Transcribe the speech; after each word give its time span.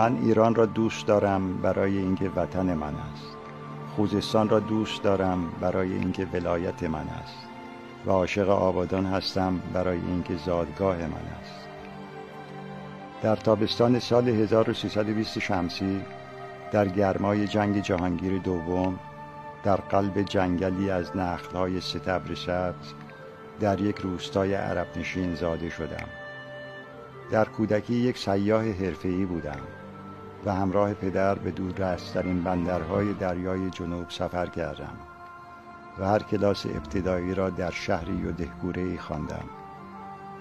من 0.00 0.16
ایران 0.22 0.54
را 0.54 0.66
دوست 0.66 1.06
دارم 1.06 1.56
برای 1.56 1.98
اینکه 1.98 2.30
وطن 2.36 2.74
من 2.74 2.94
است. 2.94 3.36
خوزستان 3.96 4.48
را 4.48 4.60
دوست 4.60 5.02
دارم 5.02 5.52
برای 5.60 5.92
اینکه 5.92 6.26
ولایت 6.32 6.82
من 6.82 7.08
است. 7.08 7.38
و 8.06 8.10
عاشق 8.10 8.48
آبادان 8.48 9.06
هستم 9.06 9.60
برای 9.72 9.98
اینکه 9.98 10.36
زادگاه 10.36 10.96
من 10.96 11.26
است. 11.40 11.68
در 13.22 13.36
تابستان 13.36 13.98
سال 13.98 14.28
1320 14.28 15.38
شمسی 15.38 16.00
در 16.72 16.88
گرمای 16.88 17.46
جنگ 17.46 17.82
جهانگیر 17.82 18.38
دوم 18.38 18.98
در 19.64 19.76
قلب 19.76 20.22
جنگلی 20.22 20.90
از 20.90 21.16
نخلهای 21.16 21.80
ستبر 21.80 22.34
سبز 22.34 22.92
در 23.60 23.80
یک 23.80 23.98
روستای 23.98 24.54
عرب 24.54 24.86
نشین 24.96 25.34
زاده 25.34 25.70
شدم. 25.70 26.08
در 27.30 27.44
کودکی 27.44 27.94
یک 27.94 28.18
سیاه 28.18 28.64
حرفه‌ای 28.64 29.24
بودم. 29.24 29.60
و 30.44 30.54
همراه 30.54 30.94
پدر 30.94 31.34
به 31.34 31.50
دوررسترین 31.50 32.42
بندرهای 32.42 33.12
دریای 33.12 33.70
جنوب 33.70 34.10
سفر 34.10 34.46
کردم 34.46 34.96
و 35.98 36.04
هر 36.04 36.18
کلاس 36.18 36.66
ابتدایی 36.66 37.34
را 37.34 37.50
در 37.50 37.70
شهری 37.70 38.26
و 38.26 38.32
دهگوره 38.32 38.96
خواندم 38.96 39.44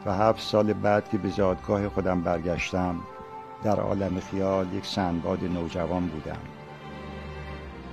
و 0.06 0.14
هفت 0.14 0.42
سال 0.42 0.74
بعد 0.74 1.10
که 1.10 1.18
به 1.18 1.30
زادگاه 1.30 1.90
خودم 1.90 2.22
برگشتم 2.22 2.96
در 3.64 3.80
عالم 3.80 4.20
خیال 4.20 4.74
یک 4.74 4.86
سندباد 4.86 5.44
نوجوان 5.44 6.08
بودم. 6.08 6.40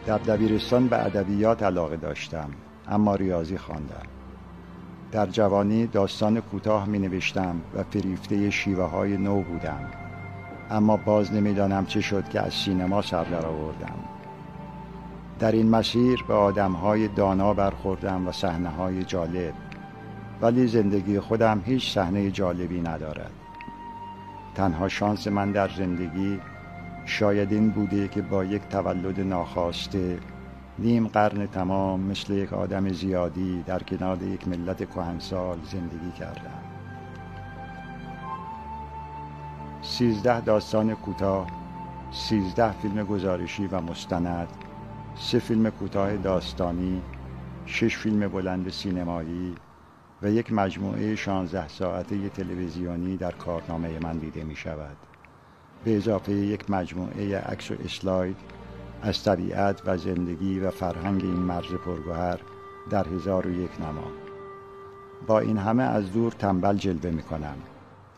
در 0.07 0.19
دبیرستان 0.19 0.89
به 0.89 1.05
ادبیات 1.07 1.63
علاقه 1.63 1.97
داشتم 1.97 2.51
اما 2.89 3.15
ریاضی 3.15 3.59
خواندم. 3.59 4.07
در 5.13 5.27
جوانی 5.27 5.87
داستان 5.87 6.41
کوتاه 6.41 6.87
می 6.87 6.99
نوشتم 6.99 7.61
و 7.75 7.83
فریفته 7.83 8.51
شیوه 8.51 8.85
های 8.85 9.17
نو 9.17 9.43
بودم. 9.43 10.06
اما 10.71 10.97
باز 10.97 11.33
نمی‌دانم 11.33 11.87
چه 11.87 12.01
شد 12.01 12.29
که 12.29 12.41
از 12.41 12.55
سینما 12.55 13.03
سر 13.03 13.25
در 13.25 13.47
آوردم 13.47 13.97
در 15.39 15.53
این 15.53 15.71
مسیر 15.71 16.25
به 16.29 16.35
آدم 16.35 16.73
های 16.73 17.09
دانا 17.09 17.55
برخوردم 17.55 18.29
و 18.29 18.33
صحنه 18.33 18.69
های 18.69 19.05
جالب 19.05 19.55
ولی 20.41 20.67
زندگی 20.67 21.21
خودم 21.21 21.63
هیچ 21.65 21.95
صحنه 21.95 22.31
جالبی 22.31 22.81
ندارد. 22.81 23.31
تنها 24.55 24.89
شانس 24.89 25.27
من 25.27 25.53
در 25.53 25.69
زندگی 25.69 26.41
شاید 27.05 27.53
این 27.53 27.71
بوده 27.71 28.09
که 28.09 28.23
با 28.23 28.45
یک 28.45 28.63
تولد 28.71 29.21
ناخواسته 29.21 30.19
نیم 30.79 31.09
قرن 31.09 31.47
تمام 31.47 32.01
مثل 32.01 32.33
یک 32.33 32.53
آدم 32.53 32.89
زیادی 32.89 33.63
در 33.63 33.83
کنار 33.83 34.23
یک 34.23 34.49
ملت 34.49 34.91
کهنسال 34.91 35.59
زندگی 35.73 36.11
کردم. 36.19 36.66
سیزده 39.83 40.41
داستان 40.41 40.95
کوتاه 40.95 41.47
سیزده 42.13 42.73
فیلم 42.73 43.05
گزارشی 43.05 43.67
و 43.67 43.81
مستند 43.81 44.49
سه 45.15 45.39
فیلم 45.39 45.71
کوتاه 45.71 46.17
داستانی 46.17 47.03
شش 47.67 47.97
فیلم 47.97 48.29
بلند 48.29 48.71
سینمایی 48.71 49.55
و 50.23 50.31
یک 50.31 50.53
مجموعه 50.53 51.17
16 51.17 51.69
ساعته 51.69 52.29
تلویزیونی 52.29 53.17
در 53.17 53.33
کارنامه 53.33 53.99
من 54.03 54.19
دیده 54.19 54.45
می 54.45 54.57
شود. 54.57 54.97
به 55.85 55.97
اضافه 55.97 56.33
یک 56.33 56.71
مجموعه 56.71 57.39
عکس 57.39 57.71
و 57.71 57.75
اسلاید 57.85 58.37
از 59.03 59.23
طبیعت 59.23 59.83
و 59.87 59.97
زندگی 59.97 60.61
و 60.61 60.71
فرهنگ 60.71 61.25
این 61.25 61.33
مرز 61.33 61.75
پرگوهر 61.85 62.41
در 62.91 63.09
هزار 63.09 63.47
و 63.47 63.51
یک 63.51 63.81
نما. 63.81 64.11
با 65.27 65.39
این 65.39 65.59
همه 65.59 65.83
از 65.83 66.13
دور 66.13 66.33
تنبل 66.33 66.77
جلوه 66.77 67.11
می 67.11 67.23
کنم. 67.23 67.57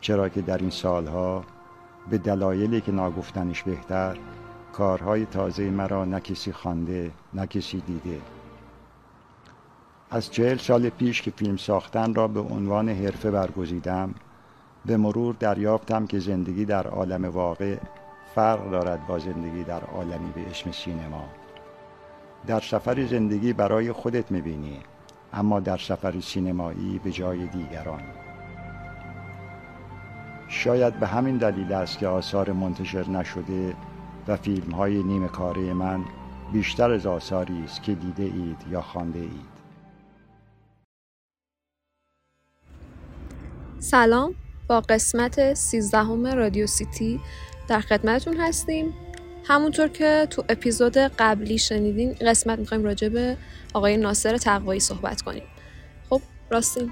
چرا 0.01 0.29
که 0.29 0.41
در 0.41 0.57
این 0.57 0.69
سالها 0.69 1.43
به 2.09 2.17
دلایلی 2.17 2.81
که 2.81 2.91
ناگفتنش 2.91 3.63
بهتر 3.63 4.17
کارهای 4.73 5.25
تازه 5.25 5.69
مرا 5.69 6.05
نه 6.05 6.19
کسی 6.19 6.51
خوانده 6.51 7.11
نه 7.33 7.47
کسی 7.47 7.81
دیده. 7.87 8.21
از 10.11 10.31
چهل 10.31 10.57
سال 10.57 10.89
پیش 10.89 11.21
که 11.21 11.31
فیلم 11.31 11.57
ساختن 11.57 12.13
را 12.13 12.27
به 12.27 12.39
عنوان 12.39 12.89
حرفه 12.89 13.31
برگزیدم 13.31 14.13
به 14.85 14.97
مرور 14.97 15.35
دریافتم 15.39 16.07
که 16.07 16.19
زندگی 16.19 16.65
در 16.65 16.87
عالم 16.87 17.25
واقع 17.25 17.77
فرق 18.35 18.71
دارد 18.71 19.07
با 19.07 19.19
زندگی 19.19 19.63
در 19.63 19.83
عالمی 19.83 20.31
به 20.35 20.49
اسم 20.49 20.71
سینما. 20.71 21.23
در 22.47 22.59
سفر 22.59 23.05
زندگی 23.05 23.53
برای 23.53 23.91
خودت 23.91 24.31
می‌بینی 24.31 24.79
اما 25.33 25.59
در 25.59 25.77
سفر 25.77 26.19
سینمایی 26.19 26.99
به 27.03 27.11
جای 27.11 27.47
دیگران. 27.47 28.01
شاید 30.49 30.99
به 30.99 31.07
همین 31.07 31.37
دلیل 31.37 31.73
است 31.73 31.99
که 31.99 32.07
آثار 32.07 32.51
منتشر 32.51 33.09
نشده 33.09 33.75
و 34.27 34.35
فیلم 34.35 34.71
های 34.71 35.03
نیمه 35.03 35.27
کاره 35.27 35.73
من 35.73 36.05
بیشتر 36.53 36.91
از 36.91 37.05
آثاری 37.05 37.63
است 37.63 37.83
که 37.83 37.93
دیده 37.93 38.23
اید 38.23 38.57
یا 38.71 38.81
خوانده 38.81 39.19
اید. 39.19 39.59
سلام 43.79 44.35
با 44.67 44.81
قسمت 44.81 45.53
سیزدهم 45.53 46.27
رادیو 46.27 46.67
سیتی 46.67 47.19
در 47.67 47.79
خدمتتون 47.79 48.37
هستیم. 48.37 48.93
همونطور 49.43 49.87
که 49.87 50.27
تو 50.29 50.43
اپیزود 50.49 50.97
قبلی 50.97 51.57
شنیدین 51.57 52.13
قسمت 52.13 52.59
می‌خوایم 52.59 52.83
راجع 52.83 53.09
به 53.09 53.37
آقای 53.73 53.97
ناصر 53.97 54.37
تقوایی 54.37 54.79
صحبت 54.79 55.21
کنیم. 55.21 55.43
خب 56.09 56.21
راستین. 56.49 56.91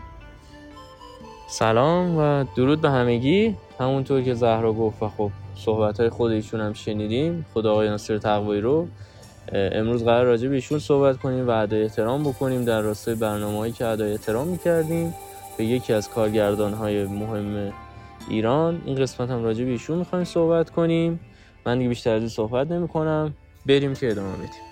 سلام 1.49 2.17
و 2.17 2.45
درود 2.55 2.81
به 2.81 2.89
همگی. 2.89 3.55
همونطور 3.79 4.21
که 4.21 4.33
زهرا 4.33 4.73
گفت 4.73 5.03
و 5.03 5.09
خب 5.09 5.31
صحبت 5.55 5.99
های 5.99 6.09
خود 6.09 6.31
ایشون 6.31 6.61
هم 6.61 6.73
شنیدیم 6.73 7.45
خدا 7.53 7.71
آقای 7.71 7.89
ناصر 7.89 8.17
تقوایی 8.17 8.61
رو. 8.61 8.87
امروز 9.53 10.03
قرار 10.03 10.25
راجع 10.25 10.47
به 10.47 10.55
ایشون 10.55 10.79
صحبت 10.79 11.17
کنیم 11.17 11.47
و 11.47 11.51
ادای 11.51 11.83
احترام 11.83 12.23
بکنیم. 12.23 12.65
در 12.65 12.81
راستای 12.81 13.15
برنامه 13.15 13.57
هایی 13.57 13.73
که 13.73 13.85
ادای 13.85 14.11
احترام 14.11 14.47
می‌کردیم 14.47 15.13
به 15.57 15.65
یکی 15.65 15.93
از 15.93 16.09
کارگردان 16.09 16.73
های 16.73 17.05
مهم 17.05 17.73
ایران 18.29 18.81
این 18.85 18.95
قسمت 18.95 19.29
هم 19.29 19.43
راجع 19.43 19.65
به 19.65 19.71
ایشون 19.71 19.97
می‌خوایم 19.97 20.25
صحبت 20.25 20.69
کنیم. 20.69 21.19
من 21.65 21.77
دیگه 21.77 21.89
بیشتر 21.89 22.13
از 22.13 22.21
این 22.21 22.29
صحبت 22.29 22.71
نمی 22.71 22.87
کنم 22.87 23.33
بریم 23.65 23.93
که 23.93 24.11
ادامه 24.11 24.33
بدیم. 24.33 24.66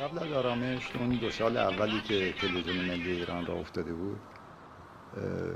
قبل 0.00 0.18
از 0.18 0.32
آرامش 0.32 0.96
اون 0.96 1.08
دو 1.08 1.30
سال 1.30 1.56
اولی 1.56 2.00
که 2.00 2.32
تلویزیون 2.40 2.84
ملی 2.84 3.10
ایران 3.10 3.46
را 3.46 3.54
افتاده 3.54 3.92
بود 3.92 4.20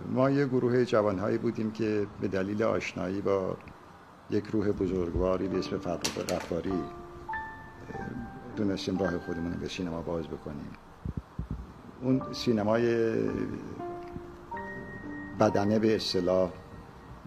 ما 0.09 0.31
یه 0.31 0.47
گروه 0.47 0.85
جوانهایی 0.85 1.39
بودیم 1.39 1.71
که 1.71 2.07
به 2.21 2.29
دلیل 2.29 2.63
آشنایی 2.63 3.21
با 3.21 3.57
یک 4.31 4.47
روح 4.47 4.73
بزرگواری 4.73 5.49
به 5.49 5.59
اسم 5.59 5.79
فرخ 5.79 6.19
غفاری 6.19 6.73
دونستیم 8.57 8.99
راه 8.99 9.19
خودمون 9.19 9.53
به 9.53 9.69
سینما 9.69 10.03
باز 10.03 10.29
بکنیم. 10.29 10.73
اون 12.03 12.23
سینمای 12.33 13.15
بدنه 15.41 15.79
به 15.79 15.97
اصطلاح 15.97 16.51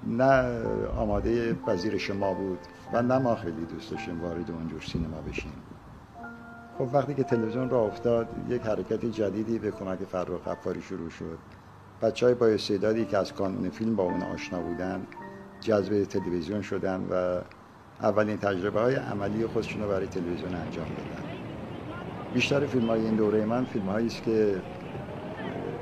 نه 0.08 0.62
آماده 0.88 1.54
پذیرش 1.54 2.10
ما 2.12 2.34
بود 2.34 2.60
و 2.94 3.02
نه 3.02 3.18
ما 3.18 3.36
خیلی 3.36 3.66
دوست 3.66 3.92
داشتیم 3.92 4.22
وارد 4.22 4.52
اونجور 4.52 4.82
سینما 4.82 5.22
بشیم. 5.22 5.75
خب 6.78 6.90
وقتی 6.94 7.14
که 7.14 7.24
تلویزیون 7.24 7.70
را 7.70 7.82
افتاد 7.82 8.28
یک 8.50 8.62
حرکت 8.62 9.06
جدیدی 9.06 9.60
به 9.60 9.72
کمک 9.72 10.00
فرخ 10.00 10.48
غفاری 10.48 10.82
شروع 10.82 11.10
شد. 11.10 11.38
بچه 12.02 12.26
های 12.26 12.36
با 12.36 12.48
استعدادی 12.48 13.06
که 13.06 13.18
از 13.18 13.34
کانون 13.34 13.70
فیلم 13.70 13.96
با 13.96 14.04
اون 14.04 14.24
آشنا 14.24 14.60
بودن 14.60 15.08
جذب 15.62 16.04
تلویزیون 16.04 16.62
شدن 16.62 17.08
و 17.12 17.42
اولین 18.02 18.38
تجربه 18.38 18.82
های 18.82 18.96
عملی 18.96 19.48
خودشون 19.48 19.82
رو 19.82 19.90
برای 19.90 20.08
تلویزیون 20.08 20.56
انجام 20.56 20.86
دادن. 20.86 21.30
بیشتر 22.34 22.66
فیلم 22.66 22.88
های 22.88 23.02
این 23.02 23.16
دوره 23.16 23.46
من 23.46 23.66
فیلم 23.66 23.86
هایی 23.86 24.08
است 24.08 24.24
که 24.24 24.62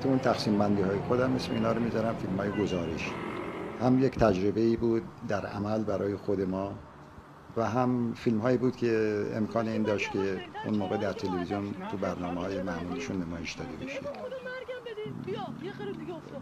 تو 0.01 0.09
اون 0.09 0.19
تقسیم 0.19 0.57
بندی 0.59 0.81
های 0.81 0.99
خودم 0.99 1.35
اسم 1.35 1.53
اینا 1.53 1.71
رو 1.71 1.79
می‌ذارم 1.79 2.15
فیلم 2.15 2.37
های 2.37 2.49
گزارش. 2.63 3.11
هم 3.81 4.03
یک 4.03 4.19
تجربه 4.19 4.61
ای 4.61 4.75
بود 4.75 5.03
در 5.27 5.45
عمل 5.45 5.83
برای 5.83 6.15
خود 6.15 6.41
ما. 6.41 6.71
و 7.57 7.69
هم 7.69 8.13
فیلم 8.13 8.39
هایی 8.39 8.57
بود 8.57 8.75
که 8.75 9.25
امکان 9.33 9.67
این 9.67 9.83
داشت 9.83 10.11
که 10.11 10.41
اون 10.65 10.77
موقع 10.77 10.97
در 10.97 11.13
تلویزیون 11.13 11.73
تو 11.91 11.97
برنامه 11.97 12.41
های 12.41 12.61
معمولیشون 12.61 13.23
نمایش 13.23 13.53
داده 13.53 13.85
بشه. 13.85 13.99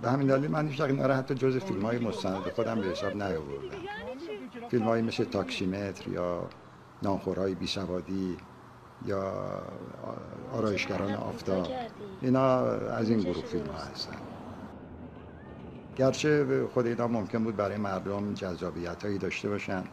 به 0.01 0.11
همین 0.11 0.27
دلیل 0.27 0.51
من 0.51 0.67
هیچ 0.67 0.81
اینا 0.81 1.13
حتی 1.13 1.35
جز 1.35 1.57
فیلم 1.57 1.81
های 1.81 1.99
مستند 1.99 2.41
خودم 2.41 2.81
به 2.81 2.87
حساب 2.87 3.15
نیاوردم. 3.15 3.77
فیلم 4.69 4.83
هایی 4.83 5.03
مثل 5.03 5.23
تاکسیمتر 5.23 6.09
یا 6.09 6.49
نانخورهای 7.03 7.55
بی 7.55 7.67
سوادی 7.67 8.37
یا 9.05 9.33
آرایشگران 10.53 11.13
آفتاب 11.13 11.67
اینا 12.21 12.59
از 12.71 13.09
این 13.09 13.19
گروه 13.19 13.45
فیلم 13.45 13.65
ها 13.65 13.83
هستن. 13.91 14.15
گرچه 15.95 16.67
خود 16.73 16.87
اینا 16.87 17.07
ممکن 17.07 17.43
بود 17.43 17.55
برای 17.55 17.77
مردم 17.77 18.33
جذابیت 18.33 19.03
هایی 19.03 19.17
داشته 19.17 19.49
باشن 19.49 19.83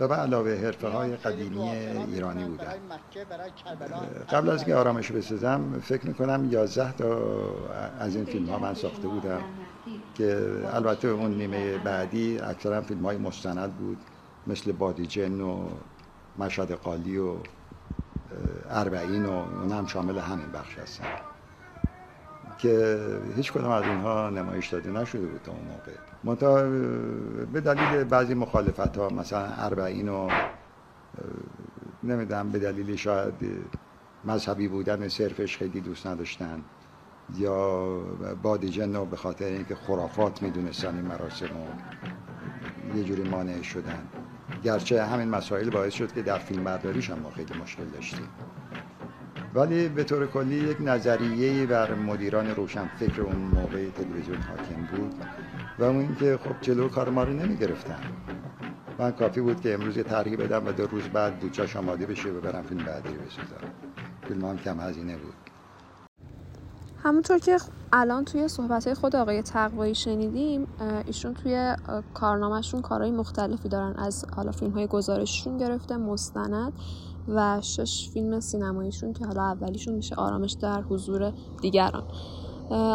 و 0.00 0.08
به 0.08 0.14
علاوه 0.14 0.54
حرفه 0.54 0.88
های 0.88 1.16
قدیمی 1.16 1.68
ایرانی 1.68 2.44
بودن. 2.44 2.74
قبل 4.30 4.48
از 4.48 4.58
اینکه 4.58 4.74
آرامش 4.74 5.12
بسازم 5.12 5.80
فکر 5.82 6.06
می‌کنم 6.06 6.48
11 6.50 6.92
تا 6.92 7.18
از 7.98 8.16
این 8.16 8.24
فیلم 8.24 8.46
ها 8.48 8.58
من 8.58 8.74
ساخته 8.74 9.08
بودم 9.08 9.40
که 10.14 10.52
البته 10.72 11.08
اون 11.08 11.34
نیمه 11.34 11.78
بعدی 11.78 12.38
اکثرا 12.38 12.82
فیلم 12.82 13.06
های 13.06 13.16
مستند 13.16 13.76
بود 13.76 13.98
مثل 14.46 14.72
بادیجن 14.72 15.40
و 15.40 15.68
مشهد 16.38 16.72
قالی 16.72 17.18
و 17.18 17.34
اربعین 18.70 19.26
و 19.26 19.32
اون 19.32 19.72
هم 19.72 19.86
شامل 19.86 20.18
همین 20.18 20.52
بخش 20.52 20.78
هستن 20.78 21.04
که 22.58 22.98
هیچ 23.36 23.52
کدام 23.52 23.70
از 23.70 23.84
اینها 23.84 24.30
نمایش 24.30 24.68
داده 24.68 24.90
نشده 24.90 25.26
بود 25.26 25.40
تا 25.42 25.52
اون 25.52 25.64
موقع. 25.64 25.92
به 26.34 27.60
دلیل 27.60 28.04
بعضی 28.04 28.34
مخالفت 28.34 28.96
ها 28.96 29.08
مثلا 29.08 29.46
اربعین 29.46 30.08
و 30.08 30.30
نمی‌دونم 32.02 32.48
به 32.48 32.58
دلیل 32.58 32.96
شاید 32.96 33.34
مذهبی 34.24 34.68
بودن 34.68 35.08
صرفش 35.08 35.56
خیلی 35.56 35.80
دوست 35.80 36.06
نداشتن 36.06 36.64
یا 37.38 37.98
بادیجن 38.42 38.96
رو 38.96 39.04
به 39.04 39.16
خاطر 39.16 39.44
اینکه 39.44 39.74
خرافات 39.74 40.42
می‌دونستن 40.42 40.94
این 40.94 41.04
مراسم 41.04 41.46
و 41.56 41.66
یه 42.96 43.04
جوری 43.04 43.22
مانع 43.22 43.62
شدن. 43.62 44.08
گرچه 44.64 45.04
همین 45.04 45.28
مسائل 45.28 45.70
باعث 45.70 45.92
شد 45.92 46.12
که 46.12 46.22
در 46.22 46.38
فیلم 46.38 46.64
برداریش 46.64 47.10
هم 47.10 47.18
ما 47.18 47.30
خیلی 47.30 47.54
مشکل 47.62 47.84
داشتیم. 47.84 48.28
ولی 49.54 49.88
به 49.88 50.04
طور 50.04 50.26
کلی 50.26 50.54
یک 50.54 50.76
نظریه 50.80 51.66
بر 51.66 51.94
مدیران 51.94 52.46
روشن 52.46 52.86
فکر 52.86 53.22
اون 53.22 53.36
موقع 53.36 53.90
تلویزیون 53.90 54.36
حاکم 54.36 54.96
بود. 54.96 55.14
و 55.78 55.84
اون 55.84 55.96
اینکه 55.96 56.38
خب 56.44 56.60
جلو 56.60 56.88
کار 56.88 57.10
ما 57.10 57.24
رو 57.24 57.32
نمی 57.32 57.56
گرفتن 57.56 57.98
من 58.98 59.10
کافی 59.10 59.40
بود 59.40 59.60
که 59.60 59.74
امروز 59.74 59.98
طرحی 59.98 60.36
بدم 60.36 60.66
و 60.66 60.72
دو 60.72 60.86
روز 60.86 61.02
بعد 61.02 61.40
بودجاش 61.40 61.76
آماده 61.76 62.06
بشه 62.06 62.28
و 62.28 62.40
برم 62.40 62.62
فیلم 62.62 62.84
بعدی 62.84 63.08
بسازم. 63.08 63.72
فیلم 64.28 64.44
هم 64.44 64.58
کم 64.58 64.80
هزینه 64.80 65.16
بود. 65.16 65.34
همونطور 67.02 67.38
که 67.38 67.58
الان 67.92 68.24
توی 68.24 68.48
صحبت 68.48 68.94
خود 68.94 69.16
آقای 69.16 69.42
تقوایی 69.42 69.94
شنیدیم 69.94 70.66
ایشون 71.06 71.34
توی 71.34 71.76
کارنامهشون 72.14 72.82
کارهای 72.82 73.10
مختلفی 73.10 73.68
دارن. 73.68 73.94
از 73.98 74.24
حالا 74.36 74.52
فیلم 74.52 74.72
های 74.72 74.86
گزارششون 74.86 75.56
گرفته 75.56 75.96
مستند 75.96 76.72
و 77.28 77.60
شش 77.60 78.10
فیلم 78.12 78.40
سینماییشون 78.40 79.12
که 79.12 79.26
حالا 79.26 79.42
اولیشون 79.42 79.94
میشه 79.94 80.14
آرامش 80.14 80.52
در 80.52 80.82
حضور 80.82 81.32
دیگران. 81.62 82.04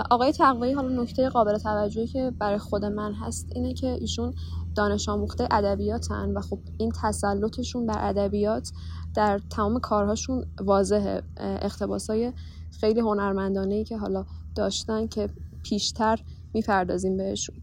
آقای 0.09 0.31
تقوایی 0.31 0.73
حالا 0.73 1.01
نکته 1.01 1.29
قابل 1.29 1.57
توجهی 1.57 2.07
که 2.07 2.31
برای 2.39 2.57
خود 2.57 2.85
من 2.85 3.13
هست 3.13 3.47
اینه 3.55 3.73
که 3.73 3.87
ایشون 3.87 4.33
دانش 4.75 5.09
آموخته 5.09 5.47
ادبیاتن 5.51 6.33
و 6.33 6.41
خب 6.41 6.59
این 6.77 6.91
تسلطشون 7.01 7.85
بر 7.85 8.09
ادبیات 8.09 8.71
در 9.15 9.39
تمام 9.49 9.79
کارهاشون 9.79 10.45
واضحه. 10.61 11.23
اقتباسای 11.37 12.33
خیلی 12.79 12.99
هنرمندانه 12.99 13.83
که 13.83 13.97
حالا 13.97 14.25
داشتن 14.55 15.07
که 15.07 15.29
پیشتر 15.63 16.19
می‌پردازیم 16.53 17.17
بهشون. 17.17 17.55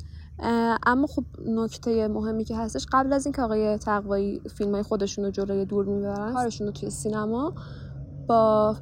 اما 0.86 1.06
خب 1.06 1.24
نکته 1.46 2.08
مهمی 2.08 2.44
که 2.44 2.56
هستش 2.56 2.86
قبل 2.92 3.12
از 3.12 3.26
اینکه 3.26 3.42
آقای 3.42 3.78
تقوایی 3.78 4.40
فیلم 4.40 4.72
های 4.72 4.82
خودشون 4.82 5.24
رو 5.24 5.30
جلوی 5.30 5.64
دور 5.64 5.84
می‌برن 5.84 6.32
کارشون 6.32 6.66
رو 6.66 6.72
توی 6.72 6.90
سینما 6.90 7.52
با 8.26 8.76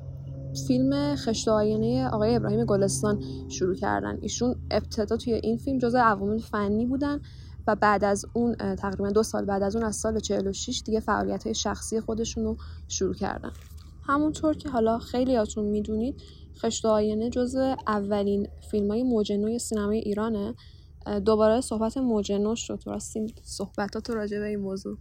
فیلم 0.66 1.16
خشت 1.16 1.48
آینه 1.48 2.08
آقای 2.08 2.36
ابراهیم 2.36 2.64
گلستان 2.64 3.22
شروع 3.48 3.74
کردن. 3.74 4.18
ایشون 4.20 4.56
ابتدا 4.70 5.16
توی 5.16 5.32
این 5.32 5.58
فیلم 5.58 5.78
جزء 5.78 5.98
عوامل 5.98 6.38
فنی 6.38 6.86
بودن 6.86 7.20
و 7.66 7.74
بعد 7.76 8.04
از 8.04 8.26
اون 8.32 8.54
تقریبا 8.54 9.10
دو 9.10 9.22
سال 9.22 9.44
بعد 9.44 9.62
از 9.62 9.76
اون 9.76 9.84
از 9.84 9.96
سال 9.96 10.20
46 10.20 10.82
دیگه 10.84 11.00
فعالیت 11.00 11.44
های 11.44 11.54
شخصی 11.54 12.00
خودشون 12.00 12.44
رو 12.44 12.56
شروع 12.88 13.14
کردن. 13.14 13.52
همونطور 14.02 14.56
که 14.56 14.68
حالا 14.68 14.98
خیلی 14.98 15.36
هاتون 15.36 15.64
می‌دونید 15.64 16.22
خشت 16.58 16.84
آینه 16.84 17.30
جزء 17.30 17.74
اولین 17.86 18.48
فیلم 18.70 18.90
های 18.90 19.02
موج 19.02 19.58
سینمای 19.58 19.98
ایرانه. 19.98 20.54
دوباره 21.24 21.60
صحبت 21.60 21.96
موج 21.96 22.32
نو 22.32 22.54
شد. 22.56 22.82
راستین 22.86 23.30
صحبتات 23.42 24.10
راجع 24.10 24.38
به 24.38 24.46
این 24.46 24.60
موضوع. 24.60 24.98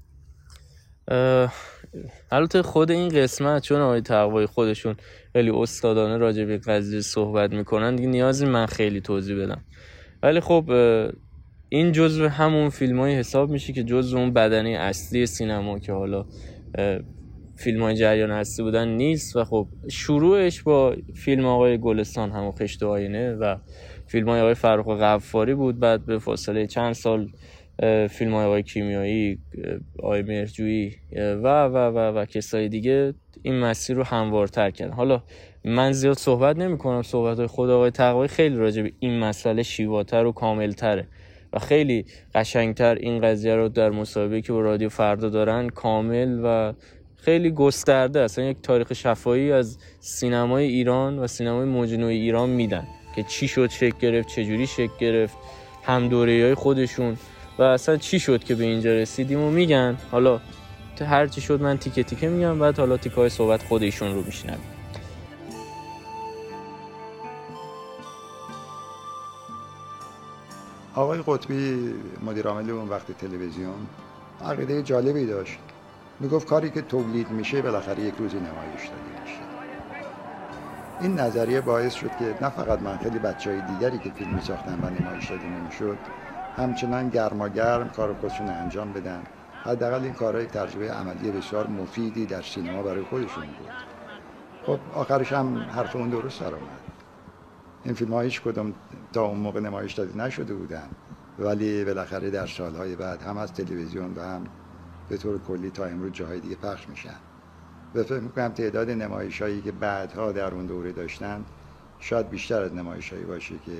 البته 2.31 2.61
خود 2.61 2.91
این 2.91 3.09
قسمت 3.09 3.61
چون 3.61 3.81
آقای 3.81 4.01
تقوای 4.01 4.45
خودشون 4.45 4.95
خیلی 5.33 5.49
استادانه 5.49 6.17
راجع 6.17 6.45
به 6.45 6.57
قضیه 6.57 7.01
صحبت 7.01 7.53
می‌کنن 7.53 7.95
دیگه 7.95 8.09
نیازی 8.09 8.45
من 8.45 8.65
خیلی 8.65 9.01
توضیح 9.01 9.43
بدم. 9.43 9.61
ولی 10.23 10.39
خب 10.39 10.71
این 11.69 11.91
جزء 11.91 12.27
همون 12.27 12.69
فیلم 12.69 12.99
های 12.99 13.15
حساب 13.15 13.49
میشه 13.49 13.73
که 13.73 13.83
جزء 13.83 14.17
اون 14.17 14.33
بدنه 14.33 14.69
اصلی 14.69 15.25
سینما 15.25 15.79
که 15.79 15.91
حالا 15.91 16.25
فیلم 17.55 17.81
های 17.81 17.95
جریان 17.95 18.31
هستی 18.31 18.63
بودن 18.63 18.87
نیست 18.87 19.35
و 19.35 19.43
خب 19.43 19.67
شروعش 19.91 20.63
با 20.63 20.95
فیلم 21.15 21.45
آقای 21.45 21.77
گلستان 21.77 22.31
همون 22.31 22.51
خشت 22.51 22.83
آینه 22.83 23.33
و 23.33 23.55
فیلم 24.07 24.29
های 24.29 24.41
آقای 24.41 24.53
فرخ 24.53 24.87
غفاری 24.87 25.55
بود. 25.55 25.79
بعد 25.79 26.05
به 26.05 26.19
فاصله 26.19 26.67
چند 26.67 26.93
سال 26.93 27.29
فیلم 28.09 28.33
های 28.33 28.45
آقای 28.45 28.63
کیمیایی 28.63 29.37
آقای 29.99 30.21
مرجویی 30.21 30.95
و 31.15 31.65
و 31.65 31.77
و 31.77 32.17
و 32.17 32.25
کسای 32.25 32.69
دیگه 32.69 33.13
این 33.43 33.59
مسیر 33.59 33.95
رو 33.95 34.03
هموارتر 34.03 34.71
کردن. 34.71 34.93
حالا 34.93 35.23
من 35.63 35.91
زیاد 35.91 36.17
صحبت 36.17 36.57
نمی 36.57 36.77
کنم 36.77 37.01
صحبت 37.01 37.37
های 37.37 37.47
خود 37.47 37.69
آقای 37.69 37.91
تقوی 37.91 38.27
خیلی 38.27 38.55
راجع 38.55 38.81
به 38.81 38.91
این 38.99 39.19
مسئله 39.19 39.63
شیواتر 39.63 40.25
و 40.25 40.31
کاملتره. 40.31 41.07
و 41.53 41.59
خیلی 41.59 42.05
قشنگتر 42.35 42.95
این 42.95 43.21
قضیه 43.21 43.55
رو 43.55 43.69
در 43.69 43.89
مسابقه 43.89 44.41
که 44.41 44.53
با 44.53 44.61
رادیو 44.61 44.89
فردا 44.89 45.29
دارن 45.29 45.69
کامل 45.69 46.39
و 46.43 46.73
خیلی 47.15 47.51
گسترده. 47.51 48.19
اصلا 48.19 48.45
یک 48.45 48.57
تاریخ 48.63 48.93
شفایی 48.93 49.51
از 49.51 49.77
سینمای 49.99 50.65
ایران 50.65 51.19
و 51.19 51.27
سینمای 51.27 51.65
موجنوی 51.65 52.15
ایران 52.15 52.49
میدن 52.49 52.87
که 53.15 53.23
چی 53.23 53.47
شد 53.47 53.69
شکل 53.69 53.97
گرفت 53.99 54.27
چجوری 54.27 54.67
شکل 54.67 54.97
گرفت 54.99 55.37
هم 55.83 56.07
دوره 56.07 56.43
های 56.43 56.55
خودشون. 56.55 57.17
و 57.59 57.63
اصلا 57.63 57.97
چی 57.97 58.19
شد 58.19 58.43
که 58.43 58.55
به 58.55 58.63
اینجا 58.63 58.93
رسیدیم 58.93 59.39
و 59.39 59.51
میگن 59.51 59.97
حالا 60.11 60.39
هر 61.01 61.27
چی 61.27 61.41
شد 61.41 61.61
من 61.61 61.77
تیکه 61.77 62.03
تیکه 62.03 62.29
میگم 62.29 62.59
بعد 62.59 62.79
حالا 62.79 62.97
تیکه 62.97 63.15
های 63.15 63.29
صحبت 63.29 63.63
خودشون 63.63 64.15
رو 64.15 64.23
میشنم 64.23 64.59
آقای 70.95 71.19
قطبی 71.27 71.93
مدیر 72.25 72.47
عامل 72.47 72.69
اون 72.69 72.89
وقت 72.89 73.11
تلویزیون 73.11 73.87
عقیده 74.45 74.83
جالبی 74.83 75.25
داشت. 75.25 75.57
می‌گفت 76.19 76.47
کاری 76.47 76.69
که 76.69 76.81
تولید 76.81 77.31
میشه 77.31 77.61
بالاخره 77.61 78.03
یک 78.03 78.13
روزی 78.17 78.37
نمایش 78.37 78.81
داده 78.81 79.21
میشه. 79.23 79.39
این 81.01 81.19
نظریه 81.19 81.61
باعث 81.61 81.93
شد 81.93 82.11
که 82.19 82.35
نه 82.41 82.49
فقط 82.49 82.79
من 82.79 82.97
خیلی 82.97 83.19
بچه 83.19 83.49
های 83.49 83.61
دیگری 83.61 83.97
که 83.97 84.11
فیلم 84.11 84.39
ساختن 84.39 84.79
و 84.83 85.01
نمایش 85.01 85.29
داده 85.29 85.45
نمی‌شد 85.45 85.97
همچنان 86.57 87.09
گرماگرم 87.09 87.89
کار 87.89 88.13
خودشون 88.13 88.47
انجام 88.47 88.93
بدن. 88.93 89.23
حداقل 89.63 90.03
این 90.03 90.13
کارها 90.13 90.41
یک 90.41 90.49
تجربه 90.49 90.91
عملی 90.91 91.31
بسیار 91.31 91.67
مفیدی 91.67 92.25
در 92.25 92.41
سینما 92.41 92.83
برای 92.83 93.03
خودشون 93.03 93.45
بود. 93.45 93.69
خب 94.65 94.79
آخرش 94.93 95.33
هم 95.33 95.57
حرف 95.57 95.95
اون 95.95 96.09
درست 96.09 96.39
در 96.41 96.51
این 97.83 97.93
فیلم 97.93 98.13
ها 98.13 98.21
هیچ 98.21 98.41
کدوم 98.41 98.73
تا 99.13 99.25
اون 99.25 99.39
موقع 99.39 99.59
نمایش 99.59 99.93
داده 99.93 100.17
نشده 100.17 100.53
بودن. 100.53 100.89
ولی 101.39 101.85
بالاخره 101.85 102.29
در 102.29 102.47
سالهای 102.47 102.95
بعد 102.95 103.21
هم 103.21 103.37
از 103.37 103.53
تلویزیون 103.53 104.13
و 104.15 104.21
هم 104.21 104.43
به 105.09 105.17
طور 105.17 105.39
کلی 105.47 105.69
تا 105.69 105.85
امروز 105.85 106.11
جاهای 106.11 106.39
دیگه 106.39 106.55
پخش 106.55 106.89
میشن. 106.89 107.15
و 107.95 108.03
فکر 108.03 108.19
می‌کنم 108.19 108.47
تعداد 108.47 108.89
نمایش 108.89 109.41
هایی 109.41 109.61
که 109.61 109.71
بعدها 109.71 110.31
در 110.31 110.53
اون 110.53 110.65
دوره 110.65 110.91
داشتن 110.91 111.45
شاید 111.99 112.29
بیشتر 112.29 112.61
از 112.61 112.73
نمایش 112.73 113.13
هایی 113.13 113.25
باشه 113.25 113.55
که 113.65 113.71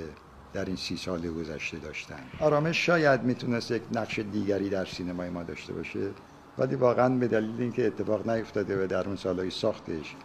در 0.56 0.66
این 0.66 0.76
سی 0.76 0.98
سال 0.98 1.28
گذشته 1.32 1.78
داشتن. 1.78 2.20
آرامش 2.40 2.86
شاید 2.86 3.24
می‌تونست 3.24 3.72
یک 3.72 3.82
نقش 3.92 4.20
دیگری 4.20 4.70
در 4.70 4.86
سینمای 4.86 5.30
ما 5.30 5.44
داشته 5.44 5.74
باشه 5.74 6.10
ولی 6.58 6.76
واقعا 6.76 7.10
به 7.10 7.28
دلیل 7.28 7.62
اینکه 7.62 7.88
اتفاق 7.88 8.30
نیفتاده 8.30 8.84
و 8.84 8.88
در 8.88 9.08
اون 9.08 9.16
سالهای 9.16 9.50
ساختش 9.50 10.16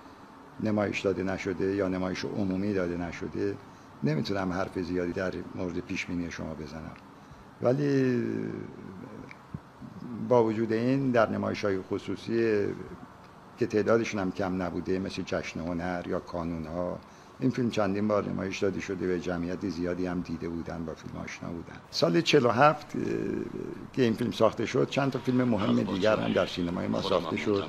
نمایش 0.60 1.00
داده 1.00 1.22
نشده 1.22 1.74
یا 1.74 1.88
نمایش 1.88 2.24
عمومی 2.24 2.74
داده 2.74 2.96
نشده 2.96 3.56
نمی‌تونم 4.02 4.52
حرف 4.52 4.78
زیادی 4.78 5.12
در 5.12 5.32
مورد 5.54 5.78
پیش 5.78 6.06
شما 6.30 6.54
بزنم. 6.54 6.96
ولی 7.62 8.22
با 10.28 10.44
وجود 10.44 10.72
این 10.72 11.10
در 11.10 11.30
نمایش 11.30 11.64
های 11.64 11.80
خصوصی 11.80 12.66
که 13.58 13.66
تعدادشون 13.66 14.20
هم 14.20 14.32
کم 14.32 14.62
نبوده 14.62 14.98
مثل 14.98 15.22
جشن 15.22 15.60
هنر 15.60 16.04
یا 16.08 16.20
کانون 16.20 16.66
ها 16.66 16.98
این 17.40 17.50
فیلم 17.50 17.70
چندین 17.70 18.08
بار 18.08 18.28
نمایش 18.28 18.58
داده 18.58 18.80
شده 18.80 19.16
و 19.16 19.18
جمعیت 19.18 19.68
زیادی 19.68 20.06
هم 20.06 20.20
دیده 20.20 20.48
بودن 20.48 20.84
با 20.84 20.94
فیلم 20.94 21.16
آشنا 21.24 21.48
بودن. 21.48 21.76
سال 21.90 22.20
47 22.20 22.92
که 23.92 24.02
این 24.02 24.12
فیلم 24.12 24.30
ساخته 24.30 24.66
شد 24.66 24.88
چند 24.90 25.10
تا 25.12 25.18
فیلم 25.18 25.44
مهم 25.44 25.82
دیگر 25.82 26.16
هم 26.16 26.32
در 26.32 26.46
سینمای 26.46 26.86
ما 26.86 27.02
ساخته 27.02 27.36
شد 27.36 27.64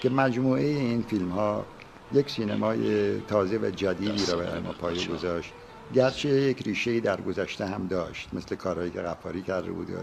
که 0.00 0.10
مجموعه 0.10 0.64
این 0.64 1.02
فیلم 1.02 1.28
ها 1.28 1.64
یک 2.12 2.30
سینمای 2.30 3.20
تازه 3.20 3.58
و 3.58 3.70
جدیدی 3.70 4.26
را 4.26 4.38
برای 4.38 4.60
ما 4.60 4.72
پایه 4.72 5.08
گذاشت. 5.08 5.52
گرچه 5.94 6.28
یک 6.28 6.62
ریشه 6.62 7.00
در 7.00 7.20
گذشته 7.20 7.66
هم 7.66 7.86
داشت 7.86 8.28
مثل 8.32 8.54
کارهایی 8.56 8.90
که 8.90 9.00
غفاری 9.00 9.42
کرده 9.42 9.72
بود 9.72 9.90
یا 9.90 9.98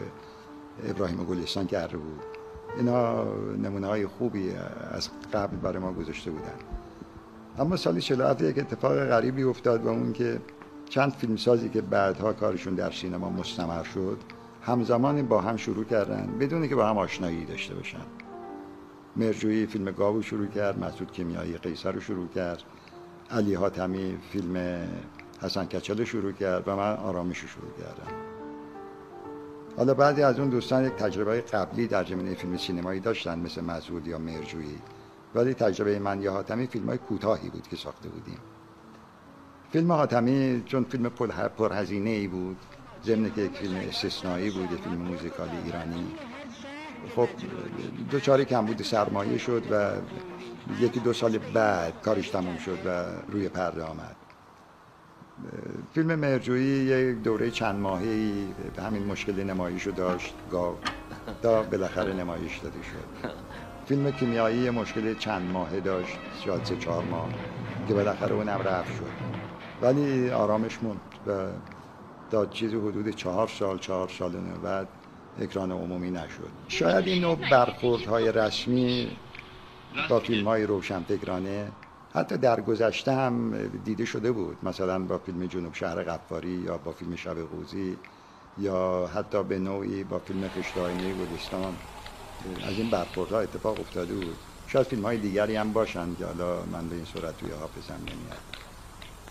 ابراهیم 0.89 1.17
گلستان 1.17 1.67
کرده 1.67 1.97
بود. 1.97 2.19
اینا 2.77 3.23
نمونه 3.57 3.87
های 3.87 4.07
خوبی 4.07 4.51
از 4.91 5.09
قبل 5.33 5.57
برای 5.57 5.79
ما 5.79 5.93
گذاشته 5.93 6.31
بودن. 6.31 6.80
اما 7.59 7.75
سال 7.75 7.99
47 7.99 8.41
یک 8.41 8.59
اتفاق 8.59 9.05
غریبی 9.05 9.43
افتاد 9.43 9.85
و 9.85 9.89
اون 9.89 10.13
که 10.13 10.41
چند 10.89 11.11
فیلمسازی 11.11 11.69
که 11.69 11.81
بعدها 11.81 12.33
کارشون 12.33 12.75
در 12.75 12.91
سینما 12.91 13.29
مستمر 13.29 13.83
شد 13.83 14.17
همزمان 14.61 15.27
با 15.27 15.41
هم 15.41 15.57
شروع 15.57 15.85
کردن 15.85 16.37
بدون 16.39 16.67
که 16.67 16.75
با 16.75 16.87
هم 16.87 16.97
آشنایی 16.97 17.45
داشته 17.45 17.75
باشن. 17.75 18.05
مرجویی 19.15 19.65
فیلم 19.65 19.91
گاو 19.91 20.21
شروع 20.21 20.47
کرد 20.47 20.83
مسعود 20.83 21.11
کیمیایی 21.11 21.57
قیصر 21.57 21.91
رو 21.91 21.99
شروع 21.99 22.27
کرد 22.27 22.63
علی 23.31 23.53
حاتمی 23.53 24.17
فیلم 24.31 24.87
حسن 25.41 25.65
کچل 25.65 26.03
شروع 26.03 26.31
کرد 26.31 26.67
و 26.67 26.75
من 26.75 26.95
آرامش 26.95 27.39
رو 27.39 27.47
شروع 27.47 27.71
کردم. 27.77 28.15
حالا 29.77 29.93
بعضی 29.93 30.23
از 30.23 30.39
اون 30.39 30.49
دوستان 30.49 30.85
یک 30.85 30.93
تجربه 30.93 31.41
قبلی 31.41 31.87
در 31.87 32.03
زمینه 32.05 32.35
فیلم 32.35 32.57
سینمایی 32.57 32.99
داشتن 32.99 33.39
مثل 33.39 33.61
مسعود 33.61 34.07
یا 34.07 34.17
مرجویی. 34.17 34.77
ولی 35.35 35.53
تجربه 35.53 35.99
من 35.99 36.21
یا 36.21 36.31
حاتمی 36.31 36.67
فیلم 36.67 36.85
های 36.85 36.97
کوتاهی 36.97 37.49
بود 37.49 37.67
که 37.67 37.75
ساخته 37.75 38.09
بودیم. 38.09 38.39
فیلم 39.71 39.91
حاتمی 39.91 40.63
چون 40.65 40.83
فیلم 40.83 41.09
پرهزینه 41.57 42.09
ای 42.09 42.27
بود 42.27 42.57
ضمن 43.03 43.31
که 43.33 43.41
یک 43.41 43.51
فیلم 43.51 43.75
استثنایی 43.75 44.51
بود 44.51 44.81
فیلم 44.81 44.95
موزیکالی 44.95 45.57
ایرانی. 45.65 46.07
خب 47.15 47.27
دوچاری 48.11 48.45
کمبود 48.45 48.81
سرمایه 48.81 49.37
شد 49.37 49.63
و 49.71 49.91
یکی 50.79 50.99
دو 50.99 51.13
سال 51.13 51.37
بعد 51.37 52.01
کارش 52.01 52.29
تموم 52.29 52.57
شد 52.57 52.77
و 52.85 53.05
روی 53.31 53.49
پرده 53.49 53.83
آمد. 53.83 54.15
فیلم 55.93 56.15
مرجویی 56.15 56.65
یک 56.65 57.17
دوره 57.17 57.51
چند 57.51 57.79
ماهی 57.79 58.47
به 58.75 58.83
همین 58.83 59.05
مشکل 59.05 59.43
نمایش 59.43 59.83
رو 59.83 59.91
داشت 59.91 60.33
گاو 60.51 60.75
تا 61.41 61.63
بالاخره 61.63 62.13
نمایش 62.13 62.57
داده 62.57 62.79
شد. 62.83 63.29
فیلم 63.91 64.11
کیمیایی 64.11 64.69
مشکل 64.69 65.13
چند 65.13 65.51
ماهه 65.51 65.79
داشت 65.79 66.17
شاید 66.45 66.65
سه 66.65 66.75
چهار 66.75 67.03
ماه 67.03 67.29
که 67.87 67.93
بالاخره 67.93 68.33
اونم 68.35 68.59
رفت 68.61 68.95
شد. 68.95 69.11
ولی 69.81 70.29
آرامش 70.29 70.83
موند 70.83 70.99
و 71.27 71.47
تا 72.31 72.45
چیزی 72.45 72.75
حدود 72.75 73.09
چهار 73.09 73.47
سال 73.47 73.79
چهار 73.79 74.07
سال 74.07 74.31
بعد 74.63 74.87
اکران 75.41 75.71
عمومی 75.71 76.11
نشد. 76.11 76.49
شاید 76.67 77.07
این 77.07 77.21
نوع 77.21 77.37
برخوردهای 77.51 78.31
رسمی 78.31 79.11
با 80.09 80.19
فیلم 80.19 80.47
های 80.47 80.63
روشنفکرانه 80.63 81.71
حتی 82.13 82.37
در 82.37 82.61
گذشته 82.61 83.11
هم 83.11 83.67
دیده 83.67 84.05
شده 84.05 84.31
بود. 84.31 84.57
مثلا 84.63 84.99
با 84.99 85.17
فیلم 85.17 85.45
جنوب 85.45 85.73
شهر 85.73 86.03
غفاری 86.03 86.61
یا 86.65 86.77
با 86.77 86.91
فیلم 86.91 87.15
شب 87.15 87.35
قوزی 87.35 87.97
یا 88.57 89.09
حتی 89.15 89.43
به 89.43 89.59
نوعی 89.59 90.03
با 90.03 90.19
فیلم 90.19 90.47
خشتاینه 90.47 91.13
گلستان. 91.13 91.73
از 92.67 92.77
این 92.77 92.89
برخوردها 92.89 93.39
اتفاق 93.39 93.79
افتاده 93.79 94.13
بود. 94.13 94.35
شاید 94.67 94.87
فیلم 94.87 95.03
های 95.03 95.17
دیگری 95.17 95.55
هم 95.55 95.73
باشند 95.73 96.17
که 96.17 96.25
حالا 96.25 96.63
من 96.71 96.89
به 96.89 96.95
این 96.95 97.05
صورت 97.05 97.37
توی 97.37 97.51
حافظم 97.51 97.99
نمیاد 98.01 98.61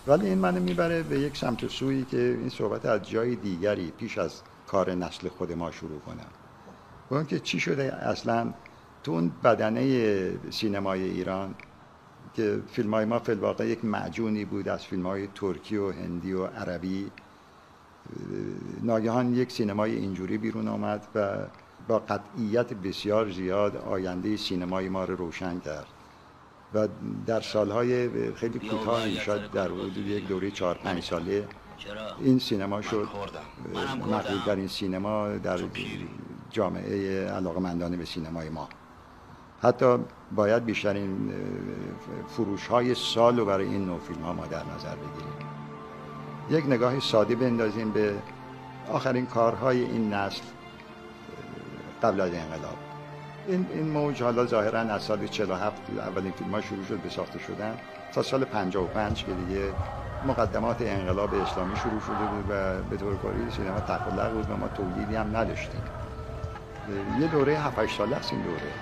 ولی 0.07 0.27
این 0.27 0.39
منو 0.39 0.61
می‌بره 0.61 1.03
به 1.03 1.21
یک 1.21 1.37
سمت 1.37 1.69
سویی 1.69 2.05
که 2.05 2.37
این 2.41 2.49
صحبت 2.49 2.87
از 2.87 3.03
جای 3.03 3.37
دیگری 3.37 3.91
پیش 3.91 4.19
از 4.19 4.43
کار 4.67 4.95
نسل 4.95 5.29
خود 5.29 5.53
ما 5.53 5.71
شروع 5.71 6.01
کنم. 6.01 6.27
اون 7.09 7.27
که 7.27 7.41
چی 7.41 7.61
شده 7.61 7.95
اصلا؟ 7.95 8.55
تو 9.03 9.13
اون 9.13 9.33
بدنه 9.45 10.51
سینمای 10.51 11.03
ایران 11.03 11.55
که 12.35 12.63
فیلم 12.73 12.95
های 12.95 13.05
ما 13.05 13.19
فیلواقع 13.19 13.67
یک 13.67 13.85
معجونی 13.85 14.45
بود 14.45 14.69
از 14.69 14.85
فیلم 14.87 15.07
های 15.07 15.27
ترکی 15.35 15.77
و 15.77 15.93
هندی 15.93 16.33
و 16.33 16.47
عربی. 16.47 17.11
ناگهان 18.83 19.35
یک 19.35 19.53
سینمای 19.53 19.97
اینجوری 19.97 20.39
بیرون 20.39 20.69
آمد 20.69 21.07
و 21.15 21.39
با 21.91 21.99
قطعیت 21.99 22.73
بسیار 22.73 23.31
زیاد 23.31 23.77
آینده 23.77 24.37
سینمای 24.37 24.89
ما 24.89 25.05
رو 25.05 25.17
روشن 25.17 25.61
کرد. 25.61 25.87
و 26.75 26.89
در 27.27 27.41
سالهای 27.41 28.09
خیلی 28.35 28.59
کوتاه 28.59 29.11
شاید 29.11 29.51
در 29.51 29.67
حدود 29.67 29.97
یک 29.97 30.29
دوره 30.29 30.51
چهار 30.51 30.75
پنج 30.75 31.03
ساله 31.03 31.49
این 32.21 32.39
سینما 32.39 32.83
شد. 32.83 33.09
مقبول 34.11 34.39
در 34.47 34.57
این 34.57 34.69
سینما 34.69 35.29
در 35.29 35.59
جامعه 36.51 37.25
علاقمندانه 37.27 37.97
به 37.97 38.05
سینمای 38.05 38.49
ما. 38.49 38.69
حتی 39.63 39.99
باید 40.35 40.65
بیشترین 40.65 41.33
فروش 42.29 42.67
های 42.67 42.95
سال 42.95 43.39
رو 43.39 43.45
برای 43.45 43.67
این 43.67 43.85
نوع 43.85 43.99
فیلم 43.99 44.23
ها 44.23 44.33
ما 44.33 44.47
در 44.47 44.63
نظر 44.75 44.97
بگیریم. 44.97 45.51
یک 46.51 46.67
نگاه 46.67 47.01
ساده 47.01 47.35
بندازیم 47.35 47.91
به 47.91 48.15
آخرین 48.93 49.27
کارهای 49.27 49.85
این 49.85 50.15
نسل. 50.15 50.43
قبل 52.03 52.21
از 52.21 52.33
انقلاب. 52.35 52.77
این 53.47 53.67
این 53.75 53.89
موج 53.89 54.23
حالا 54.23 54.47
ظاهرا 54.47 54.81
از 54.81 55.03
سال 55.03 55.27
47 55.27 55.83
اولین 55.99 56.33
فیلم 56.33 56.51
ها 56.51 56.61
شروع 56.61 56.85
شد 56.85 56.99
به 56.99 57.09
ساخته 57.09 57.39
شدن 57.39 57.79
تا 58.13 58.23
سال 58.23 58.45
55 58.45 59.25
که 59.25 59.33
دیگه 59.33 59.73
مقدمات 60.27 60.83
انقلاب 60.83 61.35
اسلامی 61.35 61.77
شروع 61.77 62.01
شده 62.01 62.27
بود 62.27 62.45
و 62.51 62.83
به 62.83 62.97
طور 62.97 63.17
کلی 63.17 63.51
سینما 63.51 63.81
تقلق 63.81 64.33
بود 64.33 64.51
و 64.51 64.57
ما 64.57 64.69
تولیدی 64.69 65.15
هم 65.15 65.37
نداشتیم. 65.37 65.83
یه 67.21 67.27
دوره 67.27 67.55
7 67.55 67.87
ساله 67.87 68.17
است 68.17 68.33
این 68.33 68.43
دوره. 68.43 68.73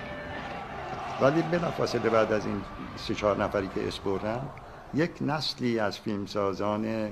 ولی 1.21 1.41
بلافاصله 1.41 2.09
بعد 2.09 2.31
از 2.31 2.45
این 2.45 2.61
سه 2.95 3.15
چهار 3.15 3.43
نفری 3.43 3.67
که 3.67 3.87
اسپردن 3.87 4.49
یک 4.93 5.11
نسلی 5.21 5.79
از 5.79 5.99
فیلمسازان 5.99 7.11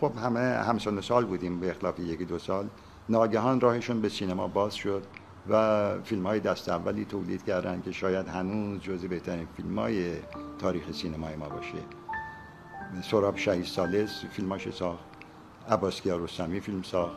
خب 0.00 0.12
همه 0.24 0.40
همسان 0.40 1.00
سال 1.00 1.24
بودیم 1.24 1.60
به 1.60 1.70
اخلاف 1.70 1.98
یکی 1.98 2.24
دو 2.24 2.38
سال 2.38 2.68
ناگهان 3.08 3.60
راهشون 3.60 4.00
به 4.00 4.08
سینما 4.08 4.48
باز 4.48 4.74
شد. 4.74 5.02
و 5.48 5.98
فیلم 6.04 6.26
های 6.26 6.40
دست 6.40 6.68
اولی 6.68 7.04
تولید 7.04 7.44
کردن 7.44 7.80
که 7.80 7.92
شاید 7.92 8.28
هنوز 8.28 8.80
جزو 8.80 9.08
بهترین 9.08 9.46
فیلم 9.56 9.78
های 9.78 10.12
تاریخ 10.58 10.92
سینمای 10.92 11.36
ما 11.36 11.48
باشه. 11.48 11.78
سراب 13.02 13.36
شهید 13.36 13.64
سالس 13.64 14.24
فیلماش 14.30 14.70
ساخت. 14.70 15.04
عباس 15.70 16.06
رستمی 16.06 16.60
فیلم 16.60 16.82
ساخت. 16.82 17.16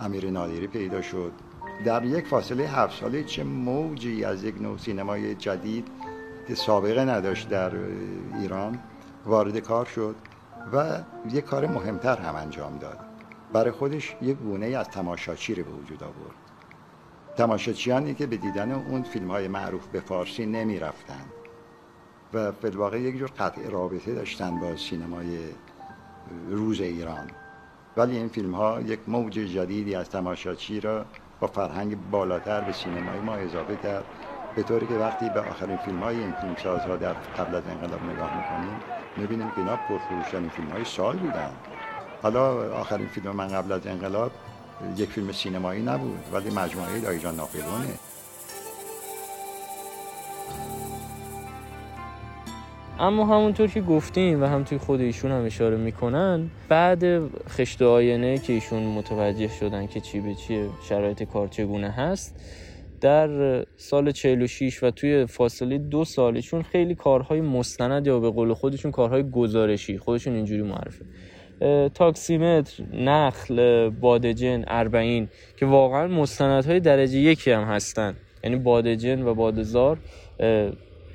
امیر 0.00 0.30
نادری 0.30 0.66
پیدا 0.66 1.02
شد. 1.02 1.32
در 1.84 2.04
یک 2.04 2.26
فاصله 2.26 2.68
هفت 2.68 3.00
ساله 3.00 3.24
چه 3.24 3.44
موجی 3.44 4.24
از 4.24 4.44
یک 4.44 4.62
نوع 4.62 4.78
سینمای 4.78 5.34
جدید 5.34 5.88
که 6.48 6.54
سابقه 6.54 7.04
نداشت 7.04 7.48
در 7.48 7.72
ایران 8.40 8.78
وارد 9.26 9.58
کار 9.58 9.84
شد 9.84 10.16
و 10.72 11.00
یک 11.32 11.44
کار 11.44 11.66
مهمتر 11.66 12.16
هم 12.16 12.34
انجام 12.34 12.78
داد. 12.78 12.98
برای 13.52 13.70
خودش 13.70 14.16
یک 14.22 14.36
گونه 14.36 14.66
از 14.66 14.88
تماشاچی 14.88 15.54
رو 15.54 15.64
به 15.64 15.70
وجود 15.70 16.02
آورد. 16.02 16.45
تماشاچیانی 17.36 18.14
که 18.14 18.26
به 18.26 18.36
دیدن 18.36 18.72
اون 18.72 19.02
فیلم 19.02 19.30
های 19.30 19.48
معروف 19.48 19.86
به 19.86 20.00
فارسی 20.00 20.46
نمی 20.46 20.78
رفتن 20.78 21.24
و 22.34 22.52
فلواقع 22.52 23.00
یک 23.00 23.16
جور 23.18 23.30
قطع 23.38 23.68
رابطه 23.68 24.14
داشتن 24.14 24.60
با 24.60 24.76
سینمای 24.76 25.38
روز 26.50 26.80
ایران. 26.80 27.30
ولی 27.96 28.16
این 28.16 28.28
فیلم 28.28 28.54
ها 28.54 28.80
یک 28.80 29.00
موج 29.06 29.32
جدیدی 29.32 29.94
از 29.94 30.10
تماشاچی 30.10 30.80
را 30.80 31.04
با 31.40 31.46
فرهنگ 31.46 32.10
بالاتر 32.10 32.60
به 32.60 32.72
سینمای 32.72 33.20
ما 33.20 33.34
اضافه 33.34 33.76
کرد. 33.76 34.04
به 34.54 34.62
طوری 34.62 34.86
که 34.86 34.94
وقتی 34.94 35.30
به 35.30 35.40
آخرین 35.40 35.76
فیلم 35.76 36.02
های 36.02 36.18
این 36.18 36.32
فیلمسازها 36.32 36.96
در 36.96 37.12
قبل 37.12 37.54
از 37.54 37.62
انقلاب 37.66 38.02
نگاه 38.02 38.36
می‌کنیم 38.36 38.80
می‌بینیم 39.16 39.50
که 39.50 39.58
اینا 39.58 39.76
پرفروشترین 39.76 40.48
فیلم 40.48 40.68
های 40.68 40.84
سال 40.84 41.16
بودن. 41.16 41.50
حالا 42.22 42.74
آخرین 42.74 43.06
فیلم 43.06 43.36
من 43.36 43.48
قبل 43.48 43.72
از 43.72 43.86
انقلاب 43.86 44.32
یک 44.96 45.08
فیلم 45.08 45.32
سینمایی 45.32 45.82
نبود 45.82 46.18
ولی 46.32 46.50
مجموعه 46.50 47.00
دایجان 47.00 47.36
ناپلونه 47.36 47.98
اما 52.98 53.26
همونطور 53.26 53.66
که 53.68 53.80
گفتیم 53.80 54.42
و 54.42 54.46
هم 54.46 54.64
توی 54.64 54.78
خود 54.78 55.00
ایشون 55.00 55.30
هم 55.30 55.44
اشاره 55.44 55.76
می‌کنن 55.76 56.50
بعد 56.68 57.28
خشت 57.48 57.82
آینه 57.82 58.38
که 58.38 58.52
ایشون 58.52 58.82
متوجه 58.82 59.48
شدن 59.48 59.86
که 59.86 60.00
چی 60.00 60.20
به 60.20 60.34
چیه 60.34 60.68
شرایط 60.88 61.22
کار 61.22 61.48
چگونه 61.48 61.90
هست 61.90 62.34
در 63.00 63.64
سال 63.76 64.12
46 64.12 64.82
و 64.82 64.90
توی 64.90 65.26
فاصله 65.26 65.78
دو 65.78 66.04
سالشون 66.04 66.62
خیلی 66.62 66.94
کارهای 66.94 67.40
مستند 67.40 68.06
یا 68.06 68.20
به 68.20 68.30
قول 68.30 68.54
خودشون 68.54 68.90
کارهای 68.90 69.30
گزارشی 69.30 69.98
خودشون 69.98 70.34
اینجوری 70.34 70.62
معرفه. 70.62 71.04
تاکسیمتر 71.94 72.82
نخل 72.92 73.88
بادجن 73.88 74.64
اربعین 74.66 75.28
که 75.56 75.66
واقعا 75.66 76.06
مستندهای 76.06 76.80
درجه 76.80 77.18
یکی 77.18 77.50
هم 77.50 77.62
هستن. 77.62 78.16
یعنی 78.44 78.56
بادجن 78.56 79.22
و 79.22 79.34
بادزار 79.34 79.98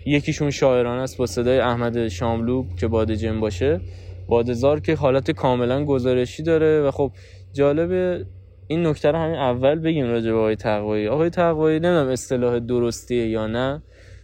یکیشون 0.06 0.50
شاعران 0.50 1.00
است 1.00 1.18
با 1.18 1.26
صدای 1.26 1.60
احمد 1.60 2.08
شاملو 2.08 2.66
که 2.80 2.88
بادجن 2.88 3.40
باشه. 3.40 3.82
بادزار 4.28 4.80
که 4.80 4.96
حالت 4.96 5.32
کاملا 5.32 5.86
گزارشی 5.86 6.44
داره 6.44 6.82
و 6.82 6.92
خب 6.92 7.12
جالب 7.54 8.22
این 8.68 8.88
نکته 8.88 9.12
رو 9.12 9.18
همین 9.18 9.36
اول 9.36 9.80
بگیم 9.80 10.08
راجع 10.08 10.32
به 10.32 10.38
آقای 10.38 10.56
تقوایی. 10.56 11.08
آقای 11.08 11.30
تقوایی 11.30 11.80
نمی‌دونم 11.80 12.08
اصطلاح 12.08 12.60
درستیه 12.60 13.28
یا 13.28 13.48
نه 13.48 13.82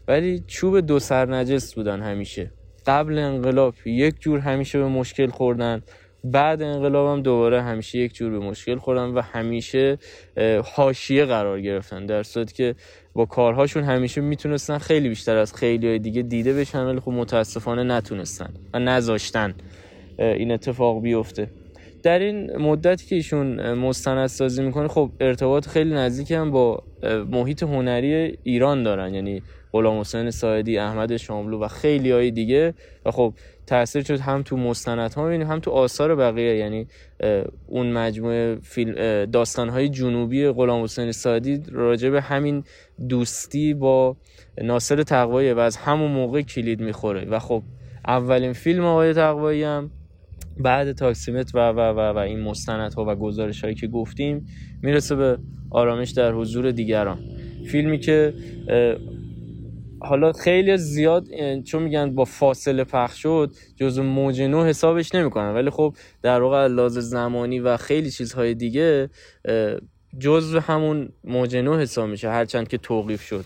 ولی 0.08 0.44
چوب 0.48 0.80
دو 0.80 1.00
سر 1.00 1.26
نجس 1.26 1.76
بودن 1.76 2.02
همیشه. 2.02 2.52
قبل 2.88 3.18
انقلاب 3.18 3.74
یک 3.86 4.20
جور 4.20 4.40
همیشه 4.40 4.80
به 4.80 4.88
مشکل 4.88 5.28
خوردن. 5.28 5.82
بعد 6.24 6.62
انقلاب 6.62 7.18
هم 7.18 7.22
دوباره 7.22 7.62
همیشه 7.62 7.98
یک 7.98 8.14
جور 8.14 8.32
به 8.32 8.40
مشکل 8.40 8.76
خوردن 8.76 9.06
و 9.06 9.22
همیشه 9.22 9.98
حاشیه 10.64 11.26
قرار 11.26 11.62
گرفتن. 11.62 12.06
در 12.06 12.24
صورتی 12.24 12.54
که 12.54 12.76
با 13.14 13.26
کارهاشون 13.26 13.84
همیشه 13.84 14.22
می‌تونستن 14.22 14.78
خیلی 14.78 15.10
بیشتر 15.10 15.38
از 15.38 15.54
خیلی 15.54 15.88
های 15.88 16.00
دیگه 16.00 16.22
دیده 16.22 16.54
بشن 16.54 16.84
ولی 16.86 17.00
خب 17.00 17.12
متاسفانه 17.12 17.84
نتونستن 17.84 18.50
و 18.74 18.80
نذاشتن 18.80 19.54
این 20.20 20.52
اتفاق 20.52 21.02
بیفته. 21.02 21.50
در 22.04 22.20
این 22.20 22.58
مدتی 22.58 23.06
که 23.06 23.16
ایشون 23.16 23.74
مستندسازی 23.74 24.64
می‌کنه 24.64 24.88
خب 24.88 25.12
ارتباط 25.20 25.68
خیلی 25.68 25.94
نزدیک 25.94 26.32
هم 26.32 26.52
با 26.52 26.84
محیط 27.32 27.64
هنری 27.64 28.38
ایران 28.44 28.84
دارن. 28.84 29.14
یعنی 29.14 29.42
غلام 29.72 30.00
حسین 30.00 30.32
سایدی 30.32 30.78
احمد 30.78 31.18
شاملو 31.18 31.60
و 31.60 31.68
خیلی 31.68 32.12
های 32.12 32.32
دیگه. 32.32 32.74
و 33.06 33.12
خب 33.12 33.34
تاثیر 33.68 34.04
شد 34.04 34.20
هم 34.20 34.44
تو 34.44 34.58
مستند 34.58 35.14
ها 35.14 35.24
می‌بینیم 35.24 35.48
هم 35.48 35.60
تو 35.60 35.72
آثار 35.72 36.16
بقیه. 36.16 36.58
یعنی 36.58 36.88
اون 37.68 37.92
مجموعه 37.92 38.56
فیلم 38.56 39.26
داستان 39.26 39.70
های 39.70 39.90
جنوبی 39.90 40.48
غلام 40.48 40.84
حسین 40.84 41.12
سایدی 41.12 41.64
راجع 41.72 42.10
به 42.10 42.22
همین 42.22 42.64
دوستی 43.10 43.74
با 43.74 44.18
ناصر 44.64 45.04
تقوایی 45.04 45.52
و 45.52 45.60
از 45.60 45.78
همون 45.78 46.12
موقع 46.12 46.42
کلید 46.42 46.82
می‌خوره. 46.82 47.26
و 47.26 47.40
خب 47.40 47.64
اولین 48.08 48.54
فیلم 48.54 48.86
آقای 48.86 49.14
تقوایی 49.14 49.64
هم 49.64 49.92
بعد 50.60 50.92
تاکسیمت 50.92 51.56
و 51.56 51.70
و 51.70 51.80
و, 51.80 52.00
و 52.00 52.18
این 52.18 52.40
مستندها 52.40 53.06
و 53.08 53.16
گزارش 53.16 53.64
هایی 53.64 53.76
که 53.76 53.88
گفتیم 53.88 54.46
می‌رسه 54.82 55.16
به 55.16 55.38
آرامش 55.72 56.12
در 56.12 56.32
حضور 56.34 56.72
دیگران. 56.72 57.20
فیلمی 57.68 58.00
که 58.00 58.34
حالا 60.00 60.32
خیلی 60.32 60.78
زیاد 60.78 61.28
چون 61.66 61.84
میگن 61.84 62.16
با 62.16 62.26
فاصله 62.26 62.84
پخش 62.84 63.22
شد 63.22 63.52
جزو 63.76 64.04
موج 64.04 64.42
نو 64.42 64.64
حسابش 64.64 65.16
نمی‌کنن. 65.16 65.54
ولی 65.54 65.70
خب 65.70 65.96
در 66.22 66.42
واقع 66.42 66.68
لحاظ 66.68 66.98
زمانی 66.98 67.60
و 67.60 67.78
خیلی 67.78 68.12
چیزهای 68.12 68.54
دیگه 68.54 69.10
جزو 70.20 70.60
همون 70.60 71.10
موج 71.24 71.56
نو 71.56 71.78
حساب 71.78 72.10
میشه 72.10 72.30
هرچند 72.30 72.68
که 72.68 72.78
توقیف 72.78 73.22
شد. 73.22 73.46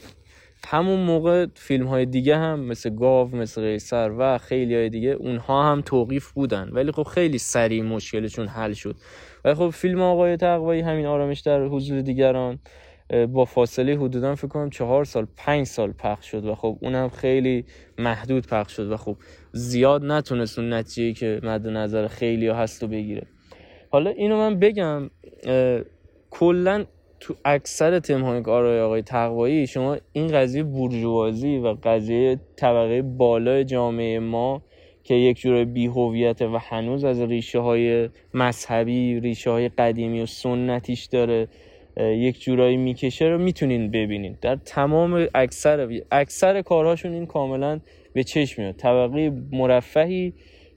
همون 0.67 1.00
موقع 1.00 1.46
فیلم 1.55 1.88
های 1.88 2.05
دیگه 2.05 2.38
هم 2.38 2.60
مثل 2.60 2.96
گاو 2.96 3.36
مثل 3.36 3.62
قیصر 3.62 4.12
و 4.17 4.38
خیلی 4.38 4.75
های 4.75 4.89
دیگه 4.89 5.10
اونها 5.10 5.72
هم 5.72 5.81
توقیف 5.81 6.31
بودن. 6.31 6.70
ولی 6.72 6.91
خب 6.91 7.03
خیلی 7.03 7.38
سریع 7.38 7.84
مشکلشون 7.84 8.48
حل 8.48 8.74
شد. 8.74 8.96
ولی 9.46 9.55
خب 9.55 9.70
فیلم 9.70 10.01
آقای 10.01 10.38
تقوایی 10.38 10.81
همین 10.81 11.05
آرامش 11.05 11.39
در 11.39 11.65
حضور 11.65 12.01
دیگران. 12.01 12.60
با 13.12 13.46
فاصله 13.46 13.98
حدودا 13.98 14.36
فکر 14.36 14.48
کنم 14.48 14.70
چهار 14.70 15.06
سال 15.06 15.27
پنج 15.38 15.65
سال 15.65 15.91
پخش 15.91 16.32
شد 16.32 16.46
و 16.46 16.56
خب 16.56 16.77
اونم 16.82 17.10
خیلی 17.10 17.65
محدود 17.98 18.48
پخش 18.48 18.75
شد 18.75 18.91
و 18.91 18.98
خب 18.98 19.18
زیاد 19.51 20.06
نتونست 20.06 20.60
اون 20.60 20.74
نتیجه 20.74 21.20
که 21.20 21.39
مد 21.44 21.68
نظر 21.68 22.08
خیلی 22.08 22.48
ها 22.48 22.56
هست 22.56 22.84
و 22.84 22.88
بگیره. 22.88 23.27
حالا 23.89 24.10
اینو 24.10 24.38
من 24.38 24.60
بگم 24.60 25.10
کلا 26.30 26.86
تو 27.20 27.36
اکثر 27.46 28.00
تمهای 28.00 28.80
آقای 28.80 29.01
تقوایی 29.01 29.68
شما 29.68 29.98
این 30.13 30.27
قضیه 30.27 30.63
بورژوازی 30.63 31.58
و 31.58 31.75
قضیه 31.84 32.39
طبقه 32.56 33.01
بالای 33.01 33.65
جامعه 33.65 34.20
ما 34.20 34.62
که 35.03 35.13
یک 35.15 35.39
جور 35.39 35.65
بیهویت 35.65 36.41
و 36.41 36.58
هنوز 36.58 37.03
از 37.03 37.22
ریشه 37.22 37.60
های 37.60 38.10
مذهبی 38.34 39.20
ریشه 39.20 39.50
های 39.50 39.70
قدیمی 39.70 40.22
و 40.22 40.25
سنتیش 40.25 41.06
داره 41.06 41.48
یک 42.01 42.41
جورایی 42.41 42.77
می‌کشه 42.77 43.25
رو 43.25 43.38
می‌تونین 43.38 43.91
ببینین. 43.91 44.38
در 44.41 44.55
تمام 44.55 45.27
اکثر 45.36 46.01
اکثر 46.12 46.62
کارهاشون 46.62 47.13
این 47.13 47.25
کاملا 47.25 47.79
به 48.13 48.24
چشم 48.24 48.62
میاد. 48.62 48.75
طبقه 48.75 49.31
مرفهی 49.51 50.34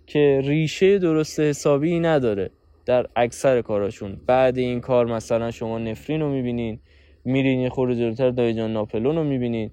که 0.07 0.41
ریشه 0.45 0.99
درست 0.99 1.41
حسابی 1.41 2.01
نداره 2.01 2.51
در 2.87 3.07
اکثر 3.17 3.63
کاراشون 3.63 4.21
بعد 4.27 4.59
این 4.59 4.81
کار 4.81 5.07
مثلا 5.07 5.51
شما 5.51 5.79
نفرین 5.79 6.21
رو 6.21 6.29
می‌بینین 6.29 6.79
میرین 7.25 7.61
یه 7.61 7.69
خورده 7.69 7.97
جلوتر 7.97 8.31
دایجان 8.31 8.73
ناپلون 8.73 9.17
رو 9.17 9.25
می‌بینین. 9.25 9.71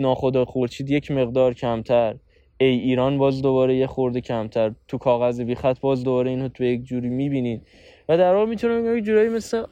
ناخدا 0.00 0.44
خورشید 0.44 0.90
یک 0.90 1.10
مقدار 1.10 1.54
کمتر. 1.54 2.14
ای 2.60 2.66
ایران 2.66 3.18
باز 3.18 3.42
دوباره 3.42 3.76
یه 3.76 3.86
خورده 3.86 4.20
کمتر. 4.20 4.72
تو 4.88 4.98
کاغذ 4.98 5.40
بی 5.40 5.54
خط 5.54 5.80
باز 5.80 6.04
دوباره 6.04 6.30
اینو 6.30 6.48
تو 6.48 6.64
یک 6.64 6.84
جوری 6.84 7.08
می‌بینین. 7.08 7.60
و 8.08 8.18
در 8.18 8.34
واقع 8.34 8.50
می‌تونم 8.50 8.96
یک 8.98 9.04
جورایی 9.04 9.28
مثل 9.28 9.62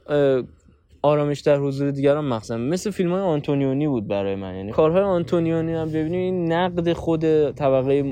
آرامش 1.02 1.40
در 1.40 1.56
حضور 1.56 1.90
دیگران 1.90 2.24
مخصوصا 2.24 2.56
مثل 2.56 2.90
فیلم 2.90 3.12
های 3.12 3.20
آنتونیونی 3.20 3.88
بود 3.88 4.08
برای 4.08 4.34
من. 4.34 4.54
یعنی 4.54 4.72
کارهای 4.72 5.02
آنتونیونی 5.02 5.72
هم 5.72 5.88
ببینید 5.88 6.14
این 6.14 6.52
نقد 6.52 6.92
خود 6.92 7.50
طبقه 7.50 8.02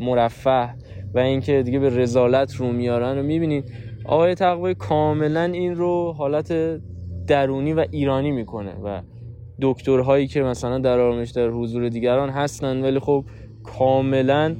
مرفه 0.00 0.74
و 1.14 1.18
اینکه 1.18 1.62
دیگه 1.62 1.78
به 1.78 1.88
رزالت 1.98 2.54
رو 2.56 2.72
میارن 2.72 3.16
رو 3.16 3.22
می‌بینید 3.22 3.72
آقای 4.04 4.34
تقوی 4.34 4.74
کاملا 4.74 5.42
این 5.42 5.74
رو 5.74 6.12
حالت 6.12 6.80
درونی 7.26 7.72
و 7.72 7.86
ایرانی 7.90 8.30
می‌کنه 8.30 8.74
و 8.84 9.00
دکترهایی 9.62 10.26
که 10.26 10.42
مثلا 10.42 10.78
در 10.78 10.98
آرامش 10.98 11.30
در 11.30 11.48
حضور 11.48 11.88
دیگران 11.88 12.30
هستن 12.30 12.82
ولی 12.82 12.98
خب 12.98 13.24
کاملا 13.62 14.56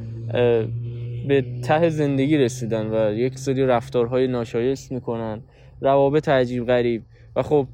به 1.29 1.45
ته 1.65 1.89
زندگی 1.89 2.39
رسیدن 2.39 2.87
و 2.95 3.15
یک 3.15 3.39
سری 3.39 3.67
رفتارهای 3.67 4.27
ناشایست 4.27 4.93
می‌کنن. 4.93 5.41
روابط 5.81 6.29
عجیب 6.29 6.67
غریب. 6.67 7.03
و 7.37 7.42
خب 7.42 7.66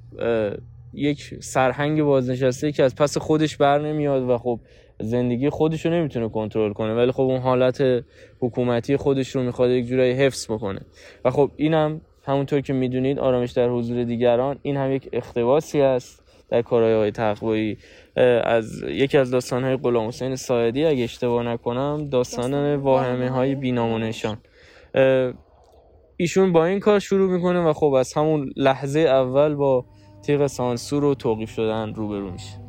یک 0.94 1.34
سرهنگ 1.40 2.02
بازنشسته 2.02 2.72
که 2.72 2.82
از 2.82 2.94
پس 2.94 3.18
خودش 3.18 3.56
بر 3.56 3.78
نمیاد 3.78 4.22
و 4.22 4.38
خب 4.38 4.60
زندگی 5.00 5.50
خودش 5.50 5.86
رو 5.86 5.92
نمی‌تونه 5.92 6.28
کنترل 6.28 6.72
کنه 6.72 6.94
ولی 6.94 7.12
خب 7.12 7.22
اون 7.22 7.40
حالت 7.40 8.04
حکومتی 8.40 8.96
خودش 8.96 9.28
رو 9.28 9.42
می‌خواد 9.42 9.70
یک 9.70 9.86
جورایی 9.86 10.12
حفظ 10.12 10.50
بکنه. 10.50 10.80
و 11.24 11.30
خب 11.30 11.50
اینم 11.56 12.00
همونطور 12.26 12.60
که 12.60 12.72
می‌دونید 12.72 13.18
آرامش 13.18 13.50
در 13.50 13.68
حضور 13.68 14.04
دیگران 14.04 14.58
این 14.62 14.76
هم 14.76 14.92
یک 14.92 15.08
اختباسی 15.12 15.80
است 15.80 16.22
در 16.50 16.62
کارهای 16.62 16.94
های 16.94 17.10
تقوایی 17.10 17.78
از 18.44 18.82
یکی 18.82 19.18
از 19.18 19.30
داستان 19.30 19.64
های 19.64 19.76
غلام 19.76 20.08
حسین 20.08 20.36
سایدی 20.36 20.84
اگه 20.84 21.04
اشتباه 21.04 21.42
نکنم 21.42 22.08
داستان 22.10 22.76
واهمه 22.76 23.30
های 23.30 23.54
بینامونشان. 23.54 24.38
ایشون 26.20 26.52
با 26.52 26.66
این 26.66 26.80
کار 26.80 26.98
شروع 26.98 27.30
می‌کنه 27.30 27.60
و 27.60 27.72
خب 27.72 27.92
از 27.92 28.12
همون 28.12 28.52
لحظه 28.56 29.00
اول 29.00 29.54
با 29.54 29.84
تیغ 30.22 30.46
سانسور 30.46 31.04
و 31.04 31.14
توقیف 31.14 31.50
شدن 31.50 31.94
روبرو 31.94 32.30
میشه. 32.30 32.67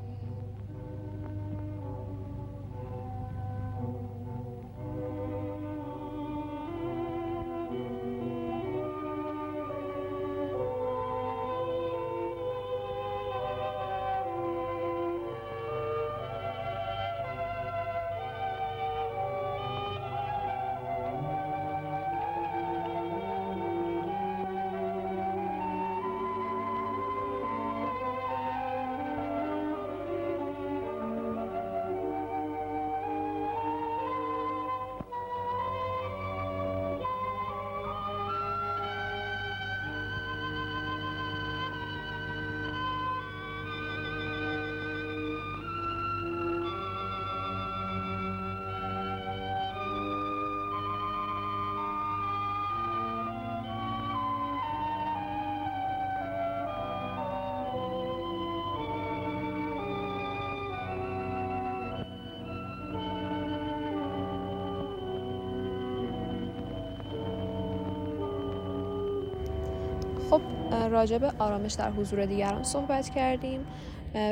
راجع 70.99 71.17
به 71.17 71.31
آرامش 71.39 71.73
در 71.73 71.91
حضور 71.91 72.25
دیگران 72.25 72.63
صحبت 72.63 73.09
کردیم. 73.09 73.59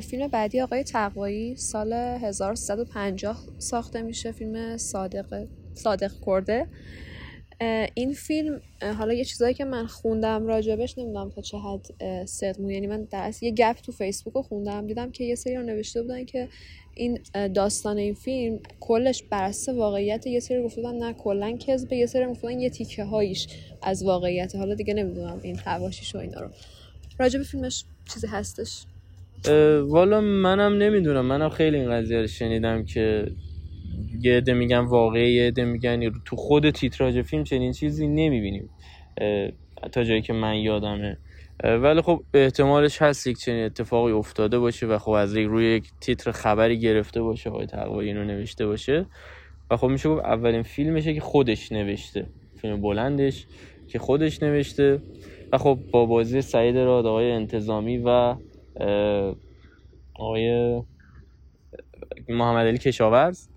فیلم 0.02 0.28
بعدی 0.28 0.62
آقای 0.62 0.84
تقوایی 0.84 1.56
سال 1.56 1.94
1350 1.94 3.38
ساخته 3.58 4.02
میشه 4.02 4.32
فیلم 4.32 4.78
صادق 4.78 5.46
صادق 5.74 6.12
کرده. 6.26 6.68
این 7.94 8.14
فیلم 8.14 8.62
حالا 8.98 9.14
یه 9.14 9.26
چیزایی 9.26 9.54
که 9.54 9.66
من 9.66 9.88
خوندم 9.88 10.48
راجبش 10.48 10.98
نمی‌دونم 10.98 11.30
تا 11.30 11.42
چه 11.42 11.58
حد 11.58 11.86
صدق 12.26 12.60
یعنی 12.60 12.88
من 12.88 13.04
در 13.04 13.34
یه 13.42 13.52
گپ 13.52 13.76
تو 13.76 13.92
فیسبوک 13.92 14.34
رو 14.34 14.42
خوندم 14.42 14.88
دیدم 14.88 15.12
که 15.12 15.24
یه 15.24 15.36
سری 15.36 15.56
رو 15.56 15.64
نوشته 15.64 16.02
بودن 16.02 16.26
که 16.26 16.48
این 16.96 17.20
داستان 17.54 17.98
این 17.98 18.14
فیلم 18.14 18.60
کلش 18.80 19.24
بر 19.24 19.44
اساس 19.44 19.76
واقعیت 19.76 20.28
یه 20.28 20.40
سری 20.40 20.64
گفتن 20.64 20.96
نه 20.96 21.14
کلا 21.14 21.58
کذب 21.58 21.94
یه 21.94 22.06
سری 22.06 22.26
گفتن 22.26 22.60
یه 22.60 22.70
تیکه 22.70 23.04
هایش 23.04 23.48
از 23.82 24.04
واقعیت 24.04 24.56
حالا 24.56 24.76
دیگه 24.76 24.94
نمی‌دونم 24.94 25.40
این 25.44 25.58
حواشیش 25.58 26.16
و 26.16 26.18
اینا 26.18 26.42
رو. 26.42 26.50
راجب 27.20 27.44
فیلمش 27.44 27.84
چیزی 28.14 28.28
هستش؟ 28.28 28.84
والا 29.88 30.22
منم 30.22 30.78
نمی‌دونم. 30.78 31.26
منم 31.26 31.50
خیلی 31.50 31.78
این 31.78 31.92
قضیه 31.92 32.22
رو 32.22 32.28
شنیدم 32.28 32.86
که 32.86 33.32
یه 34.22 34.38
عده 34.38 34.54
میگن 34.54 34.80
واقعی 34.80 35.34
یه 35.34 35.48
عده 35.48 35.64
میگن 35.64 36.12
تو 36.26 36.36
خود 36.36 36.70
تیتراژ 36.70 37.18
فیلم 37.18 37.44
چنین 37.44 37.72
چیزی 37.72 38.08
نمی‌بینیم. 38.08 38.70
تا 39.92 40.04
جایی 40.04 40.22
که 40.22 40.34
من 40.34 40.56
یادمه. 40.56 41.18
ولی 41.64 42.02
خب 42.02 42.24
احتمالش 42.34 43.02
هست 43.02 43.28
یک 43.28 43.38
چنین 43.38 43.66
اتفاقی 43.66 44.12
افتاده 44.12 44.60
باشه 44.60 44.86
و 44.86 44.98
خب 44.98 45.12
از 45.12 45.38
روی 45.38 45.66
یک 45.76 45.92
تیتر 46.02 46.32
خبری 46.32 46.80
گرفته 46.80 47.22
باشه 47.22 47.50
آقای 47.50 47.66
تقوایی 47.66 48.10
اینو 48.10 48.24
نوشته 48.24 48.66
باشه. 48.66 49.06
و 49.72 49.78
خب 49.78 49.88
میشه 49.88 50.10
گفت 50.10 50.26
اولین 50.26 50.64
فیلمشه 50.64 51.14
که 51.14 51.22
خودش 51.22 51.72
نوشته. 51.72 52.26
فیلم 52.62 52.82
بلندش 52.82 53.46
که 53.88 54.00
خودش 54.00 54.44
نوشته. 54.44 55.02
و 55.52 55.58
خب 55.58 55.80
با 55.92 56.06
بازی 56.06 56.42
سعید 56.42 56.78
راد 56.78 57.06
آقای 57.06 57.32
انتظامی 57.32 57.98
و 57.98 58.36
آقای 60.16 60.82
محمد 62.30 62.68
علی 62.68 62.78
کشاورز. 62.78 63.48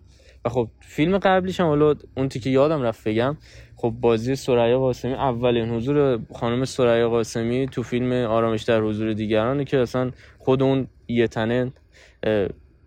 و 0.44 0.48
خب 0.48 0.68
فیلم 0.80 1.18
قبلیش 1.18 1.60
هم 1.60 1.66
حالا 1.66 1.94
اون 2.16 2.28
که 2.28 2.50
یادم 2.50 2.82
رفت 2.82 3.08
بگم. 3.08 3.36
خب 3.76 3.94
بازی 4.00 4.36
سریا 4.36 4.78
قاسمی 4.78 5.12
اولین 5.12 5.68
حضور 5.68 6.20
خانم 6.34 6.64
سریا 6.64 7.10
قاسمی 7.10 7.68
تو 7.68 7.82
فیلم 7.82 8.12
آرامش 8.12 8.62
در 8.62 8.80
حضور 8.80 9.12
دیگرانه 9.12 9.64
که 9.64 9.78
اصلا 9.78 10.10
خود 10.38 10.62
اون 10.62 10.86
یه 11.08 11.26
تنه 11.28 11.72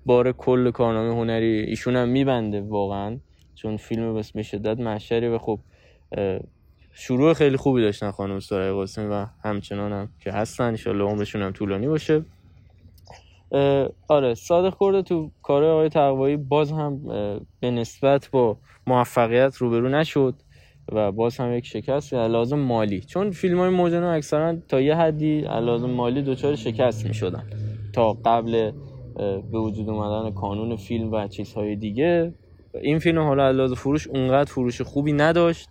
بار 0.06 0.32
کل 0.32 0.72
کارنامه 0.72 1.16
هنری 1.16 1.60
ایشون 1.60 1.96
هم 1.96 2.10
میبنده 2.10 2.62
واقعا. 2.62 3.18
چون 3.56 3.78
فیلم 3.78 4.16
بس 4.16 4.32
به 4.32 4.44
شدت 4.44 4.80
محشری 4.80 5.28
و 5.28 5.38
خب 5.38 5.60
شروع 6.92 7.34
خیلی 7.34 7.58
خوبی 7.58 7.82
داشتن 7.82 8.12
خانم 8.12 8.40
سرای 8.40 8.72
قاسمی 8.72 9.08
و 9.08 9.26
همچنان 9.44 9.92
هم 9.92 10.10
که 10.20 10.32
هستن. 10.32 10.64
انشالله 10.64 11.04
عمرشون 11.04 11.42
هم 11.42 11.52
طولانی 11.52 11.88
باشه. 11.88 12.26
آره 14.08 14.34
صادق 14.34 14.78
کرده 14.80 15.02
تو 15.02 15.32
کار 15.44 15.64
آقای 15.64 15.90
تقوایی. 15.90 16.38
باز 16.38 16.72
هم 16.72 17.02
به 17.60 17.72
نسبت 17.72 18.30
با 18.32 18.58
موفقیت 18.88 19.58
روبرو 19.58 19.90
نشد 19.90 20.36
و 20.92 21.12
باز 21.12 21.38
هم 21.38 21.54
یک 21.54 21.66
شکست. 21.66 22.14
لازم 22.14 22.60
مالی. 22.60 23.02
چون 23.02 23.32
فیلم 23.32 23.60
های 23.60 23.70
موجنو 23.70 24.08
اکثرا 24.08 24.56
تا 24.68 24.82
یه 24.82 24.96
حدی 24.96 25.42
لازم 25.42 25.90
مالی 25.90 26.22
دچار 26.22 26.56
شکست 26.56 27.06
می 27.06 27.14
شدن 27.14 27.44
تا 27.94 28.14
قبل 28.14 28.72
به 29.52 29.60
وجود 29.60 29.90
اومدن 29.90 30.32
کانون 30.32 30.76
فیلم 30.76 31.12
و 31.12 31.28
چیزهای 31.28 31.76
دیگه. 31.76 32.34
این 32.82 33.00
فیلم 33.00 33.22
حالا 33.22 33.52
لازم 33.52 33.76
فروش 33.76 34.08
اونقدر 34.08 34.52
فروش 34.52 34.82
خوبی 34.82 35.14
نداشت. 35.14 35.70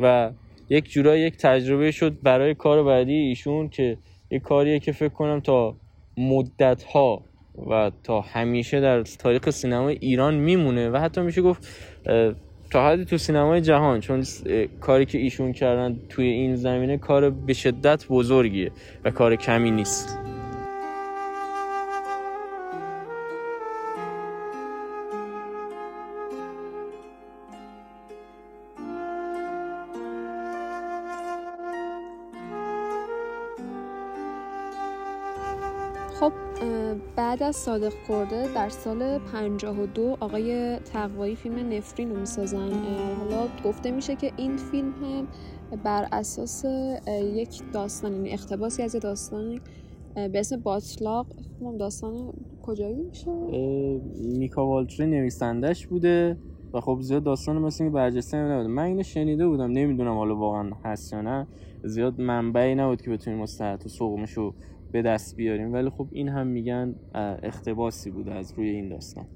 و 0.00 0.30
یک 0.68 0.90
جورایی 0.90 1.26
یک 1.26 1.36
تجربه 1.36 1.90
شد 1.90 2.22
برای 2.22 2.54
کار 2.54 2.82
بعدی 2.82 3.14
ایشون 3.14 3.68
که 3.68 3.96
یک 4.30 4.42
کاریه 4.42 4.78
که 4.78 4.92
فکر 4.92 5.08
کنم 5.08 5.40
تا 5.40 5.76
مدت 6.16 6.82
ها 6.82 7.22
و 7.70 7.90
تا 8.02 8.20
همیشه 8.20 8.80
در 8.80 9.02
تاریخ 9.02 9.50
سینما 9.50 9.88
ایران 9.88 10.34
میمونه 10.34 10.90
و 10.90 10.96
حتی 10.96 11.20
میشه 11.20 11.42
گفت 11.42 11.68
تا 12.70 12.88
حدی 12.88 13.04
تو 13.04 13.18
سینمای 13.18 13.60
جهان 13.60 14.00
چون 14.00 14.24
کاری 14.80 15.04
که 15.04 15.18
ایشون 15.18 15.52
کردن 15.52 15.98
توی 16.08 16.26
این 16.26 16.56
زمینه 16.56 16.98
کار 16.98 17.30
به 17.30 17.52
شدت 17.52 18.06
بزرگیه 18.08 18.70
و 19.04 19.10
کار 19.10 19.36
کمی 19.36 19.70
نیست. 19.70 20.21
خب 36.22 36.32
بعد 37.16 37.42
از 37.42 37.56
صادق 37.56 37.92
کرده 38.08 38.54
در 38.54 38.68
سال 38.68 39.18
52 39.18 40.16
آقای 40.20 40.78
تقوایی 40.78 41.36
فیلم 41.36 41.72
نفرین 41.72 42.10
رو 42.10 42.20
می‌سازن. 42.20 42.70
حالا 43.18 43.48
گفته 43.64 43.90
میشه 43.90 44.16
که 44.16 44.32
این 44.36 44.56
فیلم 44.56 44.92
هم 45.02 45.28
بر 45.84 46.08
اساس 46.12 46.64
یک 47.34 47.62
داستان 47.72 48.12
یعنی 48.12 48.30
اختباسی 48.30 48.82
از 48.82 48.96
داستان 48.96 49.60
به 50.14 50.40
اسم 50.40 50.56
باطلاق 50.56 51.26
داستان 51.78 52.32
کجایی 52.62 53.02
میشه؟ 53.02 53.30
میکا 54.38 54.66
والتری 54.66 55.06
نویسندش 55.06 55.86
بوده 55.86 56.36
و 56.72 56.80
خب 56.80 56.98
زیاد 57.00 57.24
داستان 57.24 57.58
مثل 57.58 57.84
این 57.84 57.92
برجسته 57.92 58.36
نبود 58.36 58.66
من 58.66 58.82
اینو 58.82 59.02
شنیده 59.02 59.48
بودم 59.48 59.70
نمی‌دونم 59.70 60.14
حالا 60.14 60.36
واقعا 60.36 60.70
هست 60.84 61.12
یا 61.12 61.20
نه. 61.20 61.46
زیاد 61.84 62.20
منبعی 62.20 62.74
نبود 62.74 63.02
که 63.02 63.10
بتونیم 63.10 63.38
مستحت 63.38 63.86
و 63.86 63.88
سوقمشو 63.88 64.54
به 64.92 65.02
دست 65.02 65.36
بیاریم. 65.36 65.72
ولی 65.72 65.90
خب 65.90 66.08
این 66.10 66.28
هم 66.28 66.46
میگن 66.46 66.94
اختباسی 67.42 68.10
بوده 68.10 68.34
از 68.34 68.52
روی 68.56 68.68
این 68.68 68.88
داستان. 68.88 69.26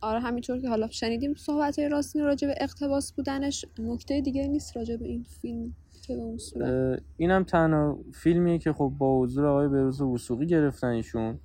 آره 0.00 0.20
همینطور 0.20 0.60
که 0.60 0.68
حالا 0.68 0.88
شنیدیم 0.88 1.34
صحبت 1.34 1.78
های 1.78 1.88
راستین 1.88 2.22
راجع 2.22 2.48
به 2.48 2.54
اقتباس 2.60 3.12
بودنش 3.12 3.64
نکته 3.78 4.20
دیگه 4.20 4.46
نیست 4.46 4.76
راجع 4.76 4.96
به 4.96 5.04
این 5.04 5.22
فیلم 5.42 5.74
که 6.06 6.14
به 6.16 6.20
اون 6.20 6.38
صورت. 6.38 7.02
این 7.16 7.30
هم 7.30 7.44
تنها 7.44 7.98
فیلمیه 8.14 8.58
که 8.58 8.72
خب 8.72 8.92
با 8.98 9.20
حضور 9.20 9.46
آقای 9.46 9.68
بروز 9.68 10.00
وسوقی 10.00 10.46
گرفتن 10.46 10.88
ایشون. 10.88 11.38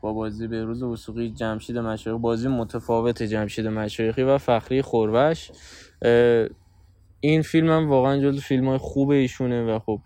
با 0.00 0.12
بازی 0.12 0.46
بهروز 0.46 0.82
وسوقی 0.82 1.30
جمشید 1.30 1.78
مشایخی 1.78 2.20
بازی 2.20 2.48
متفاوت 2.48 3.22
جمشید 3.22 3.66
مشایخی 3.66 4.22
و 4.22 4.38
فخری 4.38 4.82
خوربش. 4.82 5.52
این 7.20 7.42
فیلم 7.42 7.70
هم 7.70 7.88
واقعا 7.88 8.20
جز 8.22 8.40
فیلم 8.40 8.68
های 8.68 8.78
خوب 8.78 9.08
ایشونه 9.08 9.64
و 9.64 9.78
خب 9.78 10.00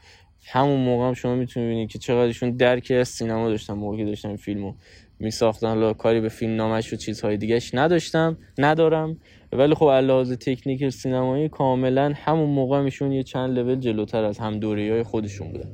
همون 0.46 0.80
موقع 0.80 1.07
هم 1.07 1.14
شما 1.14 1.35
می‌تونید 1.35 1.68
ببینید 1.68 1.90
که 1.90 1.98
چقدر 1.98 2.26
ایشون 2.26 2.50
درک 2.50 2.92
از 3.00 3.09
سینما 3.09 3.48
داشتن 3.48 3.74
موقعی 3.74 3.98
که 3.98 4.04
داشتن 4.04 4.37
فیلمو 4.37 4.74
می 5.18 5.30
ساختن 5.30 5.92
کاری 5.92 6.20
به 6.20 6.28
فیلم 6.28 6.57
نامش 6.57 6.92
و 6.92 6.96
چیزهای 6.96 7.37
دیگهش 7.37 7.74
نداشتم 7.74 8.38
ندارم. 8.59 9.16
ولی 9.52 9.74
خب 9.74 9.87
علاوه 9.87 10.37
تکنیک 10.37 10.88
سینمایی 10.88 11.48
کاملا 11.48 12.12
همون 12.16 12.50
موقع 12.50 12.80
میشون 12.80 13.12
یه 13.12 13.22
چند 13.22 13.59
لول 13.59 13.74
جلوتر 13.74 14.24
از 14.24 14.38
هم 14.38 14.59
دوره 14.59 14.92
های 14.92 15.02
خودشون 15.02 15.52
بودن. 15.52 15.70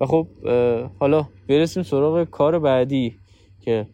و 0.00 0.06
خب 0.06 0.26
حالا 1.00 1.28
برسیم 1.48 1.82
سراغ 1.82 2.24
کار 2.24 2.58
بعدی 2.58 3.16
که 3.60 3.86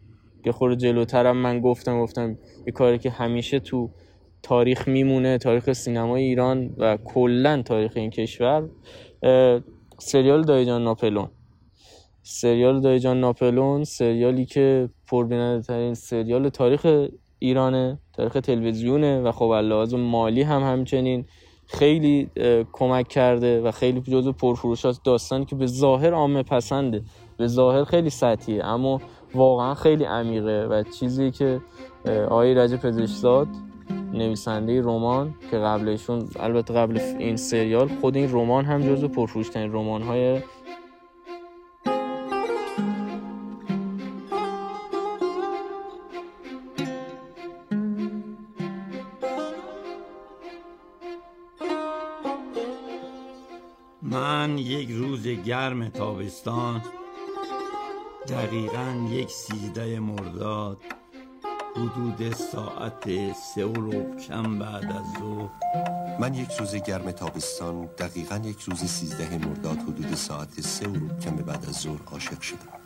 که 0.44 0.52
خود 0.52 0.78
جلوترم 0.78 1.36
من 1.36 1.60
گفتم 1.60 2.00
گفتم 2.00 2.38
یه 2.66 2.72
کاری 2.72 2.98
که 2.98 3.10
همیشه 3.10 3.60
تو 3.60 3.90
تاریخ 4.42 4.88
میمونه 4.88 5.38
تاریخ 5.38 5.72
سینمای 5.72 6.22
ایران 6.22 6.74
و 6.78 6.96
کلا 6.96 7.62
تاریخ 7.62 7.92
این 7.94 8.10
کشور. 8.10 8.68
سریال 9.98 10.42
دایجان 10.42 10.84
ناپلون. 10.84 11.28
سریال 12.22 12.80
دایجان 12.80 13.20
ناپلون 13.20 13.84
سریالی 13.84 14.46
که 14.46 14.88
پربیننده 15.06 15.62
ترین 15.62 15.94
سریال 15.94 16.48
تاریخ 16.48 17.08
ایرانه 17.38 17.98
تاریخ 18.12 18.32
تلویزیونه 18.32 19.20
و 19.20 19.32
خب 19.32 19.44
لحاظ 19.44 19.94
مالی 19.94 20.42
هم 20.42 20.62
همچنین 20.62 21.24
خیلی 21.66 22.30
کمک 22.72 23.08
کرده 23.08 23.60
و 23.60 23.70
خیلی 23.70 24.00
جزو 24.00 24.32
پرفروش 24.32 24.84
هست 24.84 25.04
داستانی 25.04 25.44
که 25.44 25.56
به 25.56 25.66
ظاهر 25.66 26.14
عامه 26.14 26.42
پسنده 26.42 27.02
به 27.36 27.46
ظاهر 27.46 27.84
خیلی 27.84 28.10
سطحیه 28.10 28.64
اما 28.64 29.00
واقعا 29.34 29.74
خیلی 29.74 30.04
عمیقه 30.04 30.66
و 30.70 30.82
چیزی 30.82 31.30
که 31.30 31.60
آقای 32.06 32.54
رجب 32.54 32.76
پزشکزاد 32.76 33.48
نویسنده 33.90 34.80
رمان 34.80 35.34
که 35.50 35.58
قبلشون 35.58 36.28
البته 36.36 36.74
قبل 36.74 36.98
این 36.98 37.36
سریال 37.36 37.88
خود 37.88 38.16
این 38.16 38.32
رمان 38.32 38.64
هم 38.64 38.80
جزو 38.80 39.08
پرفروشترین 39.08 39.72
رمان 39.72 40.02
های 40.02 40.42
من 54.02 54.58
یک 54.58 54.90
روز 54.90 55.28
گرم 55.28 55.88
تابستان 55.88 56.82
دقیقا 58.28 59.08
یک 59.10 59.30
سیزده 59.30 60.00
مرداد. 60.00 60.97
حدود 61.76 62.34
ساعت 62.34 63.32
سه 63.32 63.64
و 63.64 64.16
کم 64.16 64.58
بعد 64.58 64.84
از 64.84 65.20
ظهر. 65.20 65.48
من 66.20 66.34
یک 66.34 66.52
روز 66.52 66.74
گرم 66.74 67.10
تابستان 67.10 67.88
دقیقا 67.98 68.36
یک 68.44 68.60
روز 68.60 68.78
سیزده 68.78 69.38
مرداد 69.38 69.78
حدود 69.78 70.14
ساعت 70.14 70.60
سه 70.60 70.88
و 70.88 71.18
کم 71.18 71.36
بعد 71.36 71.64
از 71.68 71.74
ظهر 71.74 72.00
عاشق 72.12 72.40
شدم. 72.40 72.78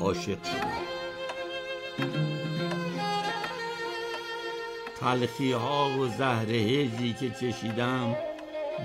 عاشق 0.00 0.44
شدم. 0.44 0.96
تلخی 5.00 5.52
ها 5.52 5.98
و 5.98 6.08
زهر 6.08 6.50
هجی 6.50 7.12
که 7.12 7.30
چشیدم 7.30 8.16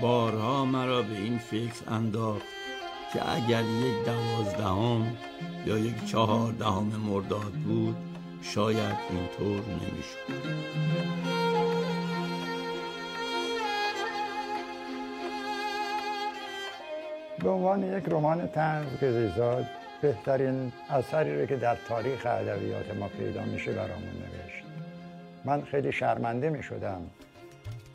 بارها 0.00 0.64
مرا 0.64 1.02
به 1.02 1.18
این 1.18 1.38
فکر 1.38 1.90
انداخت 1.90 2.46
که 3.12 3.32
اگر 3.32 3.62
یک 3.62 4.04
دوازدهم 4.04 5.16
یا 5.66 5.78
یک 5.78 6.04
چهاردهم 6.04 6.84
مرداد 6.84 7.52
بود 7.52 8.11
شاید 8.42 8.96
اینطور 9.10 9.62
نمی‌شد. 9.64 10.32
به 17.38 17.50
عنوان 17.50 17.98
یک 17.98 18.04
رمان 18.08 18.48
تنز 18.48 18.86
قزیزاد 18.86 19.66
بهترین 20.02 20.72
اثری 20.90 21.40
رو 21.40 21.46
که 21.46 21.56
در 21.56 21.76
تاریخ 21.88 22.26
ادبیات 22.26 22.94
ما 22.94 23.08
پیدا 23.08 23.42
میشه 23.42 23.72
برامون 23.72 24.08
نوشت. 24.08 24.64
من 25.44 25.62
خیلی 25.62 25.92
شرمنده 25.92 26.50
می 26.50 26.62
شدم 26.62 27.02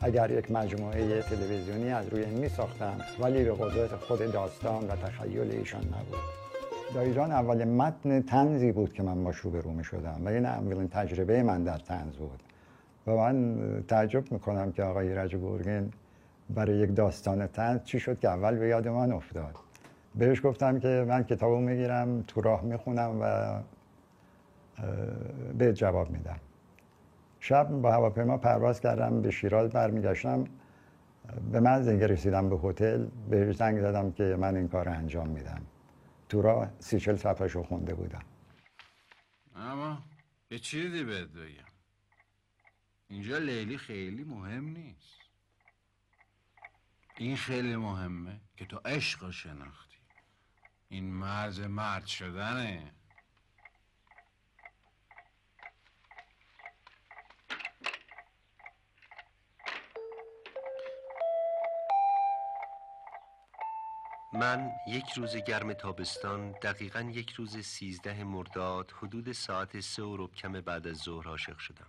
اگر 0.00 0.30
یک 0.30 0.50
مجموعه 0.50 1.22
تلویزیونی 1.22 1.92
از 1.92 2.08
روی 2.08 2.24
این 2.24 2.38
می 2.38 2.48
ساختم 2.48 3.00
ولی 3.20 3.44
به 3.44 3.52
قدرت 3.52 3.90
خود 3.90 4.32
داستان 4.32 4.88
و 4.88 4.96
تخیل 4.96 5.50
ایشان 5.50 5.84
نبود. 5.84 6.47
دایجان 6.94 7.32
اول 7.32 7.64
متن 7.64 8.22
تنزی 8.22 8.72
بود 8.72 8.92
که 8.92 9.02
من 9.02 9.24
با 9.24 9.32
روبرو 9.42 9.72
می 9.72 9.84
شدم. 9.84 10.20
و 10.24 10.28
این 10.28 10.46
اولین 10.46 10.88
تجربه 10.88 11.42
من 11.42 11.62
در 11.62 11.78
تنز 11.78 12.16
بود. 12.16 12.42
و 13.06 13.16
من 13.16 13.58
تعجب 13.88 14.32
می‌کنم 14.32 14.72
که 14.72 14.82
آقای 14.82 15.28
گورگین 15.28 15.92
برای 16.50 16.76
یک 16.76 16.96
داستان 16.96 17.46
تنز 17.46 17.82
چی 17.84 18.00
شد 18.00 18.18
که 18.18 18.28
اول 18.28 18.58
به 18.58 18.68
یاد 18.68 18.88
من 18.88 19.12
افتاد. 19.12 19.54
بهش 20.14 20.46
گفتم 20.46 20.78
که 20.78 21.04
من 21.08 21.22
کتابو 21.22 21.56
می‌گیرم 21.56 22.24
تو 22.26 22.40
راه 22.40 22.64
می‌خونم 22.64 23.18
و 23.20 23.54
به 25.58 25.72
جواب 25.72 26.10
میدم. 26.10 26.36
شب 27.40 27.68
با 27.68 27.92
هواپیما 27.92 28.38
پرواز 28.38 28.80
کردم 28.80 29.22
به 29.22 29.30
شیراز 29.30 29.70
برمیگشتم. 29.70 30.44
به 31.52 31.60
من 31.60 31.82
زنگ 31.82 32.02
رسیدم 32.02 32.48
به 32.48 32.56
هتل. 32.68 33.06
بهش 33.30 33.56
زنگ 33.56 33.80
زدم 33.80 34.12
که 34.12 34.36
من 34.40 34.56
این 34.56 34.68
کار 34.68 34.88
انجام 34.88 35.28
میدم. 35.28 35.60
تو 36.28 36.42
راه 36.42 36.70
سی 36.80 37.00
چل 37.00 37.16
صفحه 37.16 37.62
خونده 37.62 37.94
بودم. 37.94 38.24
اما 39.54 40.04
یه 40.50 40.58
چیزی 40.58 41.04
بهت 41.04 41.28
بگم. 41.28 41.64
اینجا 43.08 43.38
لیلی 43.38 43.78
خیلی 43.78 44.24
مهم 44.24 44.64
نیست. 44.64 45.18
این 47.16 47.36
خیلی 47.36 47.76
مهمه 47.76 48.40
که 48.56 48.66
تو 48.66 48.76
عشق 48.84 49.30
شناختی. 49.30 49.98
این 50.88 51.12
مرز 51.12 51.60
مرد 51.60 52.06
شدنه. 52.06 52.94
من 64.32 64.70
یک 64.88 65.12
روز 65.16 65.36
گرم 65.36 65.72
تابستان 65.72 66.54
دقیقا 66.62 67.00
یک 67.00 67.30
روز 67.30 67.56
سیزده 67.56 68.24
مرداد 68.24 68.90
حدود 69.02 69.32
ساعت 69.32 69.80
سه 69.80 70.02
و 70.02 70.28
کم 70.28 70.52
بعد 70.52 70.86
از 70.86 70.96
ظهر 70.96 71.28
عاشق 71.28 71.58
شدم. 71.58 71.86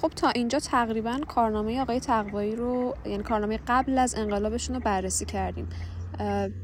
خب 0.00 0.08
تا 0.08 0.28
اینجا 0.28 0.58
تقریبا 0.58 1.20
کارنامه 1.28 1.80
آقای 1.80 2.00
تقوایی 2.00 2.56
رو 2.56 2.94
یعنی 3.06 3.22
کارنامه 3.22 3.60
قبل 3.68 3.98
از 3.98 4.14
انقلابشون 4.14 4.76
رو 4.76 4.82
بررسی 4.82 5.24
کردیم. 5.24 5.68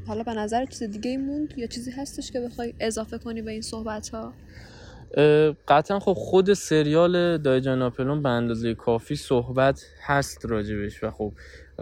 حالا 0.07 0.23
به 0.23 0.33
نظر 0.33 0.65
چیز 0.65 0.83
دیگه 0.83 1.17
موند؟ 1.17 1.53
یا 1.57 1.67
چیزی 1.67 1.91
هستش 1.91 2.31
که 2.31 2.41
بخوای 2.41 2.73
اضافه 2.79 3.17
کنی 3.17 3.41
به 3.41 3.51
این 3.51 3.61
صحبت 3.61 4.09
ها 4.09 4.33
قطعا 5.67 5.99
خب 5.99 6.13
خود 6.13 6.53
سریال 6.53 7.37
دایجان 7.37 7.79
ناپلون 7.79 8.23
به 8.23 8.29
اندازه 8.29 8.73
کافی 8.73 9.15
صحبت 9.15 9.81
هست 10.01 10.45
راجبش 10.45 11.03
و 11.03 11.11
خب 11.11 11.33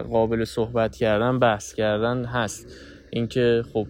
قابل 0.02 0.44
صحبت 0.44 0.96
کردن 0.96 1.38
بحث 1.38 1.74
کردن 1.74 2.24
هست. 2.24 2.66
اینکه 3.10 3.62
خب 3.72 3.86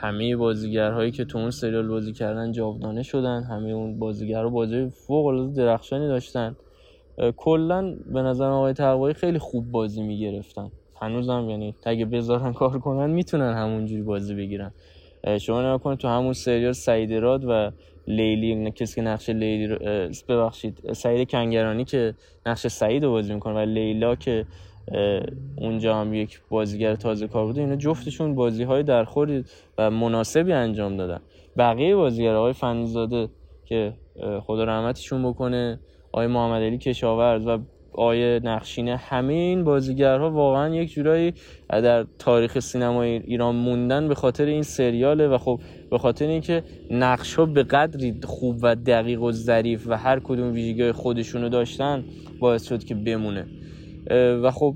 همه 0.00 0.36
بازیگرهایی 0.36 1.10
که 1.10 1.24
تو 1.24 1.38
اون 1.38 1.50
سریال 1.50 1.88
بازی 1.88 2.12
کردن 2.12 2.52
جاودانه 2.52 3.02
شدن. 3.02 3.42
همه 3.42 3.70
اون 3.70 3.98
بازیگرها 3.98 4.48
بازی 4.48 4.88
فوق 4.90 5.26
العاده 5.26 5.52
درخشانی 5.52 6.06
داشتن. 6.06 6.56
کلا 7.36 7.96
به 8.12 8.22
نظر 8.22 8.44
آقای 8.44 8.72
تقوایی 8.72 9.14
خیلی 9.14 9.38
خوب 9.38 9.70
بازی 9.70 10.02
می‌گرفتن. 10.02 10.70
هنوزم 11.00 11.46
یعنی 11.50 11.74
اگه 11.84 12.04
بذارن 12.04 12.52
کار 12.52 12.78
کنن 12.78 13.10
می‌تونن 13.10 13.54
همونجوری 13.54 14.02
بازی 14.02 14.34
بگیرن. 14.34 14.72
شما 15.40 15.60
نگاه 15.60 15.78
کنید 15.78 15.98
تو 15.98 16.08
همون 16.08 16.32
سریال 16.32 16.72
سعید 16.72 17.12
راد 17.12 17.44
و 17.44 17.70
لیلی 18.06 18.70
کسی 18.70 18.94
که 18.94 19.02
نقش 19.02 19.30
لیلی 19.30 19.76
ببخشید 20.28 20.92
سعید 20.92 21.30
کنگرانی 21.30 21.84
که 21.84 22.14
نقش 22.46 22.66
سعید 22.66 23.04
رو 23.04 23.10
بازی 23.10 23.34
می‌کنه 23.34 23.54
و 23.54 23.58
لیلا 23.58 24.14
که 24.14 24.44
اونجا 25.56 25.96
هم 25.96 26.14
یک 26.14 26.40
بازیگر 26.50 26.94
تازه 26.94 27.28
کار 27.28 27.46
بوده. 27.46 27.60
اینا 27.60 27.76
جفتشون 27.76 28.34
بازی 28.34 28.62
های 28.62 28.82
درخوری 28.82 29.44
و 29.78 29.90
مناسبی 29.90 30.52
انجام 30.52 30.96
دادن. 30.96 31.20
بقیه 31.56 31.96
بازیگر 31.96 32.34
های 32.34 32.52
فنیزاده 32.52 33.28
که 33.64 33.92
خدا 34.40 34.64
رحمتشون 34.64 35.22
بکنه 35.22 35.80
آقای 36.12 36.26
محمد 36.26 36.62
علی 36.62 36.78
کشاورز 36.78 37.46
و 37.46 37.58
آقای 37.92 38.40
نقشینه 38.40 38.96
همه 38.96 39.32
این 39.32 39.64
بازیگرها 39.64 40.30
واقعا 40.30 40.74
یک 40.74 40.92
جورایی 40.92 41.34
در 41.68 42.06
تاریخ 42.18 42.58
سینمای 42.58 43.08
ایران 43.08 43.54
موندن 43.54 44.08
به 44.08 44.14
خاطر 44.14 44.44
این 44.44 44.62
سریاله 44.62 45.28
و 45.28 45.38
خب 45.38 45.60
به 45.90 45.98
خاطر 45.98 46.26
اینکه 46.26 46.62
نقش 46.90 47.34
ها 47.34 47.46
به 47.46 47.62
قدری 47.62 48.14
خوب 48.24 48.58
و 48.62 48.74
دقیق 48.74 49.22
و 49.22 49.32
ظریف 49.32 49.84
و 49.86 49.96
هر 49.96 50.20
کدوم 50.20 50.52
ویژگی 50.52 50.92
خودشونو 50.92 51.48
داشتن 51.48 52.04
باعث 52.40 52.68
شد 52.68 52.84
که 52.84 52.94
بمونه. 52.94 53.46
و 54.10 54.50
خب 54.50 54.74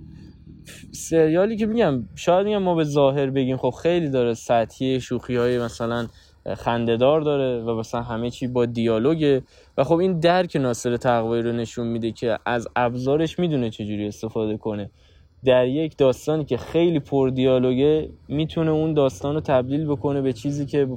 سریالی 0.92 1.56
که 1.56 1.66
میگم 1.66 2.08
شاید 2.14 2.46
میگم 2.46 2.62
ما 2.62 2.74
به 2.74 2.84
ظاهر 2.84 3.30
بگیم 3.30 3.56
خب 3.56 3.70
خیلی 3.82 4.10
داره 4.10 4.34
سطحی 4.34 5.00
شوخی 5.00 5.36
های 5.36 5.58
مثلا 5.58 6.06
خندهدار 6.54 7.20
داره 7.20 7.62
و 7.62 7.74
مثلا 7.78 8.02
همه 8.02 8.30
چی 8.30 8.46
با 8.46 8.66
دیالوگه 8.66 9.42
و 9.78 9.84
خب 9.84 9.96
این 9.96 10.20
درک 10.20 10.56
ناصر 10.56 10.96
تقوایی 10.96 11.42
رو 11.42 11.52
نشون 11.52 11.86
میده 11.86 12.12
که 12.12 12.38
از 12.46 12.68
ابزارش 12.76 13.38
می‌دونه 13.38 13.70
چجوری 13.70 14.08
استفاده 14.08 14.56
کنه. 14.56 14.90
در 15.44 15.66
یک 15.66 15.96
داستانی 15.96 16.44
که 16.44 16.56
خیلی 16.56 17.00
پر 17.00 17.28
دیالوگه 17.28 18.10
می‌تونه 18.28 18.70
اون 18.70 18.94
داستان 18.94 19.34
رو 19.34 19.40
تبدیل 19.40 19.86
بکنه 19.86 20.20
به 20.20 20.32
چیزی 20.32 20.66
که 20.66 20.88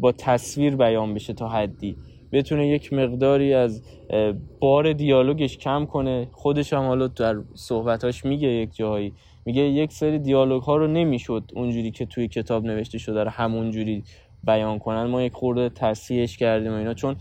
با 0.00 0.12
تصویر 0.12 0.76
بیان 0.76 1.14
بشه 1.14 1.32
تا 1.32 1.48
حدی. 1.48 1.96
بتونه 2.32 2.68
یک 2.68 2.92
مقداری 2.92 3.54
از 3.54 3.82
بار 4.60 4.92
دیالوگش 4.92 5.58
کم 5.58 5.86
کنه. 5.86 6.28
خودش 6.32 6.72
هم 6.72 6.82
حالا 6.82 7.06
در 7.06 7.36
صحبتاش 7.54 8.24
میگه 8.24 8.48
یک 8.48 8.76
جایی 8.76 9.12
میگه 9.44 9.62
یک 9.62 9.92
سری 9.92 10.18
دیالوگ 10.18 10.62
ها 10.62 10.76
رو 10.76 10.86
نمی‌شد 10.86 11.42
اونجوری 11.54 11.90
که 11.90 12.06
توی 12.06 12.28
کتاب 12.28 12.64
نوشته 12.64 12.98
شده 12.98 13.24
رو 13.24 13.30
همونجوری 13.30 14.04
بیان 14.46 14.78
کنن. 14.78 15.04
ما 15.04 15.22
یک 15.22 15.32
خورده 15.32 15.68
تصحیحش 15.68 16.36
کردیم 16.36 16.72
و 16.72 16.74
اینا. 16.74 16.94
چون 16.94 17.16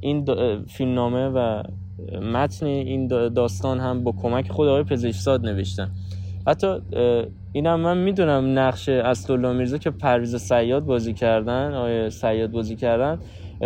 این 0.00 0.24
فیلمنامه 0.66 1.28
و 1.28 1.62
متن 2.22 2.66
این 2.66 3.06
داستان 3.28 3.80
هم 3.80 4.04
با 4.04 4.12
کمک 4.22 4.50
خود 4.50 4.68
آقای 4.68 4.82
پزشکزاد 4.82 5.46
نوشتن. 5.46 5.90
حتی 6.46 6.66
اینم 7.52 7.80
من 7.80 7.98
می‌دونم 7.98 8.58
نقش 8.58 8.88
اسدالله 8.88 9.52
میرزا 9.52 9.78
که 9.78 9.90
پرویز 9.90 10.36
سیاد 10.36 10.84
بازی 10.84 11.12
کردن 11.12 11.74
آقای 11.74 12.10
سیاد 12.10 12.50
بازی 12.50 12.76
کردن. 12.76 13.18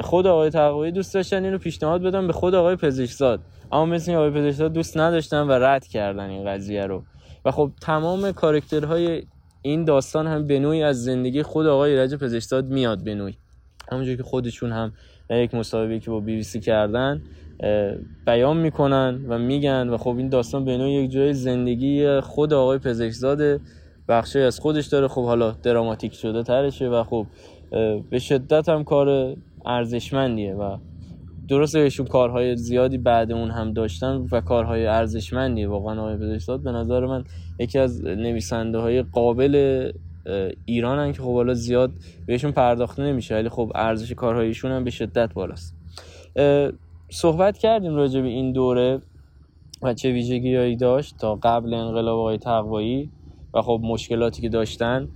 خود 0.02 0.26
آقای 0.26 0.50
تقوی 0.50 0.90
دوست 0.90 1.14
داشتن 1.14 1.44
اینو 1.44 1.58
پیشنهاد 1.58 2.02
بدم 2.02 2.26
به 2.26 2.32
خود 2.32 2.54
آقای 2.54 2.76
پزشکزاد. 2.76 3.40
اما 3.72 3.86
مثل 3.86 4.14
آقای 4.14 4.30
پزشکزاد 4.30 4.72
دوست 4.72 4.96
نداشتن 4.96 5.42
و 5.42 5.52
رد 5.52 5.86
کردن 5.86 6.30
این 6.30 6.44
قضیه 6.44 6.86
رو. 6.86 7.02
و 7.44 7.50
خب 7.50 7.70
تمام 7.82 8.32
کارکترهای 8.32 9.22
این 9.62 9.84
داستان 9.84 10.26
هم 10.26 10.46
به 10.46 10.58
نوعی 10.58 10.82
از 10.82 11.04
زندگی 11.04 11.42
خود 11.42 11.66
آقای 11.66 11.96
رج 11.96 12.14
پزشکزاد 12.14 12.64
میاد 12.64 13.04
به 13.04 13.14
نوعی. 13.14 13.36
همونجور 13.92 14.16
که 14.16 14.22
خودشون 14.22 14.72
هم 14.72 14.92
در 15.28 15.42
یک 15.42 15.54
مصاحبه 15.54 16.00
که 16.00 16.10
با 16.10 16.20
بی 16.20 16.36
بی 16.36 16.42
سی 16.42 16.60
کردن 16.60 17.22
بیان 18.26 18.56
می‌کنن 18.56 19.24
و 19.28 19.38
میگن 19.38 19.88
و 19.88 19.96
خب 19.96 20.16
این 20.16 20.28
داستان 20.28 20.64
به 20.64 20.76
نوعی 20.76 20.92
یک 20.92 21.10
جای 21.10 21.34
زندگی 21.34 22.20
خود 22.20 22.52
آقای 22.52 22.78
پزشکزاده 22.78 23.60
بخشی 24.08 24.40
از 24.40 24.60
خودش 24.60 24.86
داره. 24.86 25.08
خب 25.08 25.24
حالا 25.24 25.50
دراماتیک 25.50 26.14
شده 26.14 26.42
ترشه 26.42 26.88
و 26.88 27.04
خب 27.04 27.26
به 28.10 28.18
شدت 28.18 28.68
هم 28.68 28.84
کار 28.84 29.36
ارزشمندیه 29.66 30.54
و 30.54 30.76
درست 31.48 31.76
ایشون 31.76 32.06
کارهای 32.06 32.56
زیادی 32.56 32.98
بعد 32.98 33.32
اون 33.32 33.50
هم 33.50 33.72
داشتن 33.72 34.26
و 34.32 34.40
کارهای 34.40 34.86
ارزشمندیه 34.86 35.68
واقعا 35.68 36.00
آقای 36.00 36.16
پزشکزاد. 36.16 36.62
به 36.62 36.72
نظر 36.72 37.06
من 37.06 37.24
یکی 37.58 37.78
از 37.78 38.04
نویسنده 38.04 38.78
های 38.78 39.02
قابل 39.02 39.92
ایران 40.64 41.12
که 41.12 41.22
خب 41.22 41.34
حالا 41.34 41.54
زیاد 41.54 41.92
بهشون 42.26 42.52
پرداخته 42.52 43.02
نمیشه 43.02 43.34
ولی 43.34 43.48
خب 43.48 43.72
ارزش 43.74 44.12
کارهایشون 44.12 44.70
هم 44.70 44.84
به 44.84 44.90
شدت 44.90 45.34
بالاست. 45.34 45.74
صحبت 47.10 47.58
کردیم 47.58 47.94
راجع 47.94 48.20
به 48.20 48.28
این 48.28 48.52
دوره 48.52 49.00
و 49.82 49.94
چه 49.94 50.12
ویژگیهایی 50.12 50.76
داشت 50.76 51.16
تا 51.18 51.34
قبل 51.34 51.74
انقلاب 51.74 52.18
آقای 52.18 52.38
تقوایی 52.38 53.10
و 53.54 53.62
خب 53.62 53.80
مشکلاتی 53.84 54.42
که 54.42 54.48
داشتن. 54.48 55.08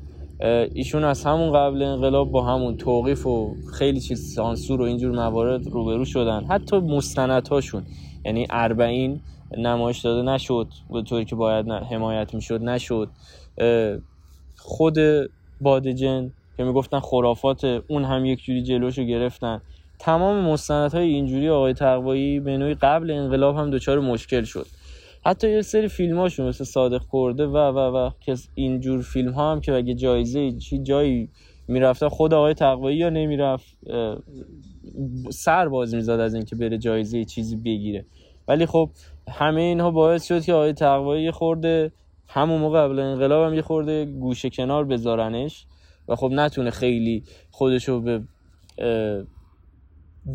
ایشون 0.74 1.04
از 1.04 1.24
همون 1.24 1.52
قبل 1.52 1.82
انقلاب 1.82 2.30
با 2.30 2.42
همون 2.42 2.76
توقیف 2.76 3.26
و 3.26 3.54
خیلی 3.78 4.00
چیز 4.00 4.34
سانسور 4.34 4.80
و 4.80 4.84
اینجور 4.84 5.12
موارد 5.12 5.66
روبرو 5.66 6.04
شدن. 6.04 6.44
حتی 6.44 6.76
مستندهاشون 6.76 7.82
یعنی 8.24 8.46
اربعین 8.50 9.20
نمایش 9.58 9.98
داده 9.98 10.30
نشد 10.30 10.66
به 10.92 11.02
طوری 11.02 11.24
که 11.24 11.36
باید 11.36 11.68
حمایت 11.68 12.34
می‌شد 12.34 12.62
نشد. 12.62 13.08
خود 14.56 14.98
بادجن 15.60 16.32
که 16.56 16.64
می‌گفتن 16.64 17.00
خرافات 17.00 17.64
اون 17.88 18.04
هم 18.04 18.24
یک 18.24 18.44
جوری 18.44 18.62
جلوشو 18.62 19.02
گرفتن. 19.02 19.60
تمام 19.98 20.44
مستندهای 20.44 21.08
اینجوری 21.08 21.48
آقای 21.48 21.74
تقوایی 21.74 22.40
به 22.40 22.56
نوعی 22.58 22.74
قبل 22.74 23.10
انقلاب 23.10 23.56
هم 23.56 23.70
دچار 23.70 24.00
مشکل 24.00 24.44
شد. 24.44 24.66
حتی 25.24 25.50
یه 25.50 25.62
سری 25.62 25.88
فیلم 25.88 26.18
هاشون 26.18 26.48
مثل 26.48 26.64
صادق 26.64 27.02
کرده 27.12 27.46
و 27.46 27.56
و 27.56 27.78
و 27.78 28.10
که 28.20 28.36
اینجور 28.54 29.02
فیلم 29.02 29.32
ها 29.32 29.52
هم 29.52 29.60
که 29.60 29.72
اگه 29.72 29.94
جایزه 29.94 30.52
چی 30.52 30.78
جایی 30.78 31.28
می‌رفته 31.68 32.08
خود 32.08 32.34
آقای 32.34 32.54
تقوایی 32.54 32.96
یا 32.96 33.10
نمی‌رفت 33.10 33.78
سر 35.30 35.68
باز 35.68 35.94
می‌زد 35.94 36.10
از 36.10 36.34
اینکه 36.34 36.56
بره 36.56 36.78
جایزه 36.78 37.24
چیزی 37.24 37.56
بگیره. 37.56 38.04
ولی 38.48 38.66
خب 38.66 38.90
همه 39.28 39.60
اینها 39.60 39.90
باعث 39.90 40.24
شد 40.24 40.44
که 40.44 40.52
آقای 40.52 40.72
تقوایی 40.72 41.30
خورده 41.30 41.92
همون 42.28 42.60
موقع 42.60 42.84
قبل 42.84 42.98
انقلاب 42.98 43.46
هم 43.46 43.54
یه 43.54 43.62
خورده 43.62 44.04
گوشه 44.04 44.50
کنار 44.50 44.84
بذارنش 44.84 45.66
و 46.08 46.16
خب 46.16 46.30
نتونه 46.32 46.70
خیلی 46.70 47.22
خودشو 47.50 48.00
به 48.00 48.22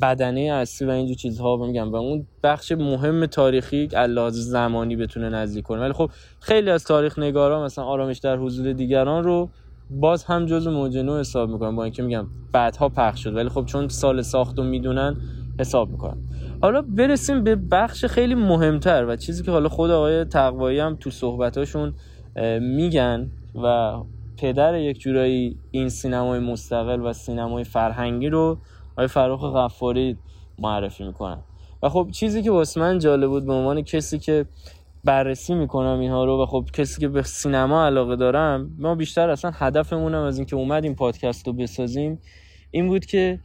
بدنه 0.01 0.41
اصلی 0.41 0.87
و 0.87 0.91
اینجور 0.91 1.15
چیزها 1.15 1.57
میگم. 1.57 1.91
و 1.91 1.95
اون 1.95 2.25
بخش 2.43 2.71
مهم 2.71 3.25
تاریخی 3.25 3.89
اللحاظ 3.93 4.35
زمانی 4.35 4.95
بتونه 4.95 5.29
نزدیک 5.29 5.65
کنه. 5.65 5.81
ولی 5.81 5.93
خب 5.93 6.09
خیلی 6.39 6.69
از 6.69 6.83
تاریخ 6.83 7.19
نگارا 7.19 7.63
مثلا 7.63 7.85
آرامش 7.85 8.17
در 8.17 8.37
حضور 8.37 8.73
دیگران 8.73 9.23
رو 9.23 9.49
باز 9.89 10.23
هم 10.23 10.45
جز 10.45 10.67
موجنو 10.67 11.19
حساب 11.19 11.49
می‌کنن 11.49 11.75
با 11.75 11.83
اینکه 11.83 12.03
میگم 12.03 12.27
بعدها 12.51 12.89
پخش 12.89 13.23
شد. 13.23 13.35
ولی 13.35 13.49
خب 13.49 13.65
چون 13.65 13.87
سال 13.87 14.21
ساخت 14.21 14.59
و 14.59 14.63
می‌دونن 14.63 15.17
حساب 15.59 15.89
می‌کنن. 15.89 16.17
حالا 16.61 16.81
برسیم 16.81 17.43
به 17.43 17.55
بخش 17.55 18.05
خیلی 18.05 18.35
مهمتر 18.35 19.05
و 19.05 19.15
چیزی 19.15 19.43
که 19.43 19.51
حالا 19.51 19.69
خود 19.69 19.91
آقای 19.91 20.25
تقوایی 20.25 20.79
هم 20.79 20.97
تو 20.99 21.09
صحبتاشون 21.09 21.93
میگن 22.61 23.31
و 23.63 23.93
پدر 24.37 24.75
یک 24.75 24.99
جورایی 24.99 25.57
این 25.71 25.89
سینمای 25.89 26.39
مستقل 26.39 27.05
و 27.05 27.13
سینمای 27.13 27.63
فرهنگی 27.63 28.29
رو 28.29 28.57
آقای 28.97 29.07
فراخ 29.07 29.43
غفاری 29.43 30.17
معرفی 30.59 31.03
می‌کنن. 31.03 31.39
و 31.83 31.89
خب 31.89 32.07
چیزی 32.11 32.41
که 32.41 32.51
واسه 32.51 32.79
من 32.79 32.99
جالب 32.99 33.29
بود 33.29 33.45
به 33.45 33.53
عنوان 33.53 33.81
کسی 33.81 34.19
که 34.19 34.45
بررسی 35.03 35.53
می‌کنم 35.53 35.99
اینها 35.99 36.25
رو 36.25 36.43
و 36.43 36.45
خب 36.45 36.65
کسی 36.73 37.01
که 37.01 37.07
به 37.07 37.21
سینما 37.21 37.85
علاقه 37.85 38.15
دارم 38.15 38.75
ما 38.79 38.95
بیشتر 38.95 39.29
اصلا 39.29 39.51
هدفمونم 39.53 40.23
از 40.23 40.37
اینکه 40.37 40.55
اومدیم 40.55 40.95
پادکست 40.95 41.47
رو 41.47 41.53
بسازیم 41.53 42.19
این 42.71 42.87
بود 42.87 43.05
که 43.05 43.39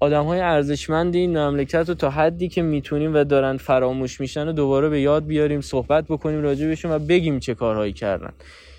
آدم 0.00 0.24
های 0.24 0.40
ارزشمند 0.40 1.14
این 1.14 1.38
مملکت 1.38 1.88
رو 1.88 1.94
تا 1.94 2.10
حدی 2.10 2.48
که 2.48 2.62
می‌تونیم 2.62 3.14
و 3.14 3.24
دارن 3.24 3.56
فراموش 3.56 4.20
میشن 4.20 4.48
و 4.48 4.52
دوباره 4.52 4.88
به 4.88 5.00
یاد 5.00 5.26
بیاریم 5.26 5.60
صحبت 5.60 6.04
بکنیم 6.04 6.42
راجع 6.42 6.66
بهشون 6.66 6.90
و 6.90 6.98
بگیم 6.98 7.38
چه 7.38 7.54
کارهایی 7.54 7.92
کردن. 7.92 8.32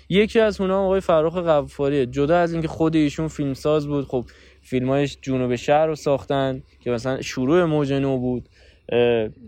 یکی 0.08 0.40
از 0.40 0.60
اونها 0.60 0.84
آقای 0.84 1.00
فراخ 1.00 1.36
قفاریه 1.36 2.06
جدا 2.06 2.38
از 2.38 2.52
اینکه 2.52 2.68
خود 2.68 2.96
ایشون 2.96 3.28
فیلمساز 3.28 3.86
بود 3.86 4.06
خب 4.06 4.24
فیلمایش 4.68 5.18
جنوب 5.22 5.56
شهر 5.56 5.86
رو 5.86 5.94
ساختن 5.94 6.62
که 6.80 6.90
مثلا 6.90 7.22
شروع 7.22 7.64
موج 7.64 7.92
نو 7.92 8.18
بود 8.18 8.48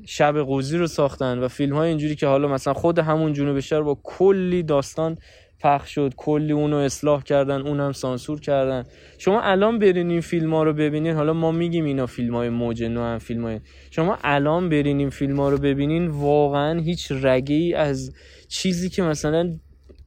شب 0.06 0.38
قوزی 0.38 0.78
رو 0.78 0.86
ساختن 0.86 1.38
و 1.38 1.48
فیلم 1.48 1.76
های 1.76 1.88
اینجوری 1.88 2.16
که 2.16 2.26
حالا 2.26 2.48
مثلا 2.48 2.74
خود 2.74 2.98
همون 2.98 3.32
جنوب 3.32 3.60
شهر 3.60 3.82
با 3.82 3.98
کلی 4.02 4.62
داستان 4.62 5.18
پخش 5.60 5.94
شد 5.94 6.14
کلی 6.16 6.52
اونو 6.52 6.76
اصلاح 6.76 7.22
کردن 7.22 7.60
اونم 7.60 7.92
سانسور 7.92 8.40
کردن. 8.40 8.84
شما 9.18 9.40
الان 9.42 9.78
برین 9.78 10.10
این 10.10 10.20
فیلم 10.20 10.54
ها 10.54 10.62
رو 10.62 10.72
ببینین 10.72 11.14
حالا 11.14 11.32
ما 11.32 11.52
میگیم 11.52 11.84
اینا 11.84 12.06
فیلم 12.06 12.34
های 12.34 12.48
موج 12.48 12.82
نو 12.82 13.00
هم 13.00 13.18
فیلم 13.18 13.44
های 13.44 13.60
شما 13.90 14.18
الان 14.24 14.68
برین 14.68 14.98
این 14.98 15.10
فیلم 15.10 15.40
ها 15.40 15.48
رو 15.48 15.58
ببینین 15.58 16.06
واقعا 16.06 16.80
هیچ 16.80 17.12
رگی 17.12 17.74
از 17.74 18.12
چیزی 18.48 18.88
که 18.88 19.02
مثلا 19.02 19.56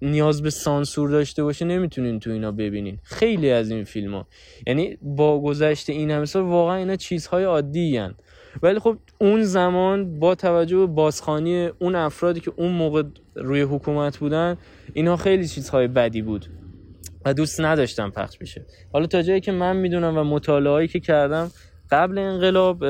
نیاز 0.04 0.42
به 0.42 0.50
سانسور 0.50 1.10
داشته 1.10 1.44
باشه 1.44 1.66
نمی‌تونین 1.66 2.20
تو 2.20 2.30
اینا 2.30 2.52
ببینین. 2.52 3.00
خیلی 3.04 3.52
از 3.52 3.70
این 3.72 3.84
فیلم 3.84 4.14
ها 4.14 4.28
یعنی 4.68 4.98
با 5.02 5.42
گذشت 5.42 5.90
این 5.90 6.12
همه 6.12 6.26
سال 6.26 6.44
واقعا 6.44 6.76
اینا 6.76 6.96
چیزهای 6.96 7.44
عادی 7.44 7.98
هن. 7.98 8.16
ولی 8.64 8.80
خب 8.80 8.98
اون 9.22 9.44
زمان 9.44 10.20
با 10.20 10.36
توجه 10.36 10.78
به 10.78 10.86
بازخانی 10.86 11.68
اون 11.80 11.96
افرادی 11.96 12.40
که 12.40 12.52
اون 12.56 12.72
موقع 12.72 13.04
روی 13.36 13.62
حکومت 13.62 14.18
بودن 14.18 14.58
اینا 14.94 15.18
خیلی 15.18 15.48
چیزهای 15.48 15.88
بدی 15.88 16.22
بود 16.22 16.46
و 17.26 17.34
دوست 17.34 17.62
نداشتم 17.62 18.10
پخش 18.10 18.38
بشه. 18.38 18.66
حالا 18.94 19.06
تا 19.06 19.22
جایی 19.22 19.42
که 19.42 19.52
من 19.52 19.76
می‌دونم 19.76 20.18
و 20.18 20.24
مطالعهایی 20.24 20.88
که 20.88 21.00
کردم 21.00 21.52
قبل 21.92 22.18
انقلاب 22.18 22.84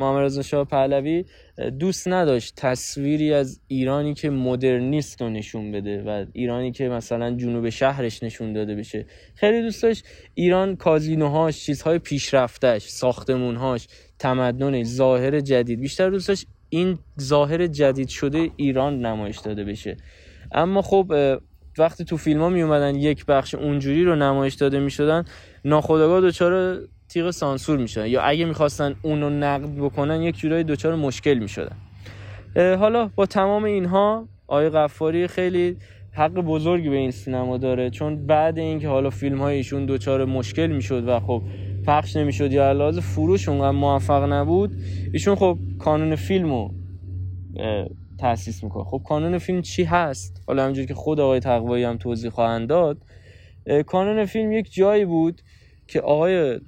محمد 0.00 0.24
رضا 0.24 0.42
شاه 0.42 0.64
پهلوی 0.64 1.24
دوست 1.78 2.08
نداشت 2.08 2.54
تصویری 2.56 3.34
از 3.34 3.60
ایرانی 3.68 4.14
که 4.14 4.30
مدرنیست 4.30 5.22
رو 5.22 5.30
نشون 5.30 5.72
بده 5.72 6.02
و 6.02 6.26
ایرانی 6.32 6.72
که 6.72 6.88
مثلا 6.88 7.30
جنوب 7.36 7.68
شهرش 7.68 8.22
نشون 8.22 8.52
داده 8.52 8.74
بشه. 8.74 9.06
خیلی 9.34 9.62
دوست 9.62 9.82
داشت 9.82 10.04
ایران 10.34 10.76
کازینوهاش 10.76 11.64
چیزهای 11.64 11.98
پیشرفتش 11.98 12.88
ساختمونهاش 12.88 13.88
تمدنش 14.18 14.86
ظاهر 14.86 15.40
جدید. 15.40 15.80
بیشتر 15.80 16.10
دوست 16.10 16.28
داشت 16.28 16.46
این 16.68 16.98
ظاهر 17.20 17.66
جدید 17.66 18.08
شده 18.08 18.50
ایران 18.56 19.06
نمایش 19.06 19.38
داده 19.38 19.64
بشه. 19.64 19.96
اما 20.52 20.82
خب 20.82 21.12
وقتی 21.78 22.04
تو 22.04 22.16
فیلم 22.16 22.40
ها 22.40 22.48
می 22.48 22.62
اومدن 22.62 22.94
یک 22.94 23.26
بخش 23.26 23.54
اونجوری 23.54 24.04
رو 24.04 24.16
نمایش 24.16 24.54
داده 24.54 24.80
می 24.80 24.90
شدن 24.90 25.24
ناخداگاه 25.64 26.20
دچار 26.20 26.80
تیغ 27.10 27.30
سانسور 27.30 27.78
می‌شدن 27.78 28.06
یا 28.06 28.22
اگه 28.22 28.44
می‌خواستن 28.44 28.94
اونو 29.02 29.30
نقد 29.30 29.76
بکنن 29.76 30.22
یک 30.22 30.36
جورایی 30.36 30.64
دچار 30.64 30.94
مشکل 30.94 31.34
می‌شدن. 31.34 31.76
حالا 32.56 33.10
با 33.14 33.26
تمام 33.26 33.64
اینها 33.64 34.28
آقای 34.46 34.70
قفاری 34.70 35.26
خیلی 35.26 35.76
حق 36.12 36.32
بزرگی 36.32 36.88
به 36.88 36.96
این 36.96 37.10
سینما 37.10 37.58
داره. 37.58 37.90
چون 37.90 38.26
بعد 38.26 38.58
اینکه 38.58 38.88
حالا 38.88 39.10
فیلم 39.10 39.38
های 39.38 39.56
ایشون 39.56 40.24
مشکل 40.24 40.66
می‌شد 40.66 41.08
و 41.08 41.20
خب 41.20 41.42
پخش 41.86 42.16
نمی‌شد 42.16 42.52
یا 42.52 42.68
علاوه 42.68 43.00
فروش 43.00 43.48
اونقدر 43.48 43.70
موفق 43.70 44.32
نبود 44.32 44.72
ایشون 45.12 45.34
خب 45.34 45.58
کانون 45.78 46.16
فیلمو 46.16 46.70
تاسیس 48.18 48.64
می‌کنه. 48.64 48.84
خب 48.84 49.02
کانون 49.06 49.38
فیلم 49.38 49.62
چی 49.62 49.84
هست؟ 49.84 50.42
حالا 50.46 50.62
همونجوری 50.62 50.86
که 50.86 50.94
خود 50.94 51.20
آقای 51.20 51.40
تقوایی 51.40 51.84
هم 51.84 51.96
توضیح 51.96 52.30
خواهند 52.30 52.68
داد. 52.68 52.98
کانون 53.86 54.24
فیلم 54.24 54.52
یک 54.52 54.72
جایی 54.72 55.04
بود 55.04 55.40
که 55.88 56.00
آقای 56.00 56.60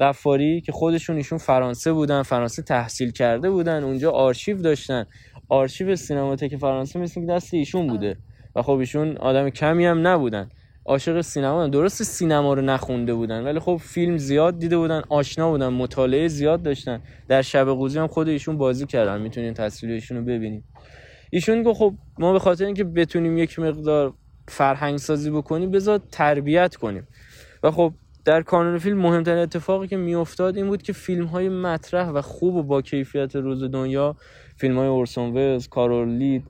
غفاری 0.00 0.60
که 0.60 0.72
خودشون 0.72 1.16
ایشون 1.16 1.38
فرانسه 1.38 1.92
بودن 1.92 2.22
فرانسه 2.22 2.62
تحصیل 2.62 3.10
کرده 3.10 3.50
بودن 3.50 3.84
اونجا 3.84 4.10
آرشیو 4.10 4.56
داشتن. 4.56 5.06
آرشیو 5.48 5.96
سینماتک 5.96 6.56
فرانسه 6.56 6.98
مثل 6.98 7.20
که 7.20 7.26
دست 7.26 7.54
ایشون 7.54 7.86
بوده. 7.86 8.16
و 8.56 8.62
خب 8.62 8.72
ایشون 8.72 9.16
آدم 9.16 9.50
کمی 9.50 9.86
هم 9.86 10.06
نبودن. 10.06 10.48
عاشق 10.84 11.20
سینما 11.20 11.68
درست 11.68 12.02
سینما 12.02 12.54
رو 12.54 12.62
نخونده 12.62 13.14
بودن 13.14 13.44
ولی 13.44 13.58
خب 13.58 13.76
فیلم 13.76 14.16
زیاد 14.16 14.58
دیده 14.58 14.76
بودن 14.76 15.02
آشنا 15.08 15.50
بودن 15.50 15.68
مطالعه 15.68 16.28
زیاد 16.28 16.62
داشتن. 16.62 17.00
در 17.28 17.42
شب 17.42 17.68
قوزی 17.68 17.98
هم 17.98 18.06
خود 18.06 18.28
ایشون 18.28 18.58
بازی 18.58 18.86
کردن. 18.86 19.20
می‌تونین 19.20 19.54
تصویرشون 19.54 20.16
رو 20.16 20.24
ببینید 20.24 20.64
ایشون 21.30 21.62
گفت 21.62 21.78
خب 21.78 21.94
ما 22.18 22.32
به 22.32 22.38
خاطر 22.38 22.64
اینکه 22.64 22.84
بتونیم 22.84 23.38
یک 23.38 23.58
مقدار 23.58 24.12
فرهنگ 24.48 24.98
سازی 24.98 25.30
بکنیم 25.30 25.70
بذار 25.70 26.00
تربیت 26.12 26.76
کنیم. 26.76 27.08
و 27.62 27.70
خب 27.70 27.92
در 28.24 28.42
کانون 28.42 28.78
فیلم 28.78 28.98
مهمترین 28.98 29.38
اتفاقی 29.38 29.86
که 29.86 29.96
میافتاد 29.96 30.56
این 30.56 30.66
بود 30.66 30.82
که 30.82 30.92
فیلم 30.92 31.24
های 31.24 31.48
مطرح 31.48 32.08
و 32.08 32.22
خوب 32.22 32.54
و 32.54 32.62
با 32.62 32.82
کیفیت 32.82 33.36
روز 33.36 33.64
دنیا 33.64 34.16
فیلم 34.56 34.78
های 34.78 34.88
اورسون 34.88 35.36
وز، 35.36 35.68
کارول 35.68 36.08
لید، 36.08 36.44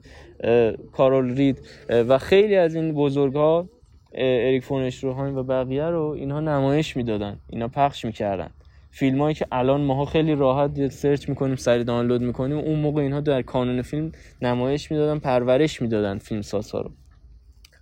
کارول 0.91 1.35
رید 1.35 1.67
و 1.89 2.17
خیلی 2.17 2.55
از 2.55 2.75
این 2.75 2.93
بزرگ 2.93 3.33
ها 3.33 3.69
اریک 4.15 4.63
فونش 4.63 5.03
روهاین 5.03 5.35
و 5.37 5.43
بقیه 5.43 5.85
رو 5.85 6.01
اینها 6.01 6.39
نمایش 6.39 6.97
می‌دادن 6.97 7.39
اینا 7.49 7.67
پخش 7.67 8.05
می‌کردن. 8.05 8.49
فیلم 8.91 9.21
هایی 9.21 9.35
که 9.35 9.47
الان 9.51 9.81
ماها 9.81 10.05
خیلی 10.05 10.35
راحت 10.35 10.87
سرچ 10.87 11.29
می‌کنیم 11.29 11.55
سری 11.55 11.83
دانلود 11.83 12.21
می‌کنیم 12.21 12.57
اون 12.57 12.79
موقع 12.79 13.01
اینها 13.01 13.19
در 13.19 13.41
کانون 13.41 13.81
فیلم 13.81 14.11
نمایش 14.41 14.91
می‌دادن 14.91 15.19
پرورش 15.19 15.81
می‌دادن 15.81 16.17
فیلم 16.17 16.41
سازها 16.41 16.81
رو. 16.81 16.91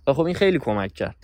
و 0.06 0.12
خب 0.12 0.22
این 0.22 0.34
خیلی 0.34 0.58
کمک 0.58 0.92
کرد. 0.92 1.16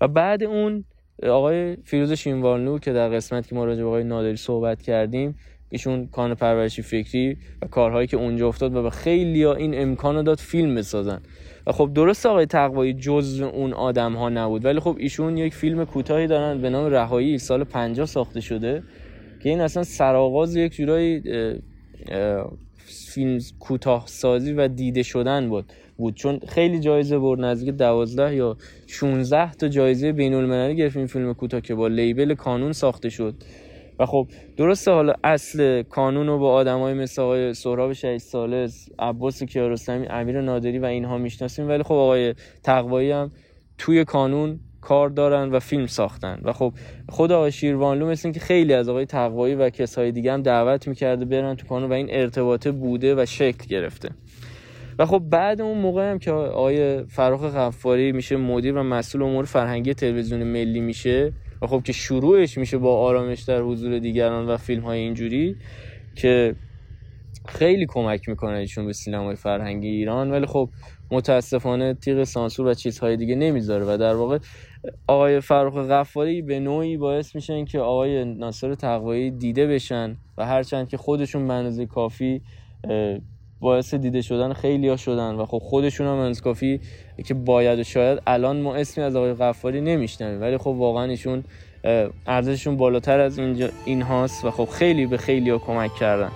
و 0.00 0.08
بعد 0.08 0.42
اون 0.42 0.84
آقای 1.22 1.76
فیروز 1.84 2.12
شینوارلو 2.12 2.78
که 2.78 2.92
در 2.92 3.08
قسمت 3.08 3.48
که 3.48 3.54
ما 3.54 3.64
راجع 3.64 3.82
به 3.82 3.88
آقای 3.88 4.04
نادری 4.04 4.36
صحبت 4.36 4.82
کردیم 4.82 5.34
ایشون 5.70 6.06
کان 6.06 6.34
پرورشی 6.34 6.82
فکری 6.82 7.36
و 7.62 7.66
کارهایی 7.66 8.06
که 8.06 8.16
اونجا 8.16 8.48
افتاد 8.48 8.74
و 8.76 8.82
به 8.82 8.90
خیلی 8.90 9.42
ها 9.42 9.54
این 9.54 9.82
امکان 9.82 10.22
داد 10.22 10.38
فیلم 10.38 10.74
بسازن. 10.74 11.20
و 11.66 11.72
خب 11.72 11.90
درست 11.94 12.26
آقای 12.26 12.46
تقوایی 12.46 12.94
جز 12.94 13.40
اون 13.40 13.72
آدم 13.72 14.12
ها 14.12 14.28
نبود 14.28 14.64
ولی 14.64 14.80
خب 14.80 14.96
ایشون 14.98 15.36
یک 15.36 15.54
فیلم 15.54 15.84
کوتاهی 15.84 16.26
دارن 16.26 16.62
به 16.62 16.70
نام 16.70 16.86
رهایی 16.86 17.38
سال 17.38 17.64
50 17.64 18.06
ساخته 18.06 18.40
شده 18.40 18.82
که 19.42 19.48
این 19.48 19.60
اصلا 19.60 19.82
سرآغاز 19.82 20.56
یک 20.56 20.72
جورایی 20.72 21.22
فیلم 22.86 23.38
کوتاه 23.60 24.06
سازی 24.06 24.52
و 24.52 24.68
دیده 24.68 25.02
شدن 25.02 25.48
بود. 25.48 25.72
بود. 25.98 26.14
چون 26.14 26.40
خیلی 26.48 26.80
جایزه 26.80 27.18
برد 27.18 27.40
نزدیک 27.40 27.74
12 27.74 28.34
یا 28.34 28.56
16 28.86 29.52
تا 29.52 29.68
جایزه 29.68 30.12
بین 30.12 30.34
المللی 30.34 30.76
گرفت 30.76 30.96
این 30.96 31.06
فیلم 31.06 31.34
کوتاه 31.34 31.60
که 31.60 31.74
با 31.74 31.88
لیبل 31.88 32.34
کانون 32.34 32.72
ساخته 32.72 33.08
شد. 33.08 33.34
و 33.98 34.06
خب 34.06 34.28
درسته 34.56 34.90
حالا 34.90 35.14
اصل 35.24 35.82
کانون 35.82 36.26
رو 36.26 36.38
با 36.38 36.52
آدمای 36.52 36.94
مثل 36.94 37.22
آقای 37.22 37.54
سهراب 37.54 37.92
شهید 37.92 38.20
سالس 38.20 38.88
عباس 38.98 39.42
کیارستمی 39.42 40.06
امیر 40.06 40.40
نادری 40.40 40.78
و 40.78 40.84
اینها 40.84 41.18
می‌شناسیم. 41.18 41.68
ولی 41.68 41.82
خب 41.82 41.94
آقای 41.94 42.34
تقوایی 42.62 43.10
هم 43.10 43.32
توی 43.78 44.04
کانون 44.04 44.60
کار 44.80 45.08
دارن 45.08 45.50
و 45.50 45.58
فیلم 45.60 45.86
ساختن. 45.86 46.40
و 46.44 46.52
خب 46.52 46.72
خود 47.08 47.32
آقای 47.32 47.52
شیروانلو 47.52 48.06
مثل 48.06 48.32
که 48.32 48.40
خیلی 48.40 48.74
از 48.74 48.88
آقای 48.88 49.06
تقوایی 49.06 49.54
و 49.54 49.70
کسای 49.70 50.12
دیگه 50.12 50.32
هم 50.32 50.42
دعوت 50.42 50.88
می‌کرده 50.88 51.24
برن 51.24 51.54
تو 51.54 51.66
کانون 51.66 51.90
و 51.90 51.92
این 51.92 52.06
ارتباطه 52.10 52.70
بوده 52.70 53.14
و 53.22 53.26
شکل 53.26 53.66
گرفته. 53.68 54.08
و 54.98 55.06
خب 55.06 55.18
بعد 55.18 55.60
اون 55.60 55.78
موقع 55.78 56.10
هم 56.10 56.18
که 56.18 56.30
آقای 56.30 57.04
فراخ 57.04 57.40
غفاری 57.40 58.12
میشه 58.12 58.36
مدیر 58.36 58.76
و 58.76 58.82
مسئول 58.82 59.22
امور 59.22 59.44
فرهنگی 59.44 59.94
تلویزیون 59.94 60.42
ملی 60.42 60.80
میشه 60.80 61.32
و 61.62 61.66
خب 61.66 61.82
که 61.82 61.92
شروعش 61.92 62.58
میشه 62.58 62.78
با 62.78 62.98
آرامش 62.98 63.42
در 63.42 63.62
حضور 63.62 63.98
دیگران 63.98 64.46
و 64.46 64.56
فیلم 64.56 64.82
های 64.82 64.98
اینجوری 64.98 65.56
که 66.14 66.56
خیلی 67.48 67.86
کمک 67.88 68.28
می‌کنه 68.28 68.58
ایشون 68.58 68.86
به 68.86 68.92
سینمای 68.92 69.36
فرهنگی 69.36 69.88
ایران 69.88 70.30
ولی 70.30 70.46
خب 70.46 70.68
متاسفانه 71.10 71.94
تیغ 71.94 72.24
سانسور 72.24 72.66
و 72.66 72.74
چیزهای 72.74 73.16
دیگه 73.16 73.34
نمی‌ذاره 73.34 73.84
و 73.84 73.96
در 73.96 74.14
واقع 74.14 74.38
آقای 75.06 75.40
فرخ 75.40 75.74
غفاری 75.74 76.42
به 76.42 76.60
نوعی 76.60 76.96
باعث 76.96 77.34
میشن 77.34 77.64
که 77.64 77.78
آقای 77.78 78.24
ناصر 78.24 78.74
تقوایی 78.74 79.30
دیده 79.30 79.66
بشن 79.66 80.16
و 80.38 80.46
هرچند 80.46 80.88
که 80.88 80.96
خودشون 80.96 81.76
به 81.76 81.86
کافی 81.86 82.42
باعث 83.60 83.94
دیده 83.94 84.22
شدن 84.22 84.52
خیلی 84.52 84.88
ها 84.88 84.96
شدن 84.96 85.34
و 85.34 85.46
خب 85.46 85.58
خودشون 85.58 86.06
هم 86.06 86.34
کافی 86.34 86.80
که 87.24 87.34
باید 87.34 87.78
و 87.78 87.84
شاید 87.84 88.22
الان 88.26 88.60
ما 88.60 88.74
اسمی 88.76 89.04
از 89.04 89.16
آقای 89.16 89.34
غفاری 89.34 89.80
نمیشنویم 89.80 90.40
ولی 90.40 90.58
خب 90.58 90.66
واقعا 90.66 91.04
ایشون 91.04 91.44
ارزششون 92.26 92.76
بالاتر 92.76 93.20
از 93.20 93.38
اینجا 93.38 93.68
این 93.84 94.02
هاست 94.02 94.44
و 94.44 94.50
خب 94.50 94.68
خیلی 94.68 95.06
به 95.06 95.16
خیلی 95.16 95.50
ها 95.50 95.58
کمک 95.58 95.94
کردن. 95.94 96.30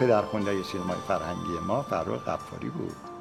پدرخونده 0.00 0.62
سینمای 0.62 0.96
فرهنگی 1.08 1.66
ما 1.66 1.82
فرخ 1.82 2.24
غفاری 2.24 2.68
بود. 2.68 3.13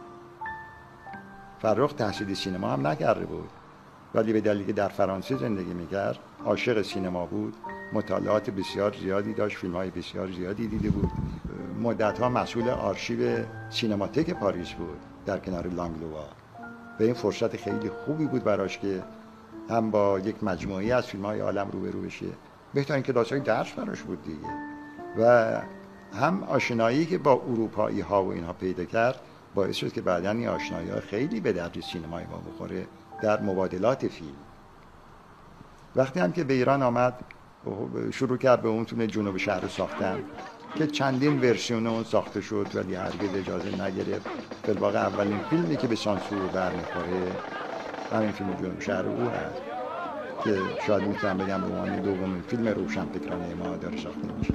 فرخ 1.64 1.94
تحصیل 1.94 2.34
سینما 2.34 2.70
هم 2.70 2.88
نکرده 2.88 3.26
بود. 3.26 3.50
ولی 4.16 4.34
به 4.34 4.42
دلیل 4.42 4.66
که 4.66 4.74
در 4.74 4.88
فرانسه 4.88 5.38
زندگی 5.38 5.74
می‌کرد 5.74 6.20
عاشق 6.46 6.82
سینما 6.82 7.26
بود 7.26 7.54
مطالعات 7.94 8.50
بسیار 8.50 8.96
زیادی 9.02 9.34
داشت 9.34 9.58
فیلم 9.58 9.76
های 9.76 9.90
بسیار 9.90 10.32
زیادی 10.32 10.68
دیده 10.68 10.90
بود. 10.90 11.12
مدت 11.82 12.20
ها 12.20 12.30
مسئول 12.30 12.70
آرشیو 12.70 13.46
سینماتک 13.70 14.30
پاریس 14.30 14.72
بود 14.72 15.00
در 15.26 15.40
کنار 15.40 15.68
لانگلوا. 15.68 16.26
به 16.98 17.06
این 17.06 17.14
فرصت 17.14 17.58
خیلی 17.58 17.90
خوبی 17.90 18.26
بود 18.26 18.44
براش 18.44 18.78
که 18.78 19.04
هم 19.70 19.92
با 19.92 20.20
یک 20.20 20.44
مجموعی 20.44 20.92
از 20.92 21.06
فیلم 21.06 21.26
های 21.26 21.40
عالم 21.40 21.70
روبرو 21.72 22.02
بشه. 22.02 22.26
بهترین 22.74 23.04
کلاس 23.04 23.30
های 23.30 23.42
درس 23.42 23.72
براش 23.72 24.02
بود 24.02 24.24
دیگه. 24.24 24.48
و 25.20 25.62
هم 26.14 26.44
آشنایی 26.44 27.06
که 27.06 27.18
با 27.18 27.32
اروپایی 27.32 28.02
ها 28.02 28.24
و 28.24 28.32
اینها 28.34 28.54
پیدا 28.54 28.86
کرد 28.86 29.20
باعث 29.56 29.76
شد 29.76 29.94
که 29.94 30.02
بعدا 30.02 30.32
این 30.32 30.48
آشنایی 30.48 30.90
ها 30.90 31.00
خیلی 31.00 31.40
به 31.40 31.54
درد 31.54 31.80
سینمای 31.80 32.24
ما 32.26 32.38
بخوره 32.38 32.88
در 33.22 33.42
مبادلات 33.42 34.08
فیلم. 34.08 34.36
وقتی 35.96 36.20
هم 36.20 36.32
که 36.32 36.44
به 36.44 36.54
ایران 36.54 36.82
آمد 36.84 37.14
شروع 38.12 38.38
کرد 38.38 38.62
به 38.62 38.70
اون 38.70 38.86
تونه 38.86 39.08
جنوب 39.08 39.38
شهر 39.38 39.68
ساختن 39.68 40.24
که 40.76 40.88
چندین 40.88 41.40
ورسیون 41.40 41.88
اون 41.88 42.04
ساخته 42.04 42.42
شد 42.42 42.68
ولی 42.74 42.96
هرگز 42.96 43.36
اجازه 43.36 43.82
نگرفت. 43.82 44.28
واقع 44.80 45.00
اولین 45.00 45.40
فیلمی 45.50 45.78
که 45.78 45.88
به 45.88 45.96
سانسور 45.96 46.48
برمیخوره 46.48 47.32
همین 48.14 48.32
فیلم 48.32 48.54
جنوب 48.54 48.82
شهر 48.82 49.06
او 49.06 49.30
هست 49.30 49.62
که 50.44 50.58
شاید 50.88 51.08
می‌تونم 51.08 51.38
بگم 51.38 51.62
به 51.62 51.68
عنوان 51.68 52.02
دومین 52.02 52.42
فیلم 52.42 52.68
روشن 52.68 53.06
فکرانه 53.06 53.54
ما 53.54 53.76
داره 53.76 53.98
ساخته 53.98 54.34
میشه. 54.40 54.54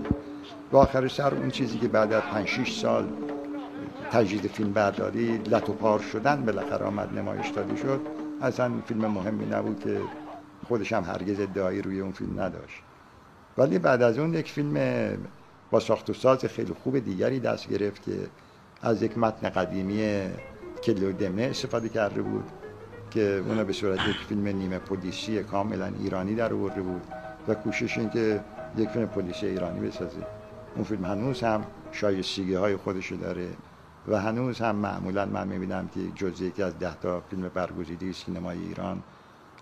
و 0.73 0.77
آخر 0.77 1.09
سر 1.09 1.35
اون 1.35 1.51
چیزی 1.51 1.79
که 1.79 1.89
بعد 1.89 2.13
از 2.13 2.23
5 2.23 2.49
6 2.49 2.81
سال 2.81 3.09
تجدید 4.13 4.47
فیلم 4.47 4.73
برداری 4.73 5.39
لط 5.39 5.71
شدن 6.13 6.45
بالاخره 6.45 6.87
آمد 6.87 7.19
نمایش 7.19 7.49
داده 7.49 7.77
شد. 7.77 8.01
اصلا 8.43 8.73
فیلم 8.87 9.07
مهمی 9.07 9.47
نبود 9.47 9.81
که 9.81 10.01
خودش 10.69 10.93
هم 10.93 11.05
هرگز 11.05 11.41
ادعایی 11.41 11.83
روی 11.83 12.01
اون 12.01 12.13
فیلم 12.13 12.41
نداشت. 12.41 12.83
ولی 13.59 13.79
بعد 13.79 14.03
از 14.03 14.19
اون 14.19 14.35
یک 14.35 14.51
فیلم 14.53 14.79
با 15.71 15.81
ساخت 15.81 16.11
و 16.11 16.13
ساز 16.13 16.45
خیلی 16.45 16.75
خوب 16.83 16.99
دیگری 16.99 17.41
دست 17.41 17.69
گرفت 17.69 18.03
که 18.03 18.13
از 18.83 19.03
یک 19.03 19.19
متن 19.19 19.49
قدیمی 19.49 20.29
کلیو 20.83 21.13
دمه 21.13 21.43
استفاده 21.43 21.89
کرده 21.89 22.23
بود 22.23 22.45
که 23.11 23.43
اونو 23.49 23.65
به 23.65 23.73
صورت 23.73 23.99
یک 24.09 24.17
فیلم 24.29 24.47
نیمه 24.49 24.79
پلیسی 24.79 25.43
کاملا 25.43 25.93
ایرانی 26.01 26.35
در 26.35 26.53
آورده 26.53 26.83
بود 26.83 27.03
و 27.49 27.55
کوشش 27.55 27.99
این 27.99 28.11
که 28.11 28.41
یک 28.77 28.89
فیلم 28.89 29.07
پلیسی 29.07 29.47
ایرانی 29.47 29.81
بسازه. 29.81 30.27
اون 30.75 30.85
فیلم 30.85 31.05
هنوز 31.05 31.43
هم 31.43 31.65
شایستگی 31.93 32.55
های 32.55 32.77
خودشو 32.77 33.17
داره. 33.17 33.49
و 34.09 34.21
هنوز 34.21 34.59
هم 34.61 34.77
معمولا 34.77 35.27
من 35.27 35.49
می‌بینم 35.49 35.89
که 35.89 36.13
جز 36.13 36.41
یکی 36.41 36.63
از 36.63 36.79
ده 36.79 36.95
تا 36.95 37.21
فیلم 37.21 37.49
برگزیده 37.49 38.13
سینمای 38.13 38.59
ایران 38.59 39.05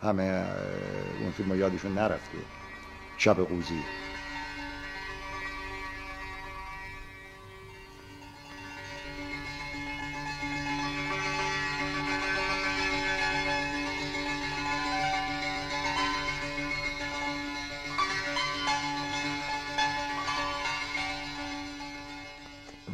همه 0.03 0.47
اون 1.21 1.31
فیلم 1.33 1.55
یادشون 1.55 1.95
نرفته. 1.95 2.39
شب 3.17 3.37
قوزی 3.37 3.89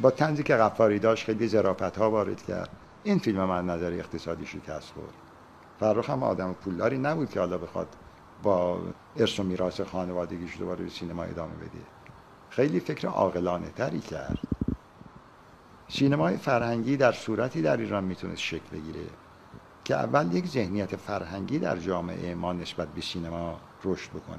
با 0.03 0.11
تنزی 0.11 0.43
که 0.43 0.57
غفاری 0.57 0.99
داشت 0.99 1.25
خیلی 1.25 1.49
زرافت 1.49 1.99
ها 1.99 2.11
وارد 2.11 2.43
کرد. 2.43 2.71
این 3.03 3.19
فیلم 3.19 3.45
من 3.45 3.67
نظر 3.67 3.93
اقتصادی 3.93 4.47
شکست 4.47 4.93
خورد. 4.93 5.15
فرخ 5.81 6.11
هم 6.11 6.23
آدم 6.23 6.53
پولداری 6.53 6.99
نبود 6.99 7.31
که 7.31 7.41
حالا 7.41 7.59
بخواد 7.59 7.89
با 8.43 8.79
ارث 9.17 9.41
و 9.41 9.43
میراث 9.43 9.81
خانوادگیش 9.81 10.59
دوباره 10.59 10.85
به 10.85 10.91
سینما 10.91 11.23
ادامه 11.23 11.55
بده. 11.55 11.83
خیلی 12.51 12.81
فکر 12.81 13.09
عاقلانه 13.09 13.71
تری 13.71 14.01
کرد. 14.01 14.39
سینمای 15.89 16.37
فرهنگی 16.37 16.97
در 16.97 17.13
صورتی 17.13 17.63
در 17.63 17.77
ایران 17.77 18.05
می‌تونست 18.05 18.43
شکل 18.43 18.69
بگیره 18.73 19.05
که 19.85 19.95
اول 19.95 20.35
یک 20.35 20.47
ذهنیت 20.47 20.97
فرهنگی 20.97 21.59
در 21.59 21.77
جامعه 21.77 22.35
ما 22.35 22.53
نسبت 22.53 22.89
به 22.89 23.01
سینما 23.01 23.61
رشد 23.85 24.11
بکنه. 24.11 24.37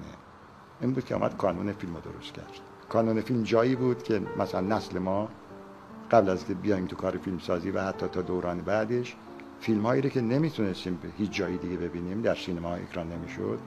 این 0.82 0.94
بود 0.94 1.06
که 1.06 1.16
آمد 1.16 1.38
کانون 1.38 1.74
فیلم 1.74 1.96
رو 1.96 2.02
درست 2.02 2.34
کرد. 2.34 2.60
کانون 2.90 3.22
فیلم 3.22 3.44
جایی 3.44 3.76
بود 3.76 4.04
که 4.04 4.22
مثلا 4.38 4.62
نسل 4.62 5.00
ما 5.00 5.30
قبل 6.14 6.30
از 6.30 6.46
که 6.46 6.54
بیایم 6.54 6.86
تو 6.86 6.96
کار 6.96 7.18
فیلم 7.18 7.40
سازی 7.40 7.72
و 7.72 7.82
حتی 7.82 8.08
تا 8.08 8.22
دوران 8.22 8.62
بعدش 8.62 9.16
فیلم 9.60 9.82
هایی 9.82 10.10
که 10.10 10.22
نمی‌تونستیم 10.22 11.00
به 11.02 11.08
هیچ 11.18 11.32
جایی 11.32 11.58
دیگه 11.58 11.78
ببینیم 11.78 12.22
در 12.22 12.36
سینما 12.36 12.76
اکران 12.76 13.12
نمی‌شد. 13.12 13.60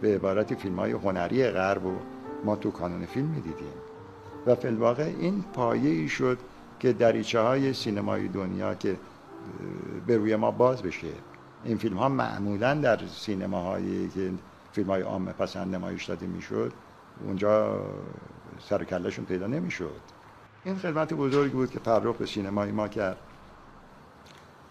به 0.00 0.14
عبارت 0.14 0.54
فیلم 0.54 0.76
های 0.76 0.92
هنری 0.92 1.50
غرب 1.50 1.86
و 1.86 1.92
ما 2.44 2.56
تو 2.56 2.70
کانون 2.70 3.06
فیلم 3.06 3.26
می‌دیدیم. 3.26 3.72
و 4.46 4.54
فیلواقع 4.54 5.02
این 5.02 5.44
پایه 5.52 5.90
ای 5.90 6.08
شد 6.08 6.38
که 6.80 6.92
دریچه 6.92 7.40
های 7.40 7.72
سینمای 7.72 8.28
دنیا 8.28 8.74
که 8.74 8.96
به 10.06 10.16
روی 10.16 10.36
ما 10.36 10.50
باز 10.50 10.82
بشه. 10.82 11.12
این 11.64 11.76
فیلم 11.76 11.96
ها 11.96 12.08
معمولا 12.08 12.74
در 12.74 13.06
سینماهایی 13.06 14.08
که 14.08 14.32
فیلم 14.72 14.86
های 14.86 15.02
عامه 15.02 15.32
پسند 15.32 15.74
نمایش 15.74 16.04
داده 16.04 16.26
می‌شد 16.26 16.72
اونجا 17.24 17.80
سر 18.60 18.84
پیدا 19.28 19.46
نمی‌شد. 19.46 20.15
این 20.66 20.76
خدمت 20.76 21.14
بزرگی 21.14 21.54
بود 21.54 21.70
که 21.70 21.78
فرخ 21.78 22.16
به 22.16 22.26
سینمای 22.26 22.72
ما 22.72 22.88
کرد. 22.88 23.16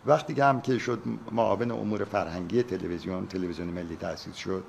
وقتی 0.05 0.33
که 0.33 0.43
هم 0.43 0.61
که 0.61 0.77
شد 0.77 0.99
معاون 1.31 1.71
امور 1.71 2.03
فرهنگی 2.03 2.63
تلویزیون 2.63 3.27
تلویزیون 3.27 3.67
ملی 3.67 3.95
تأسیس 3.95 4.35
شد 4.35 4.63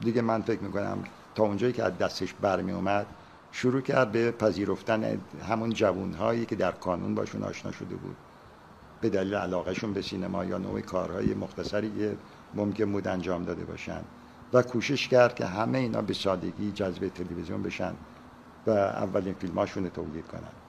دیگه 0.00 0.22
من 0.22 0.42
فکر 0.42 0.60
می‌کنم 0.60 0.98
تا 1.34 1.42
اونجایی 1.42 1.72
که 1.72 1.84
از 1.84 1.98
دستش 1.98 2.34
برمی 2.34 2.72
اومد 2.72 3.06
شروع 3.52 3.80
کرد 3.80 4.12
به 4.12 4.30
پذیرفتن 4.30 5.20
همون 5.48 5.70
جوانهایی 5.70 6.46
که 6.46 6.56
در 6.56 6.72
کانون 6.72 7.14
باشون 7.14 7.42
آشنا 7.42 7.72
شده 7.72 7.94
بود. 7.96 8.16
به 9.00 9.08
دلیل 9.08 9.34
علاقهشون 9.34 9.92
به 9.92 10.02
سینما 10.02 10.44
یا 10.44 10.58
نوع 10.58 10.80
کارهای 10.80 11.34
مختصری 11.34 11.98
که 11.98 12.16
ممکن 12.54 12.92
بود 12.92 13.08
انجام 13.08 13.44
داده 13.44 13.64
باشن. 13.64 14.00
و 14.52 14.62
کوشش 14.62 15.08
کرد 15.08 15.34
که 15.34 15.46
همه 15.46 15.78
اینا 15.78 16.02
به 16.02 16.14
سادگی 16.14 16.72
جذب 16.72 17.08
تلویزیون 17.08 17.62
بشن 17.62 17.94
و 18.66 18.70
اولین 18.70 19.34
فیلماشون 19.34 19.88
تولید 19.88 20.26
کنن. 20.26 20.63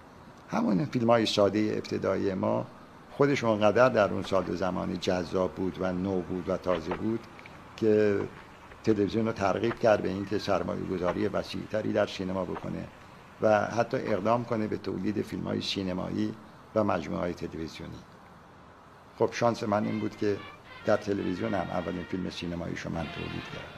همون 0.49 0.85
فیلم 0.85 1.09
های 1.09 1.25
ساده 1.25 1.59
ابتدایی 1.59 2.33
ما 2.33 2.65
خودش 3.11 3.43
اونقدر 3.43 3.89
در 3.89 4.13
اون 4.13 4.23
سال 4.23 4.49
و 4.49 4.55
زمانی 4.55 4.97
جذاب 4.97 5.51
بود 5.51 5.77
و 5.79 5.91
نو 5.91 6.21
بود 6.21 6.49
و 6.49 6.57
تازه 6.57 6.95
بود 6.95 7.19
که 7.77 8.19
تلویزیون 8.83 9.25
رو 9.25 9.31
ترغیب 9.31 9.79
کرد 9.79 10.01
به 10.01 10.09
اینکه 10.09 10.37
سرمایه 10.37 10.83
گذاری 10.83 11.27
وسیعتری 11.27 11.93
در 11.93 12.07
سینما 12.07 12.45
بکنه 12.45 12.87
و 13.41 13.65
حتی 13.65 13.97
اقدام 13.97 14.45
کنه 14.45 14.67
به 14.67 14.77
تولید 14.77 15.21
فیلم 15.21 15.43
های 15.43 15.61
سینمایی 15.61 16.33
و 16.75 16.83
مجموعه 16.83 17.21
های 17.21 17.33
تلویزیونی. 17.33 17.97
خب 19.19 19.29
شانس 19.31 19.63
من 19.63 19.85
این 19.85 19.99
بود 19.99 20.17
که 20.17 20.37
در 20.85 20.97
تلویزیون 20.97 21.53
هم 21.53 21.67
اولین 21.69 22.03
فیلم 22.03 22.29
سینماییشو 22.29 22.89
من 22.89 23.05
تولید 23.15 23.43
کردم. 23.43 23.75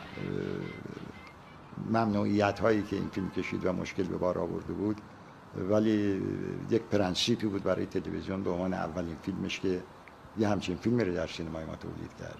ممنوعیت 1.89 2.59
هایی 2.59 2.83
که 2.83 2.95
این 2.95 3.09
فیلم 3.09 3.29
کشید 3.29 3.65
و 3.65 3.73
مشکل 3.73 4.03
به 4.03 4.17
بار 4.17 4.39
آورده 4.39 4.73
بود 4.73 5.01
ولی 5.57 6.21
یک 6.69 6.81
پرنسیپی 6.81 7.47
بود 7.47 7.63
برای 7.63 7.85
تلویزیون 7.85 8.43
به 8.43 8.49
عنوان 8.49 8.73
اولین 8.73 9.15
فیلمش 9.21 9.59
که 9.59 9.83
یه 10.37 10.47
همچین 10.47 10.77
فیلمی 10.77 11.03
رو 11.03 11.13
در 11.13 11.27
سینمای 11.27 11.65
ما 11.65 11.75
تولید 11.75 12.11
کرد. 12.19 12.37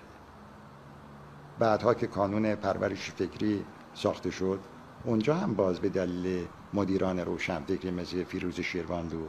بعدها 1.60 1.94
که 1.94 2.08
کانون 2.08 2.56
پرورش 2.56 3.12
فکری 3.12 3.66
ساخته 3.94 4.32
شد 4.32 4.60
اونجا 5.04 5.36
هم 5.36 5.54
باز 5.54 5.80
به 5.80 5.90
دلیل 5.90 6.48
مدیران 6.74 7.20
روشنفکری 7.20 7.92
مثل 7.92 8.24
فیروز 8.24 8.60
شیرواندو 8.60 9.28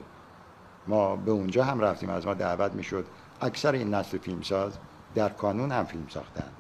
ما 0.87 1.17
به 1.17 1.31
اونجا 1.31 1.65
هم 1.65 1.81
رفتیم. 1.81 2.11
از 2.11 2.27
ما 2.27 2.35
دعوت 2.35 2.73
می‌شد 2.73 3.07
اکثر 3.41 3.73
این 3.73 3.95
نسل 3.95 4.19
فیلمساز 4.19 4.79
در 5.15 5.29
کانون 5.29 5.73
هم 5.73 5.85
فیلم 5.85 6.07
ساختن. 6.09 6.51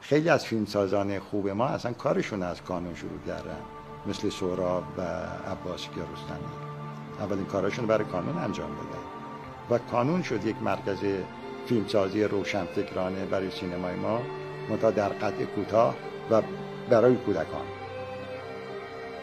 خیلی 0.00 0.28
از 0.28 0.44
فیلمسازان 0.44 1.18
خوب 1.18 1.48
ما 1.48 1.66
اصلا 1.66 1.92
کارشون 1.92 2.42
از 2.42 2.62
کانون 2.62 2.94
شروع 2.94 3.18
کردن. 3.26 3.60
مثل 4.06 4.28
سوراب 4.28 4.84
و 4.98 5.02
عباس 5.50 5.88
کیارستمی 5.88 6.72
اولین 7.18 7.44
کارشون 7.44 7.86
برای 7.86 8.04
کانون 8.04 8.38
انجام 8.38 8.70
دادن. 8.70 9.04
و 9.70 9.78
کانون 9.90 10.22
شد 10.22 10.46
یک 10.46 10.56
مرکز 10.62 10.98
فیلمسازی 11.66 12.24
روشنفکرانه 12.24 13.24
برای 13.24 13.50
سینمای 13.50 13.94
ما 13.94 14.20
منتها 14.70 14.90
در 14.90 15.08
قطع 15.08 15.44
کوتاه 15.44 15.94
و 16.30 16.42
برای 16.90 17.16
کودکان. 17.16 17.66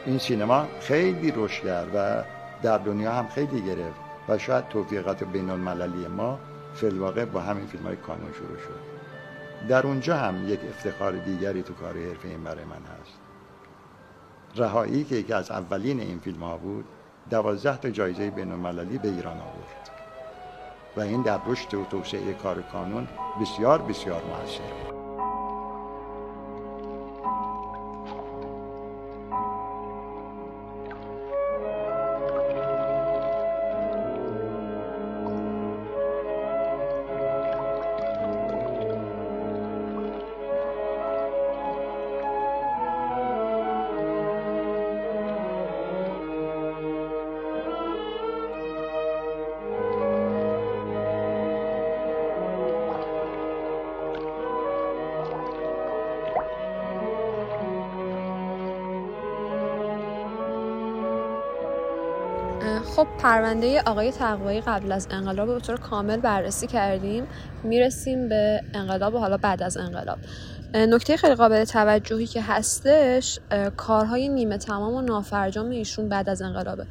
این 0.05 0.17
سینما 0.17 0.67
خیلی 0.79 1.33
رشد 1.35 1.63
کرد 1.63 1.91
و 1.95 2.23
در 2.61 2.77
دنیا 2.77 3.11
هم 3.11 3.27
خیلی 3.27 3.61
گرفت 3.61 3.99
و 4.29 4.37
شاید 4.37 4.67
توفیقات 4.67 5.23
بین 5.23 5.49
المللی 5.49 6.07
ما 6.07 6.39
فیلواقع 6.73 7.25
با 7.25 7.39
همین 7.39 7.65
فیلم 7.65 7.83
های 7.83 7.95
کانون 7.95 8.33
شروع 8.33 8.57
شد. 8.57 8.79
در 9.67 9.87
اونجا 9.87 10.17
هم 10.17 10.49
یک 10.49 10.59
افتخار 10.69 11.11
دیگری 11.11 11.63
تو 11.63 11.73
کار 11.73 11.93
حرفه 11.93 12.27
این 12.27 12.43
برای 12.43 12.65
من 12.65 12.75
هست. 12.75 13.28
رهایی 14.55 15.03
که 15.03 15.15
یکی 15.15 15.33
از 15.33 15.51
اولین 15.51 15.99
این 15.99 16.19
فیلم 16.19 16.43
ها 16.43 16.57
بود 16.57 16.85
دوازده 17.29 17.77
تا 17.77 17.89
جایزه 17.89 18.29
بین 18.29 18.51
المللی 18.51 18.97
به 18.97 19.07
ایران 19.07 19.37
آورد. 19.37 19.89
و 20.97 21.01
این 21.01 21.21
در 21.21 21.39
رشد 21.47 21.73
و 21.73 21.85
توسعه 21.85 22.33
کار 22.33 22.61
کانون 22.61 23.07
بسیار 23.41 23.81
بسیار 23.81 24.21
موثر 24.23 24.59
خب 24.87 24.98
پرونده 63.23 63.81
آقای 63.81 64.11
تقوایی 64.11 64.61
قبل 64.61 64.91
از 64.91 65.07
انقلاب 65.11 65.53
به 65.53 65.59
طور 65.59 65.77
کامل 65.77 66.17
بررسی 66.17 66.67
کردیم. 66.67 67.27
می‌رسیم 67.63 68.29
به 68.29 68.61
انقلاب 68.73 69.15
و 69.15 69.17
حالا 69.17 69.37
بعد 69.37 69.63
از 69.63 69.77
انقلاب. 69.77 70.17
نکته 70.73 71.17
خیلی 71.17 71.35
قابل 71.35 71.63
توجهی 71.63 72.27
که 72.27 72.41
هستش 72.41 73.39
کارهای 73.77 74.29
نیمه 74.29 74.57
تمام 74.57 74.93
و 74.93 75.01
نافرجام 75.01 75.69
ایشون 75.69 76.09
بعد 76.09 76.29
از 76.29 76.41
انقلابه. 76.41 76.85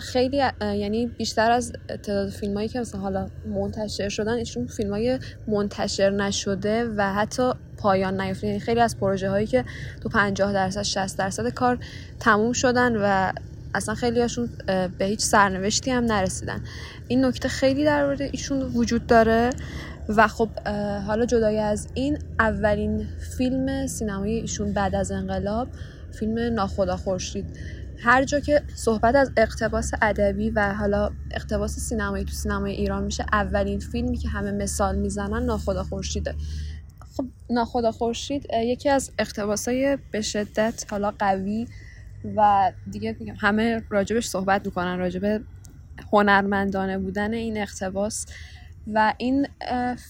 خیلی 0.00 0.42
یعنی 0.60 1.06
بیشتر 1.06 1.50
از 1.50 1.72
تعداد 1.88 2.30
فیلم 2.30 2.54
هایی 2.54 2.68
که 2.68 2.80
مثلا 2.80 3.00
حالا 3.00 3.28
منتشر 3.46 4.08
شدن 4.08 4.32
ایشون 4.32 4.66
فیلم 4.66 4.90
های 4.90 5.18
منتشر 5.48 6.10
نشده 6.10 6.84
و 6.96 7.14
حتی 7.14 7.52
پایان 7.78 8.20
نیافته. 8.20 8.46
یعنی 8.46 8.60
خیلی 8.60 8.80
از 8.80 8.98
پروژه 8.98 9.30
هایی 9.30 9.46
که 9.46 9.64
تو 10.02 10.08
50 10.08 10.52
درصد 10.52 10.82
60 10.82 11.18
درصد 11.18 11.48
کار 11.48 11.78
تموم 12.20 12.52
شدن 12.52 12.96
و 12.96 13.32
اصلا 13.74 13.94
خیلی 13.94 14.20
هاشون 14.20 14.48
به 14.98 15.04
هیچ 15.04 15.20
سرنوشتی 15.20 15.90
هم 15.90 16.04
نرسیدن. 16.04 16.60
این 17.08 17.24
نکته 17.24 17.48
خیلی 17.48 17.84
در 17.84 18.06
مورد 18.06 18.22
ایشون 18.22 18.62
وجود 18.62 19.06
داره 19.06 19.50
و 20.08 20.28
خب 20.28 20.48
حالا 21.06 21.26
جدای 21.26 21.58
از 21.58 21.88
این 21.94 22.18
اولین 22.38 23.08
فیلم 23.38 23.86
سینمایی 23.86 24.40
ایشون 24.40 24.72
بعد 24.72 24.94
از 24.94 25.12
انقلاب 25.12 25.68
فیلم 26.18 26.38
ناخدا 26.38 26.96
خورشید. 26.96 27.46
هر 28.02 28.24
جا 28.24 28.40
که 28.40 28.62
صحبت 28.74 29.14
از 29.14 29.30
اقتباس 29.36 29.90
ادبی 30.02 30.50
و 30.50 30.74
حالا 30.74 31.10
اقتباس 31.30 31.78
سینمایی 31.78 32.24
تو 32.24 32.32
سینمای 32.32 32.72
ایران 32.72 33.04
میشه 33.04 33.24
اولین 33.32 33.80
فیلمی 33.80 34.16
که 34.16 34.28
همه 34.28 34.50
مثال 34.50 34.96
می‌زنن 34.96 35.42
ناخدا 35.42 35.84
خورشیده. 35.84 36.34
خب 37.16 37.24
ناخدا 37.50 37.92
خورشید 37.92 38.46
یکی 38.52 38.88
از 38.88 39.10
اقتباسای 39.18 39.98
به 40.10 40.20
شدت 40.20 40.84
حالا 40.90 41.10
قوی 41.18 41.66
و 42.36 42.72
دیگه 42.90 43.16
میگم 43.20 43.34
همه 43.40 43.82
راجبش 43.90 44.26
صحبت 44.26 44.66
می‌کنن 44.66 44.98
راجب 44.98 45.42
هنرمندانه 46.12 46.98
بودن 46.98 47.34
این 47.34 47.58
اقتباس 47.58 48.26
و 48.94 49.14
این 49.18 49.48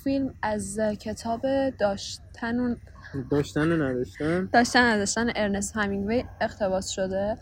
فیلم 0.05 0.35
از 0.43 0.81
کتاب 1.01 1.71
داشتن 1.71 2.61
و 2.61 2.75
داشتن 3.31 3.73
و 3.73 3.77
نداشتن؟ 3.77 4.49
داشتن 4.53 4.83
نداشتن 4.83 5.31
ارنست 5.37 5.77
همینگوی 5.77 6.25
اقتباس 6.41 6.89
شده 6.89 7.37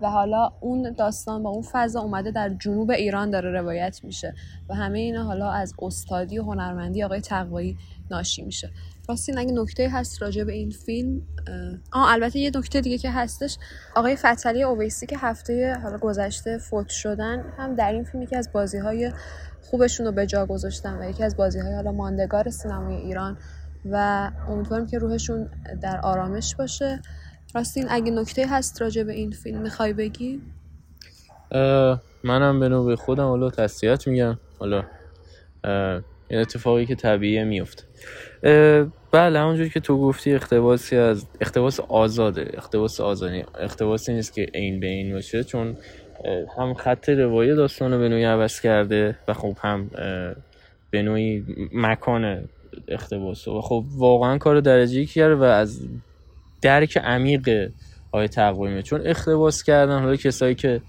و 0.00 0.10
حالا 0.10 0.52
اون 0.60 0.92
داستان 0.92 1.42
با 1.42 1.50
اون 1.50 1.64
فضا 1.72 2.00
اومده 2.00 2.30
در 2.30 2.48
جنوب 2.48 2.90
ایران 2.90 3.30
داره 3.30 3.50
روایت 3.50 4.00
میشه 4.04 4.34
و 4.68 4.74
همه 4.74 4.98
اینا 4.98 5.24
حالا 5.24 5.50
از 5.50 5.74
استادی 5.82 6.38
و 6.38 6.42
هنرمندی 6.42 7.02
آقای 7.02 7.20
تقوایی 7.20 7.78
ناشی 8.10 8.42
میشه. 8.42 8.70
راستین 9.08 9.38
اگه 9.38 9.52
نکته 9.52 9.90
هست 9.90 10.22
راجع 10.22 10.44
به 10.44 10.52
این 10.52 10.70
فیلم 10.70 11.22
آه 11.92 12.12
البته 12.12 12.38
یه 12.38 12.50
نکته 12.54 12.80
دیگه 12.80 12.98
که 12.98 13.10
هستش 13.10 13.58
آقای 13.96 14.16
فتلی 14.16 14.62
اویسی 14.62 15.06
که 15.06 15.18
هفته 15.18 15.74
حالا 15.82 15.98
گذشته 15.98 16.58
فوت 16.58 16.88
شدن 16.88 17.44
هم 17.58 17.74
در 17.74 17.92
این 17.92 18.04
فیلم 18.04 18.22
یکی 18.22 18.36
از 18.36 18.52
بازی 18.52 18.78
های 18.78 19.12
خوبشون 19.62 20.06
رو 20.06 20.12
به 20.12 20.26
جا 20.26 20.46
گذاشتن 20.46 20.98
و 21.02 21.10
یکی 21.10 21.24
از 21.24 21.36
بازی 21.36 21.60
های 21.60 21.74
حالا 21.74 21.92
ماندگار 21.92 22.50
سینمای 22.50 22.96
ایران 22.96 23.38
و 23.90 24.30
امیدوارم 24.48 24.86
که 24.86 24.98
روحشون 24.98 25.48
در 25.82 26.00
آرامش 26.00 26.54
باشه. 26.56 27.02
راستین 27.54 27.86
اگه 27.90 28.10
نکته 28.10 28.46
هست 28.46 28.82
راجع 28.82 29.02
به 29.02 29.12
این 29.12 29.30
فیلم 29.30 29.62
می‌خوای 29.62 29.92
بگی؟ 29.92 30.42
منم 32.24 32.60
به 32.60 32.68
نوبه 32.68 32.96
خودم 32.96 33.24
حالا 33.24 33.50
تسلیت 33.50 34.06
میگم. 34.06 34.38
حالا 34.58 34.84
این 36.28 36.40
اتفاقی 36.40 36.86
که 36.86 36.94
طبیعیه 36.94 37.44
میفته 37.44 37.84
بله 39.12 39.38
همونجور 39.38 39.68
که 39.68 39.80
تو 39.80 40.00
گفتی 40.00 40.34
اختباسی 40.34 40.96
از 40.96 41.26
اختباس 41.40 41.80
آزاده. 41.80 42.50
اختباس 42.54 43.00
آزادی. 43.00 43.44
اختباسی 43.60 44.14
نیست 44.14 44.34
که 44.34 44.46
این 44.54 44.80
به 44.80 44.86
این 44.86 45.12
باشه 45.12 45.44
چون 45.44 45.76
هم 46.58 46.74
خط 46.74 47.08
روایه 47.08 47.54
داستان 47.54 47.92
رو 47.92 47.98
به 47.98 48.08
نوعی 48.08 48.24
عوض 48.24 48.60
کرده 48.60 49.18
و 49.28 49.34
خب 49.34 49.56
هم 49.60 49.90
به 50.90 51.02
نوعی 51.02 51.44
مکان 51.72 52.48
اختباس 52.88 53.48
و 53.48 53.60
خب 53.60 53.84
واقعا 53.96 54.38
کار 54.38 54.60
درجه 54.60 55.04
کرده 55.04 55.34
و 55.34 55.42
از 55.42 55.88
درک 56.62 56.96
عمیق 56.96 57.70
های 58.14 58.28
تقویمه 58.28 58.82
چون 58.82 59.06
اختباس 59.06 59.62
کردن 59.62 60.00
حالا 60.00 60.16
کسایی 60.16 60.54
که 60.54 60.80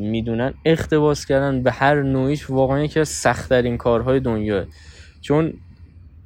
می‌دونن 0.00 0.54
اختباس 0.64 1.26
کردن 1.26 1.62
به 1.62 1.72
هر 1.72 2.02
نوعیش 2.02 2.50
واقعا 2.50 2.84
یکی 2.84 3.00
از 3.00 3.08
سختترین 3.08 3.76
کارهای 3.76 4.20
دنیاه. 4.20 4.64
چون 5.20 5.52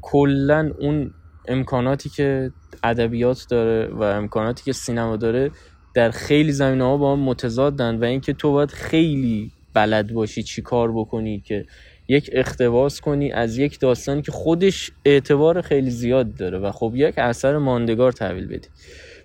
کلا 0.05 0.73
اون 0.79 1.15
امکاناتی 1.49 2.09
که 2.09 2.53
ادبیات 2.83 3.47
داره 3.51 3.87
و 3.87 4.03
امکاناتی 4.03 4.65
که 4.65 4.73
سینما 4.73 5.17
داره 5.17 5.51
در 5.95 6.11
خیلی 6.11 6.53
زمینه 6.53 6.85
ها 6.85 6.97
با 6.97 7.13
هم 7.13 7.21
متضادن 7.21 7.97
و 7.97 8.05
اینکه 8.05 8.33
تو 8.33 8.53
باید 8.53 8.71
خیلی 8.71 9.51
بلد 9.75 10.13
باشی 10.13 10.43
چی 10.43 10.63
کار 10.63 10.93
بکنی 10.93 11.41
که 11.41 11.67
یک 12.09 12.31
اختباس 12.33 13.01
کنی 13.01 13.33
از 13.33 13.59
یک 13.59 13.81
داستانی 13.81 14.23
که 14.23 14.33
خودش 14.33 14.91
اعتبار 15.05 15.61
خیلی 15.61 15.91
زیاد 15.91 16.37
داره 16.37 16.59
و 16.59 16.73
خب 16.73 16.93
یک 16.95 17.19
اثر 17.19 17.59
ماندگار 17.59 18.13
تحویل 18.13 18.47
بدی. 18.47 18.69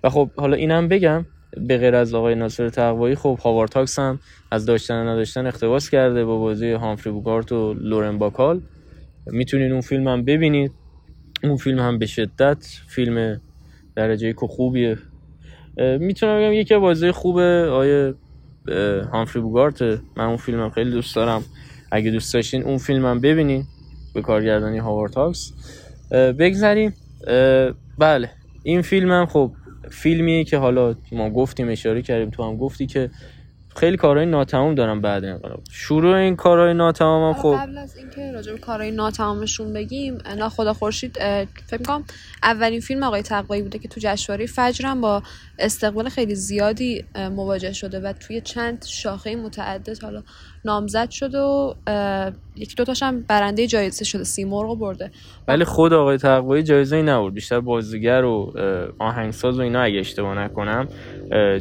و 0.04 0.10
خب 0.10 0.30
حالا 0.36 0.56
اینم 0.56 0.88
بگم 0.88 1.26
به 1.56 1.78
غیر 1.78 1.94
از 1.94 2.14
آقای 2.14 2.34
ناصر 2.34 2.68
تقوایی 2.68 3.14
خب 3.14 3.38
هاوارد 3.42 3.70
هاکس 3.70 3.98
هم 3.98 4.20
از 4.50 4.66
داشتن 4.66 5.08
نداشتن 5.08 5.46
اقتباس 5.46 5.90
کرده 5.90 6.24
با 6.24 6.38
بازی 6.38 6.70
هامفری 6.72 7.12
بوگارت 7.12 7.52
و 7.52 7.74
لورن 7.74 8.18
باکال. 8.18 8.60
می‌تونین 9.26 9.72
اون 9.72 9.80
فیلم 9.80 10.08
هم 10.08 10.24
ببینید 10.24 10.72
اون 11.44 11.56
فیلم 11.56 11.78
هم 11.78 11.98
به 11.98 12.06
شدت 12.06 12.80
فیلم 12.88 13.40
درجه 13.96 14.32
یک 14.32 14.46
خوبیه. 14.46 14.98
می‌تونم 15.76 16.38
بگم 16.38 16.52
یکی 16.52 16.76
بازی 16.76 17.10
خوبای 17.10 18.14
هامفری 19.12 19.42
بوگارت. 19.42 19.82
من 19.82 20.24
اون 20.24 20.36
فیلم 20.36 20.60
هم 20.60 20.70
خیلی 20.70 20.90
دوست 20.90 21.16
دارم. 21.16 21.44
اگه 21.92 22.10
دوست 22.10 22.34
داشتین 22.34 22.62
اون 22.62 22.78
فیلم 22.78 23.06
هم 23.06 23.20
ببینین 23.20 23.64
به 24.14 24.22
کارگردانی 24.22 24.78
هاوارد 24.78 25.12
هاکس 25.12 25.52
بگذاریم 26.10 26.94
بله 27.98 28.30
این 28.62 28.82
فیلم 28.82 29.12
هم 29.12 29.26
خب 29.26 29.52
فیلمیه 29.90 30.44
که 30.44 30.56
حالا 30.56 30.94
ما 31.12 31.30
گفتیم 31.30 31.68
اشاره 31.68 32.02
کردیم 32.02 32.30
تو 32.30 32.42
هم 32.42 32.56
گفتی 32.56 32.86
که 32.86 33.10
خیلی 33.80 33.96
کارهای 33.96 34.26
ناتمام 34.26 34.74
دارن 34.74 35.00
بعد 35.00 35.24
انقلاب 35.24 35.62
شروع 35.70 36.16
این 36.16 36.36
کارهای 36.36 36.74
ناتمام 36.74 37.34
هم 37.34 37.42
خب. 37.42 37.56
قبل 37.60 37.78
از 37.78 37.96
اینکه 37.96 38.32
راجع 38.32 38.52
به 38.52 38.58
کارهای 38.58 38.90
ناتمامشون 38.90 39.72
بگیم 39.72 40.18
ناخدا 40.38 40.72
خورشید 40.72 41.18
فکر 41.66 41.82
کنم 41.86 42.04
اولین 42.42 42.80
فیلم 42.80 43.02
آقای 43.02 43.22
تقوایی 43.22 43.62
بوده 43.62 43.78
که 43.78 43.88
تو 43.88 44.00
جشنواره 44.02 44.46
فجر 44.46 44.86
هم 44.86 45.00
با 45.00 45.22
استقبال 45.58 46.08
خیلی 46.08 46.34
زیادی 46.34 47.04
مواجه 47.16 47.72
شده 47.72 48.00
و 48.00 48.12
توی 48.12 48.40
چند 48.40 48.84
شاخه 48.84 49.36
متعدد 49.36 50.02
حالا 50.02 50.22
نامزد 50.64 51.10
شده 51.10 51.38
و 51.38 51.74
یکی 52.56 52.74
دوتاش 52.74 53.02
هم 53.02 53.22
برنده 53.22 53.66
جایزه 53.66 54.04
شده 54.04 54.24
سیمرغ 54.24 54.78
برده. 54.78 55.10
ولی 55.48 55.64
خود 55.64 55.92
آقای 55.92 56.18
تقوایی 56.18 56.62
جایزه 56.62 56.96
ای 56.96 57.02
نبرد 57.02 57.34
بیشتر 57.34 57.60
بازیگر 57.60 58.24
و 58.24 58.52
آهنگساز 58.98 59.58
و 59.58 59.62
اینا 59.62 59.82
اگه 59.82 59.98
اشتباه 59.98 60.38
نکنم 60.38 60.88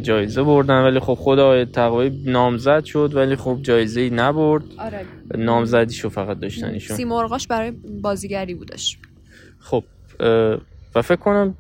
جایزه 0.02 0.44
بردن. 0.44 0.84
ولی 0.84 1.00
خب 1.00 1.14
خود 1.14 1.40
آقای 1.40 1.66
تقوایی 1.66 2.24
نامزد 2.26 2.84
شد 2.84 3.12
ولی 3.16 3.36
خب 3.36 3.58
جایزه 3.62 4.02
ای 4.02 4.10
نبرد. 4.10 4.64
آره. 4.78 5.06
نامزدیشو 5.38 6.10
فقط 6.10 6.40
داشتن 6.40 6.70
ایشون 6.70 6.98
سیمرغاش 6.98 7.48
برای 7.48 7.72
بازیگری 8.02 8.54
بودش. 8.54 8.98
خب 9.60 9.84
و 10.96 11.02
فکر 11.02 11.16
کنم 11.16 11.56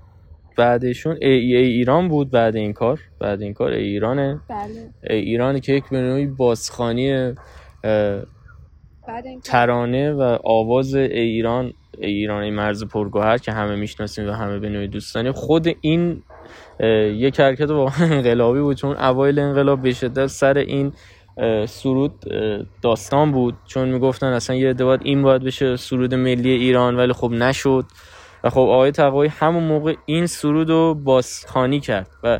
بعدشون 0.59 1.17
ای, 1.21 1.55
ای 1.55 1.55
ایران 1.55 2.07
بود 2.07 2.31
بعد 2.31 2.55
این 2.55 2.73
کار. 2.73 2.99
بعد 3.19 3.41
این 3.41 3.53
کار 3.53 3.71
ای 3.71 3.83
ایرانه. 3.83 4.39
بله. 4.49 4.89
ای 5.09 5.19
ایرانی 5.19 5.59
که 5.59 5.73
یک 5.73 5.83
به 5.89 6.01
نوعی 6.01 6.25
بازخانی 6.25 7.33
ترانه 9.43 10.11
و 10.13 10.37
آواز 10.43 10.95
ای 10.95 11.19
ایران 11.19 11.73
ای 11.97 12.13
ایران 12.13 12.43
ای 12.43 12.51
مرز 12.51 12.83
پرگوهر 12.83 13.37
که 13.37 13.51
همه 13.51 13.75
می‌شناسیم 13.75 14.27
و 14.27 14.31
همه 14.31 14.59
به 14.59 14.69
نوعی 14.69 14.87
دوست 14.87 15.15
داریم. 15.15 15.31
خود 15.31 15.67
این 15.81 16.23
یک 17.25 17.39
حرکت 17.39 17.69
واقعا 17.69 18.07
انقلابی 18.15 18.59
بود 18.59 18.77
چون 18.77 18.95
اوایل 18.97 19.39
انقلاب 19.39 19.81
به 19.81 19.91
شدت 19.93 20.27
سر 20.27 20.57
این 20.57 20.93
سرود 21.65 22.13
داستان 22.81 23.31
بود. 23.31 23.55
چون 23.65 23.89
می‌گفتن 23.89 24.27
اصلا 24.27 24.55
یه 24.55 24.73
باید 24.73 25.01
این 25.03 25.21
باید 25.21 25.43
بشه 25.43 25.75
سرود 25.75 26.15
ملی 26.15 26.51
ایران 26.51 26.95
ولی 26.95 27.13
خب 27.13 27.31
نشد. 27.31 27.85
و 28.43 28.49
خب 28.49 28.59
آقای 28.59 28.91
تقوایی 28.91 29.31
همون 29.39 29.63
موقع 29.63 29.95
این 30.05 30.25
سرود 30.25 30.69
رو 30.69 30.93
بازخوانی 30.93 31.79
کرد 31.79 32.07
و 32.23 32.39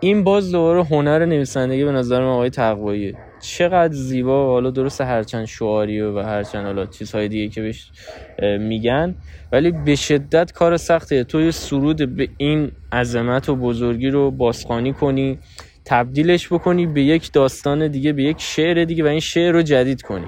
این 0.00 0.24
باز 0.24 0.52
دوباره 0.52 0.84
هنر 0.84 1.24
نویسندگی 1.24 1.84
به 1.84 1.92
نظر 1.92 2.20
من 2.20 2.26
آقای 2.26 2.50
تقوایی 2.50 3.14
چقدر 3.40 3.94
زیبا 3.94 4.48
و 4.48 4.52
حالا 4.52 4.70
درست 4.70 5.00
هرچند 5.00 5.44
شعاری 5.44 6.00
و 6.00 6.18
هرچند 6.18 6.66
حالا 6.66 6.86
چیزهای 6.86 7.28
دیگه 7.28 7.48
که 7.48 7.62
بهش 7.62 7.90
میگن 8.58 9.14
ولی 9.52 9.70
به 9.70 9.94
شدت 9.94 10.52
کار 10.52 10.76
سخته. 10.76 11.24
تو 11.24 11.50
سرود 11.50 12.16
به 12.16 12.28
این 12.36 12.72
عظمت 12.92 13.48
و 13.48 13.56
بزرگی 13.56 14.10
رو 14.10 14.30
بازخوانی 14.30 14.92
کنی 14.92 15.38
تبدیلش 15.84 16.52
بکنی 16.52 16.86
به 16.86 17.02
یک 17.02 17.32
داستان 17.32 17.88
دیگه 17.88 18.12
به 18.12 18.22
یک 18.22 18.36
شعر 18.40 18.84
دیگه 18.84 19.04
و 19.04 19.06
این 19.06 19.20
شعر 19.20 19.52
رو 19.52 19.62
جدید 19.62 20.02
کنی. 20.02 20.26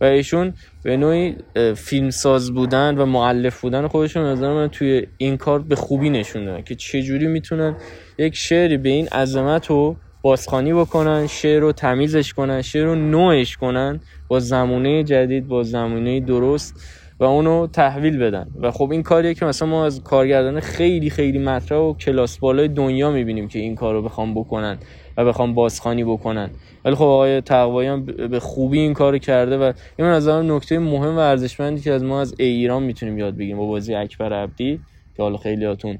و 0.00 0.04
ایشون 0.04 0.54
به 0.82 0.96
نوعی 0.96 1.36
فیلمساز 1.74 2.54
بودن 2.54 2.98
و 2.98 3.06
معلف 3.06 3.60
بودن 3.60 3.88
خودشون 3.88 4.26
نظر 4.26 4.52
من 4.52 4.68
توی 4.68 5.06
این 5.16 5.36
کار 5.36 5.58
به 5.58 5.76
خوبی 5.76 6.10
نشون 6.10 6.44
دادن 6.44 6.62
که 6.62 6.74
چجوری 6.74 7.26
می‌تونن 7.26 7.76
یک 8.18 8.36
شعری 8.36 8.76
به 8.76 8.88
این 8.88 9.08
عظمت 9.08 9.66
رو 9.66 9.96
بازخوانی 10.22 10.72
بکنن 10.72 11.26
شعر 11.26 11.60
رو 11.60 11.72
تمیزش 11.72 12.32
کنن 12.32 12.62
شعر 12.62 12.84
رو 12.84 12.94
نوعش 12.94 13.56
کنن 13.56 14.00
با 14.28 14.40
زمونه 14.40 15.04
جدید 15.04 15.48
با 15.48 15.62
زمونه 15.62 16.20
درست 16.20 16.74
و 17.20 17.24
اونو 17.24 17.66
تحویل 17.66 18.18
بدن. 18.18 18.46
و 18.60 18.70
خب 18.70 18.90
این 18.92 19.02
کاریه 19.02 19.34
که 19.34 19.44
مثلا 19.44 19.68
ما 19.68 19.86
از 19.86 20.02
کارگردان 20.02 20.60
خیلی 20.60 21.10
خیلی 21.10 21.38
مطرح 21.38 21.78
و 21.78 21.94
کلاس 21.94 22.38
بالای 22.38 22.68
دنیا 22.68 23.10
می‌بینیم 23.10 23.48
که 23.48 23.58
این 23.58 23.74
کار 23.74 23.94
رو 23.94 24.02
بخوام 24.02 24.34
بکنن 24.34 24.78
و 25.16 25.24
بخوام 25.24 25.54
بازخوانی 25.54 26.04
بکنن. 26.04 26.50
ولی 26.84 26.94
خب 26.94 27.04
آقای 27.04 27.40
تقوایی 27.40 27.88
هم 27.88 28.04
به 28.04 28.40
خوبی 28.40 28.78
این 28.78 28.94
کارو 28.94 29.18
کرده 29.18 29.58
و 29.58 29.72
این 29.96 30.08
من 30.08 30.14
نظرم 30.14 30.56
نکته 30.56 30.78
مهم 30.78 31.16
و 31.16 31.18
ارزشمندی 31.18 31.80
که 31.80 31.92
از 31.92 32.04
ما 32.04 32.20
از 32.20 32.34
ای 32.38 32.46
ایران 32.46 32.82
می‌تونیم 32.82 33.18
یاد 33.18 33.36
بگیریم. 33.36 33.56
با 33.56 33.66
بازی 33.66 33.94
اکبر 33.94 34.32
عبدی 34.32 34.80
که 35.16 35.22
حالا 35.22 35.36
خیلیاتون 35.36 35.98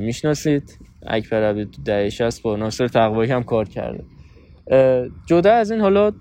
می‌شناسید. 0.00 0.78
اکبر 1.06 1.50
عبدی 1.50 1.64
تو 1.64 1.82
دهه 1.82 2.08
60 2.08 2.42
با 2.42 2.56
ناصر 2.56 2.88
تقوایی 2.88 3.30
هم 3.30 3.42
کار 3.42 3.68
کرده. 3.68 4.04
جدا 5.26 5.52
از 5.52 5.70
این 5.70 5.80
حالا 5.80 6.12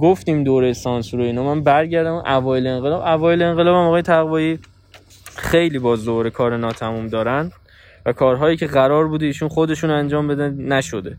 گفتیم 0.00 0.44
دوره 0.44 0.72
سانسور 0.72 1.20
و 1.20 1.22
اینا. 1.22 1.54
من 1.54 1.62
برگردم 1.62 2.14
اوایل 2.14 2.66
انقلاب. 2.66 3.02
اوایل 3.02 3.42
انقلاب 3.42 3.74
هم 3.74 3.82
آقای 3.82 4.02
تقوایی 4.02 4.58
خیلی 5.36 5.78
باز 5.78 6.04
دوره 6.04 6.30
کار 6.30 6.56
ناتموم 6.56 7.06
دارن 7.06 7.52
و 8.06 8.12
کارهایی 8.12 8.56
که 8.56 8.66
قرار 8.66 9.08
بوده 9.08 9.26
ایشون 9.26 9.48
خودشون 9.48 9.90
انجام 9.90 10.28
بدن 10.28 10.54
نشده. 10.54 11.16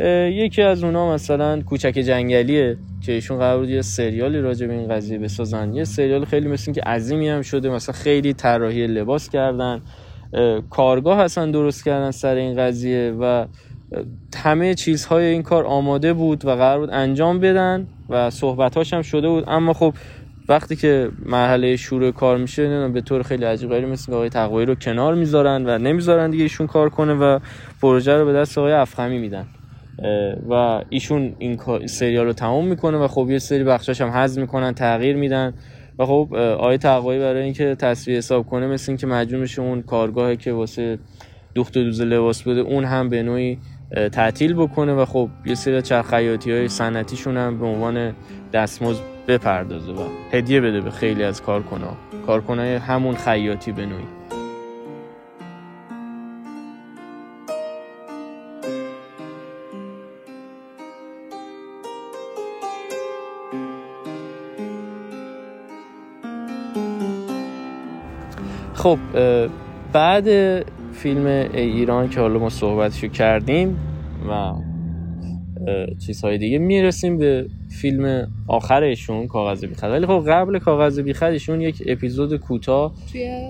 یکی 0.00 0.62
از 0.62 0.84
اونا 0.84 1.14
مثلا 1.14 1.62
کوچک 1.62 1.90
جنگلیه 1.90 2.76
که 3.06 3.12
ایشون 3.12 3.38
قرار 3.38 3.58
بود 3.58 3.70
یه 3.70 3.82
سریالی 3.82 4.40
راجع 4.40 4.66
به 4.66 4.72
این 4.72 4.88
قضیه 4.88 5.18
بسازن. 5.18 5.74
یه 5.74 5.84
سریال 5.84 6.24
خیلی 6.24 6.48
مثل 6.48 6.72
که 6.72 6.80
عظیمی 6.80 7.28
هم 7.28 7.42
شده 7.42 7.70
مثلا 7.70 7.94
خیلی 7.94 8.32
طراحی 8.32 8.86
لباس 8.86 9.28
کردن. 9.28 9.80
اه، 10.32 10.60
کارگاه 10.70 11.18
هستن 11.18 11.50
درست 11.50 11.84
کردن 11.84 12.10
سر 12.10 12.34
این 12.34 12.56
قضیه 12.56 13.14
و 13.20 13.46
همه 14.36 14.74
چیزهای 14.74 15.24
این 15.24 15.42
کار 15.42 15.64
آماده 15.64 16.12
بود 16.12 16.44
و 16.44 16.50
قرار 16.50 16.78
بود 16.78 16.90
انجام 16.92 17.40
بدن 17.40 17.86
و 18.08 18.30
صحبتاش 18.30 18.94
هم 18.94 19.02
شده 19.02 19.28
بود. 19.28 19.44
اما 19.46 19.72
خب 19.72 19.94
وقتی 20.48 20.76
که 20.76 21.10
مرحله 21.24 21.76
شروع 21.76 22.10
کار 22.10 22.38
میشه 22.38 22.62
نمی‌دونم 22.62 22.92
به 22.92 23.00
طور 23.00 23.22
خیلی 23.22 23.44
عجیب 23.44 23.70
غریبی 23.70 23.90
مثل 23.90 24.12
آقای 24.12 24.28
تقوایی 24.28 24.66
رو 24.66 24.74
کنار 24.74 25.14
می‌ذارن 25.14 25.64
و 25.66 25.78
نمی‌ذارن 25.78 26.30
دیگه 26.30 26.42
ایشون 26.42 26.66
کار 26.66 26.88
کنه 26.88 27.14
و 27.14 27.38
پروژه 27.82 28.16
رو 28.16 28.24
به 28.24 28.32
دست 28.32 28.58
آقای 28.58 28.72
افخمی 28.72 29.18
میدن. 29.18 29.46
و 30.48 30.82
ایشون 30.88 31.34
این 31.38 31.58
سریال 31.86 32.26
رو 32.26 32.32
تموم 32.32 32.66
می‌کنه 32.66 32.98
و 32.98 33.08
خب 33.08 33.30
یه 33.30 33.38
سری 33.38 33.64
بخشاش 33.64 34.00
هم 34.00 34.08
حذف 34.08 34.38
می‌کنن 34.38 34.72
تغییر 34.72 35.16
میدن 35.16 35.54
و 35.98 36.06
خب 36.06 36.34
آقای 36.34 36.78
تقوایی 36.78 37.20
برای 37.20 37.42
اینکه 37.42 37.74
تصویر 37.74 38.16
حساب 38.16 38.46
کنه 38.46 38.66
مثل 38.66 38.92
اینکه 38.92 39.06
مجبور 39.06 39.40
میشه 39.40 39.62
اون 39.62 39.82
کارگاهی 39.82 40.36
که 40.36 40.52
واسه 40.52 40.98
دوخت 41.54 41.76
و 41.76 41.82
دوز 41.82 42.00
لباس 42.00 42.42
بوده 42.42 42.60
اون 42.60 42.84
هم 42.84 43.08
به 43.08 43.22
نوعی 43.22 43.58
تعطیل 44.12 44.54
بکنه 44.54 44.94
و 44.94 45.04
خب 45.04 45.28
یه 45.46 45.54
سری 45.54 45.82
چرخ 45.82 46.10
خیاطی 46.10 46.52
های 46.52 46.68
سنتیشون 46.68 47.36
هم 47.36 47.58
به 47.58 47.66
عنوان 47.66 48.14
دستمزد 48.52 49.02
بپردازه 49.28 49.92
و 49.92 50.08
هدیه 50.32 50.60
بده 50.60 50.80
به 50.80 50.90
خیلی 50.90 51.22
از 51.22 51.42
کارکنها 51.42 51.96
کارکنای 52.26 52.74
همون 52.74 53.14
خیاطی 53.14 53.72
به 53.72 53.86
خب 68.86 68.98
بعد 69.92 70.26
فیلم 70.92 71.26
ای 71.26 71.60
ایران 71.60 72.08
که 72.08 72.20
حالا 72.20 72.38
ما 72.38 72.48
صحبتشو 72.50 73.08
کردیم 73.08 73.78
و 74.30 74.52
چیزهای 76.06 76.38
دیگه 76.38 76.58
می‌رسیم 76.58 77.18
به 77.18 77.46
فیلم 77.70 78.28
آخرشون 78.48 79.26
کاغذ 79.26 79.64
بیخط 79.64 79.84
ولی 79.84 80.06
خب 80.06 80.24
قبل 80.28 80.58
کاغذ 80.58 81.00
بیخطشون 81.00 81.60
یک 81.60 81.82
اپیزود 81.86 82.36
کوتاه 82.36 82.94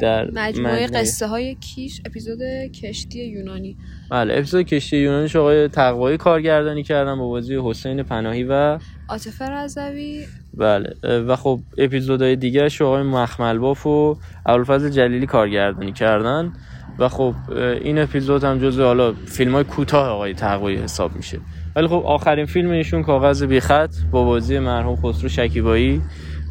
در 0.00 0.24
مجموعه 0.24 0.48
مجموعه- 0.48 0.86
قصه 0.86 1.26
های 1.26 1.54
کیش 1.54 2.00
اپیزود 2.06 2.38
کشتی 2.82 3.24
یونانی. 3.24 3.76
بله 4.10 4.34
اپیزود 4.34 4.66
کشتی 4.66 4.96
یونانیش 4.96 5.36
آقای 5.36 5.68
تقوایی 5.68 6.16
کارگردانی 6.16 6.82
کردن 6.82 7.18
با 7.18 7.28
بازی 7.28 7.56
حسین 7.64 8.02
پناهی 8.02 8.44
و 8.44 8.78
عاطفه 9.08 9.44
رضوی. 9.44 10.24
بله 10.54 10.94
و 11.02 11.36
خب 11.36 11.60
اپیزودهای 11.78 12.36
دیگرش 12.36 12.82
آقای 12.82 13.02
مخملباف 13.02 13.86
و 13.86 14.16
ابوالفضل 14.46 14.88
جلیلی 14.88 15.26
کارگردانی 15.26 15.92
کردن. 15.92 16.52
و 16.99 17.09
خب 17.09 17.34
این 17.82 17.99
اپیزود 17.99 18.44
هم 18.44 18.59
جزو 18.59 18.84
حالا 18.84 19.12
فیلم 19.12 19.53
های 19.53 19.64
کوتاه 19.64 20.09
آقای 20.09 20.34
تقوایی 20.34 20.76
حساب 20.76 21.16
میشه. 21.16 21.38
ولی 21.76 21.86
خب 21.86 22.03
آخرین 22.07 22.47
فیلم 22.47 22.70
ایشون 22.70 23.03
کاغذ 23.03 23.42
بیخط 23.42 23.94
با 24.11 24.24
بازی 24.24 24.59
مرحوم 24.59 24.97
خسرو 24.97 25.28
شکیبایی 25.28 26.03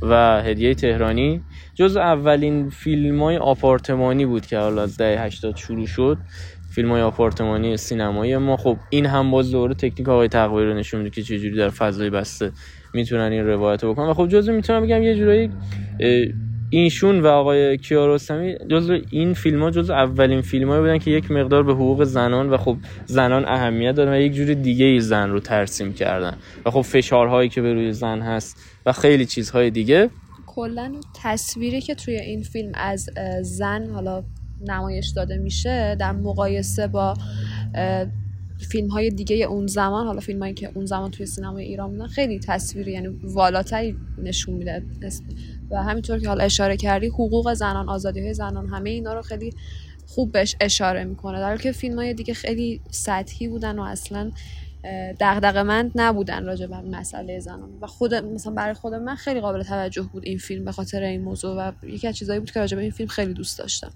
و 0.01 0.41
هدیه 0.43 0.73
تهرانی. 0.73 1.41
جز 1.75 1.97
اولین 1.97 2.69
فیلم 2.69 3.23
های 3.23 3.37
آپارتمانی 3.37 4.25
بود 4.25 4.45
که 4.45 4.57
حالا 4.57 4.81
از 4.81 4.97
دهه 4.97 5.21
80 5.21 5.55
شروع 5.55 5.85
شد 5.85 6.17
فیلم 6.75 6.91
های 6.91 7.01
آپارتمانی 7.01 7.77
سینمایی 7.77 8.37
ما. 8.37 8.57
خب 8.57 8.77
این 8.89 9.05
هم 9.05 9.31
باز 9.31 9.51
دوره 9.51 9.73
تکنیک 9.73 10.09
آقای 10.09 10.27
تقوایی 10.27 10.67
رو 10.67 10.73
نشون 10.73 11.01
میده 11.01 11.09
که 11.15 11.21
چجوری 11.21 11.55
در 11.55 11.69
فضای 11.69 12.09
بسته 12.09 12.51
می‌تونن 12.93 13.31
این 13.31 13.47
روایت 13.47 13.83
رو 13.83 13.93
بکنن. 13.93 14.09
و 14.09 14.13
خب 14.13 14.27
جزو 14.27 14.51
می‌تونم 14.51 14.83
بگم 14.83 15.03
یه 15.03 15.15
جورایی 15.15 15.49
اینشون 16.69 17.19
و 17.19 17.27
آقای 17.27 17.77
کیارستمی 17.77 18.55
جزو 18.69 18.99
این 19.09 19.33
فیلم 19.33 19.63
ها 19.63 19.71
جزو 19.71 19.93
اولین 19.93 20.41
فیلم 20.41 20.79
بودن 20.79 20.97
که 20.97 21.11
یک 21.11 21.31
مقدار 21.31 21.63
به 21.63 21.73
حقوق 21.73 22.03
زنان 22.03 22.49
و 22.49 22.57
خب 22.57 22.77
زنان 23.05 23.45
اهمیت 23.45 23.95
دادن 23.95 24.11
و 24.11 24.19
یک 24.19 24.33
جور 24.33 24.53
دیگه 24.53 24.85
ای 24.85 24.99
زن 24.99 25.29
رو 25.29 25.39
ترسیم 25.39 25.93
کردن. 25.93 26.37
و 26.65 26.71
خب 26.71 26.81
فشارهایی 26.81 27.49
که 27.49 27.61
به 27.61 27.73
روی 27.73 27.93
زن 27.93 28.21
هست 28.21 28.57
و 28.85 28.91
خیلی 28.91 29.25
چیزهای 29.25 29.69
دیگه. 29.69 30.09
کلا 30.45 30.91
تصویری 31.23 31.81
که 31.81 31.95
توی 31.95 32.15
این 32.15 32.43
فیلم 32.43 32.71
از 32.73 33.09
زن 33.41 33.89
حالا 33.89 34.23
نمایش 34.67 35.07
داده 35.07 35.37
میشه 35.37 35.95
در 35.99 36.11
مقایسه 36.11 36.87
با 36.87 37.13
فیلم 38.71 38.87
های 38.87 39.09
دیگه 39.09 39.35
اون 39.35 39.67
زمان 39.67 40.07
حالا 40.07 40.19
فیلم 40.19 40.39
هایی 40.39 40.53
که 40.53 40.71
اون 40.73 40.85
زمان 40.85 41.11
توی 41.11 41.25
سینمای 41.25 41.65
ایران 41.65 41.91
بودن 41.91 42.07
خیلی 42.07 42.39
تصویری 42.39 42.91
یعنی 42.91 43.07
والاتری 43.23 43.95
نشون 44.23 44.55
میده. 44.55 44.83
و 45.71 45.83
همینطور 45.83 46.19
که 46.19 46.27
حالا 46.27 46.43
اشاره 46.43 46.77
کردی 46.77 47.07
حقوق 47.07 47.53
زنان 47.53 47.89
آزادی 47.89 48.19
های 48.19 48.33
زنان 48.33 48.67
همه 48.67 48.89
اینا 48.89 49.13
رو 49.13 49.21
خیلی 49.21 49.53
خوب 50.07 50.31
بهش 50.31 50.55
اشاره 50.59 51.03
می‌کنه. 51.03 51.39
در 51.39 51.57
که 51.57 51.71
فیلم 51.71 51.95
های 51.95 52.13
دیگه 52.13 52.33
خیلی 52.33 52.81
سطحی 52.91 53.47
بودن 53.47 53.79
و 53.79 53.81
اصلا 53.81 54.31
دغدغه 55.19 55.63
مند 55.63 55.91
نبودن 55.95 56.45
راجع 56.45 56.67
به 56.67 56.81
مسئله 56.81 57.39
زنان. 57.39 57.69
و 57.81 57.87
خود 57.87 58.13
مثلا 58.15 58.53
برای 58.53 58.73
خود 58.73 58.93
من 58.93 59.15
خیلی 59.15 59.41
قابل 59.41 59.63
توجه 59.63 60.01
بود 60.01 60.25
این 60.25 60.37
فیلم 60.37 60.65
به 60.65 60.71
خاطر 60.71 61.03
این 61.03 61.21
موضوع 61.21 61.55
و 61.55 61.71
یکی 61.87 62.07
از 62.07 62.15
چیزایی 62.15 62.39
بود 62.39 62.51
که 62.51 62.59
راجع 62.59 62.75
به 62.75 62.81
این 62.81 62.91
فیلم 62.91 63.09
خیلی 63.09 63.33
دوست 63.33 63.59
داشتم. 63.59 63.91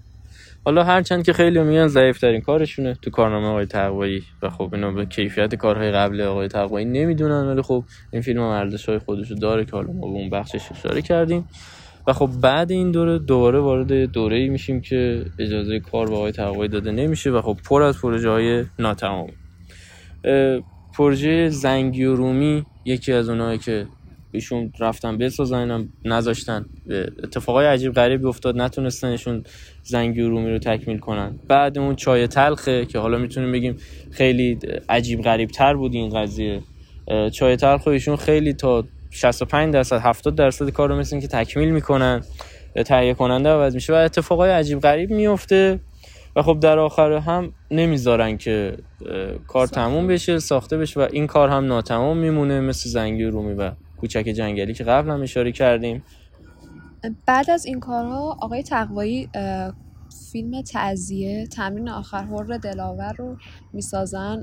حالا 0.64 0.84
هرچند 0.84 1.24
که 1.24 1.32
خیلی 1.32 1.60
میگن 1.60 1.86
ضعیف 1.86 2.18
ترین 2.18 2.40
کارشونه 2.40 2.94
تو 3.02 3.10
کارنامه 3.10 3.46
آقای 3.46 3.66
تقوایی 3.66 4.22
و 4.42 4.50
خب 4.50 4.70
اینو 4.72 4.92
به 4.92 5.06
کیفیت 5.06 5.54
کارهای 5.54 5.90
قبل 5.90 6.20
آقای 6.20 6.48
تقوایی 6.48 6.86
نمی‌دونن 6.86 7.46
ولی 7.46 7.62
خب 7.62 7.84
این 8.12 8.22
فیلم 8.22 8.40
هم 8.40 8.46
ارزش 8.46 8.88
های 8.88 8.98
خودشو 8.98 9.34
داره 9.34 9.64
که 9.64 9.70
حالا 9.72 9.92
ما 9.92 10.00
به 10.00 10.06
اون 10.06 10.30
بخشش 10.30 10.72
اشاره 10.72 11.02
کردیم. 11.02 11.48
و 12.06 12.12
خب 12.12 12.30
بعد 12.40 12.70
این 12.70 12.90
دوره 12.90 13.18
دوباره 13.18 13.58
وارد 13.58 13.92
دوره 13.92 14.36
ای 14.36 14.48
میشیم 14.48 14.80
که 14.80 15.24
اجازه 15.38 15.80
کار 15.80 16.08
به 16.08 16.16
آقای 16.16 16.32
تقوایی 16.32 16.68
داده 16.68 16.92
نمیشه 16.92 17.30
و 17.30 17.42
خب 17.42 17.56
پر 17.64 17.82
از 17.82 18.00
پروژه 18.00 18.30
های 18.30 18.64
ناتمام. 18.78 19.28
پروژه 20.96 21.48
زنگی 21.48 22.04
و 22.04 22.16
رومی 22.16 22.66
یکی 22.84 23.12
از 23.12 23.28
اونایی 23.28 23.58
که 23.58 23.86
ایشون 24.32 24.72
رفتن 24.78 25.18
بسازن 25.18 25.58
اینم 25.58 25.88
نذاشتن 26.04 26.64
اتفاقای 27.24 27.66
عجیب 27.66 27.92
غریبی 27.92 28.26
افتاد 28.26 28.56
نتونستنشون 28.56 29.44
زنگی 29.82 30.20
و 30.20 30.28
رومی 30.28 30.50
رو 30.50 30.58
تکمیل 30.58 30.98
کنن. 30.98 31.38
بعد 31.48 31.78
اون 31.78 31.96
چای 31.96 32.26
تلخه 32.26 32.86
که 32.86 32.98
حالا 32.98 33.18
می‌تونیم 33.18 33.52
بگیم 33.52 33.76
خیلی 34.10 34.58
عجیب 34.88 35.22
غریب 35.22 35.50
تر 35.50 35.74
بود 35.74 35.94
این 35.94 36.08
قضیه. 36.08 36.62
چای 37.32 37.56
تلخ 37.56 37.88
ایشون 37.88 38.16
خیلی 38.16 38.52
تا 38.52 38.84
65 39.10 39.74
درصد 39.74 40.00
70 40.00 40.34
درصد 40.34 40.70
کار 40.70 40.88
رو 40.88 40.96
مثل 40.96 41.20
که 41.20 41.28
تکمیل 41.28 41.70
می‌کنن 41.70 42.20
تهیه 42.86 43.14
کننده 43.14 43.48
عوض 43.48 43.74
میشه 43.74 43.92
و 43.92 43.96
اتفاقای 43.96 44.50
عجیب 44.50 44.80
غریب 44.80 45.10
میفته 45.10 45.80
و 46.36 46.42
خب 46.42 46.60
در 46.60 46.78
آخر 46.78 47.12
هم 47.12 47.52
نمی‌ذارن 47.70 48.36
که 48.36 48.76
کار 49.46 49.66
تموم 49.66 50.06
بشه 50.06 50.38
ساخته 50.38 50.78
بشه 50.78 51.00
و 51.00 51.08
این 51.12 51.26
کار 51.26 51.48
هم 51.48 51.64
ناتمام 51.64 52.16
میمونه 52.16 52.60
مثل 52.60 52.90
زنگی 52.90 53.24
رومی 53.24 53.54
و 53.54 53.70
کوچک 54.00 54.24
جنگلی 54.36 54.74
که 54.74 54.84
قبل 54.84 55.10
هم 55.10 55.22
اشاره 55.22 55.52
کردیم. 55.52 56.02
بعد 57.26 57.50
از 57.50 57.66
این 57.66 57.80
کارها 57.80 58.36
آقای 58.40 58.62
تقوایی 58.62 59.28
فیلم 60.32 60.62
تعذیه 60.62 61.46
تمرین 61.46 61.88
آخر 61.88 62.24
حر 62.24 62.58
دلاور 62.58 63.12
رو 63.12 63.36
می‌سازن 63.72 64.42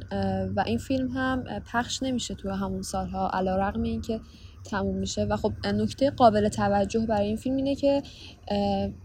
و 0.55 0.63
این 0.65 0.77
فیلم 0.77 1.07
هم 1.07 1.43
پخش 1.71 2.03
نمیشه 2.03 2.35
توی 2.35 2.51
همون 2.51 2.81
سالها 2.81 3.29
علا 3.29 3.55
رقم 3.55 3.81
این 3.81 4.01
که 4.01 4.19
تموم 4.65 4.95
میشه. 4.95 5.23
و 5.23 5.35
خب 5.35 5.51
نکته 5.65 6.09
قابل 6.09 6.49
توجه 6.49 7.05
برای 7.05 7.27
این 7.27 7.35
فیلم 7.35 7.55
اینه 7.55 7.75
که 7.75 8.03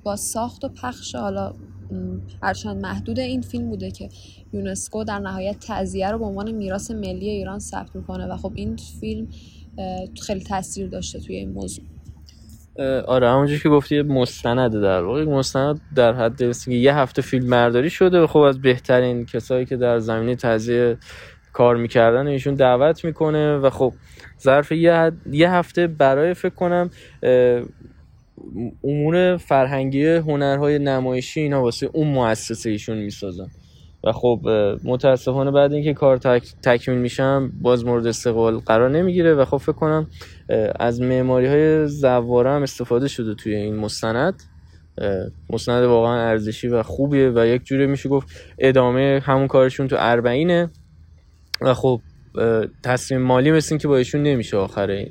با 0.03 0.17
ساخت 0.17 0.65
و 0.65 0.69
پخش 0.69 1.15
حالا 1.15 1.55
هرچند 2.43 2.83
محدود 2.83 3.19
این 3.19 3.41
فیلم 3.41 3.69
بوده 3.69 3.91
که 3.91 4.09
یونسکو 4.53 5.05
در 5.05 5.19
نهایت 5.19 5.59
تعذیه 5.59 6.11
رو 6.11 6.19
به 6.19 6.25
عنوان 6.25 6.53
میراث 6.53 6.91
ملی 6.91 7.29
ایران 7.29 7.59
ثبت 7.59 7.97
می‌کنه. 7.97 8.27
و 8.27 8.37
خب 8.37 8.53
این 8.55 8.77
فیلم 8.77 9.29
خیلی 10.27 10.45
تاثیر 10.45 10.89
داشته 10.89 11.21
توی 11.21 11.37
این 11.37 11.53
موضوع. 11.53 11.85
آره 13.07 13.29
همونجور 13.29 13.59
که 13.59 13.69
گفتی 13.69 14.03
مستنده 14.03 14.81
در 14.81 15.03
واقع 15.03 15.25
مستند 15.25 15.81
در 15.95 16.13
حد 16.13 16.69
یه 16.69 16.95
هفته 16.95 17.23
فیلم 17.23 17.51
برداری 17.51 17.91
شده 17.91 18.21
و 18.21 18.27
خب 18.27 18.39
از 18.39 18.61
بهترین 18.61 19.27
کسایی 19.27 19.67
که 19.67 19.77
در 19.77 19.99
زمینه 19.99 20.37
تزیه 20.37 20.99
کار 21.53 21.77
می‌کردن 21.77 22.27
ایشون 22.27 22.55
دعوت 22.55 23.05
می‌کنه 23.05 23.57
و 23.57 23.71
خب 23.71 23.93
ظرف 24.43 24.73
یه, 24.73 25.13
یه 25.33 25.51
هفته 25.51 25.87
برای 25.87 26.35
فکر 26.35 26.55
کنم 26.55 26.91
امور 28.85 29.37
فرهنگی 29.37 30.07
هنرهای 30.07 30.79
نمایشی 30.79 31.41
اینا 31.41 31.63
واسه 31.63 31.91
اون 31.93 32.09
مؤسسه 32.09 32.71
ایشون 32.71 32.99
می‌سازن. 32.99 33.47
و 34.05 34.13
خب 34.13 34.41
متاسفانه 34.85 35.51
بعد 35.51 35.73
اینکه 35.73 35.95
کار 35.95 36.17
تک، 36.17 36.53
تکمیل 36.63 36.99
میشم 36.99 37.53
باز 37.61 37.85
مورد 37.85 38.07
استقبال 38.07 38.59
قرار 38.59 38.91
نمی‌گیره 38.91 39.35
و 39.35 39.45
خب 39.45 39.57
فکر 39.57 39.73
کنم 39.73 40.07
از 40.81 41.01
معماری 41.01 41.47
های 41.47 41.89
زواره 41.89 42.51
هم 42.51 42.63
استفاده 42.63 43.09
شده 43.09 43.35
توی 43.35 43.55
این 43.55 43.77
مستند. 43.77 44.43
مستند 45.51 45.85
واقعا 45.85 46.21
ارزشی 46.21 46.69
و 46.69 46.83
خوبیه 46.83 47.33
و 47.35 47.47
یک 47.47 47.65
جوری 47.65 47.87
میشه 47.87 48.09
گفت 48.09 48.29
ادامه 48.59 49.23
همون 49.25 49.47
کارشون 49.47 49.89
تو 49.89 49.97
اربعینه. 49.99 50.71
و 51.61 51.75
خب 51.75 52.01
تصمیم 52.85 53.21
مالی 53.21 53.51
مثل 53.51 53.77
که 53.77 53.89
با 53.89 53.97
ایشون 53.97 54.23
نمیشه 54.23 54.57
آخره. 54.57 55.11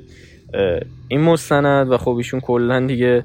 این 1.08 1.20
مستند 1.20 1.92
و 1.92 1.96
خب 1.96 2.10
ایشون 2.16 2.40
کلا 2.40 2.86
دیگه 2.86 3.24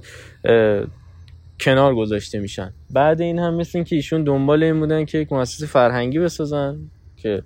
کنار 1.60 1.96
گذاشته 1.96 2.40
میشن. 2.40 2.74
بعد 2.94 3.22
این 3.22 3.40
هم 3.40 3.54
مثل 3.54 3.84
که 3.84 3.96
ایشون 3.96 4.24
دنبال 4.24 4.64
این 4.64 4.80
بودن 4.80 5.06
که 5.06 5.18
یک 5.18 5.34
مؤسسه 5.34 5.66
فرهنگی 5.66 6.20
بسازن 6.20 6.78
که 7.18 7.44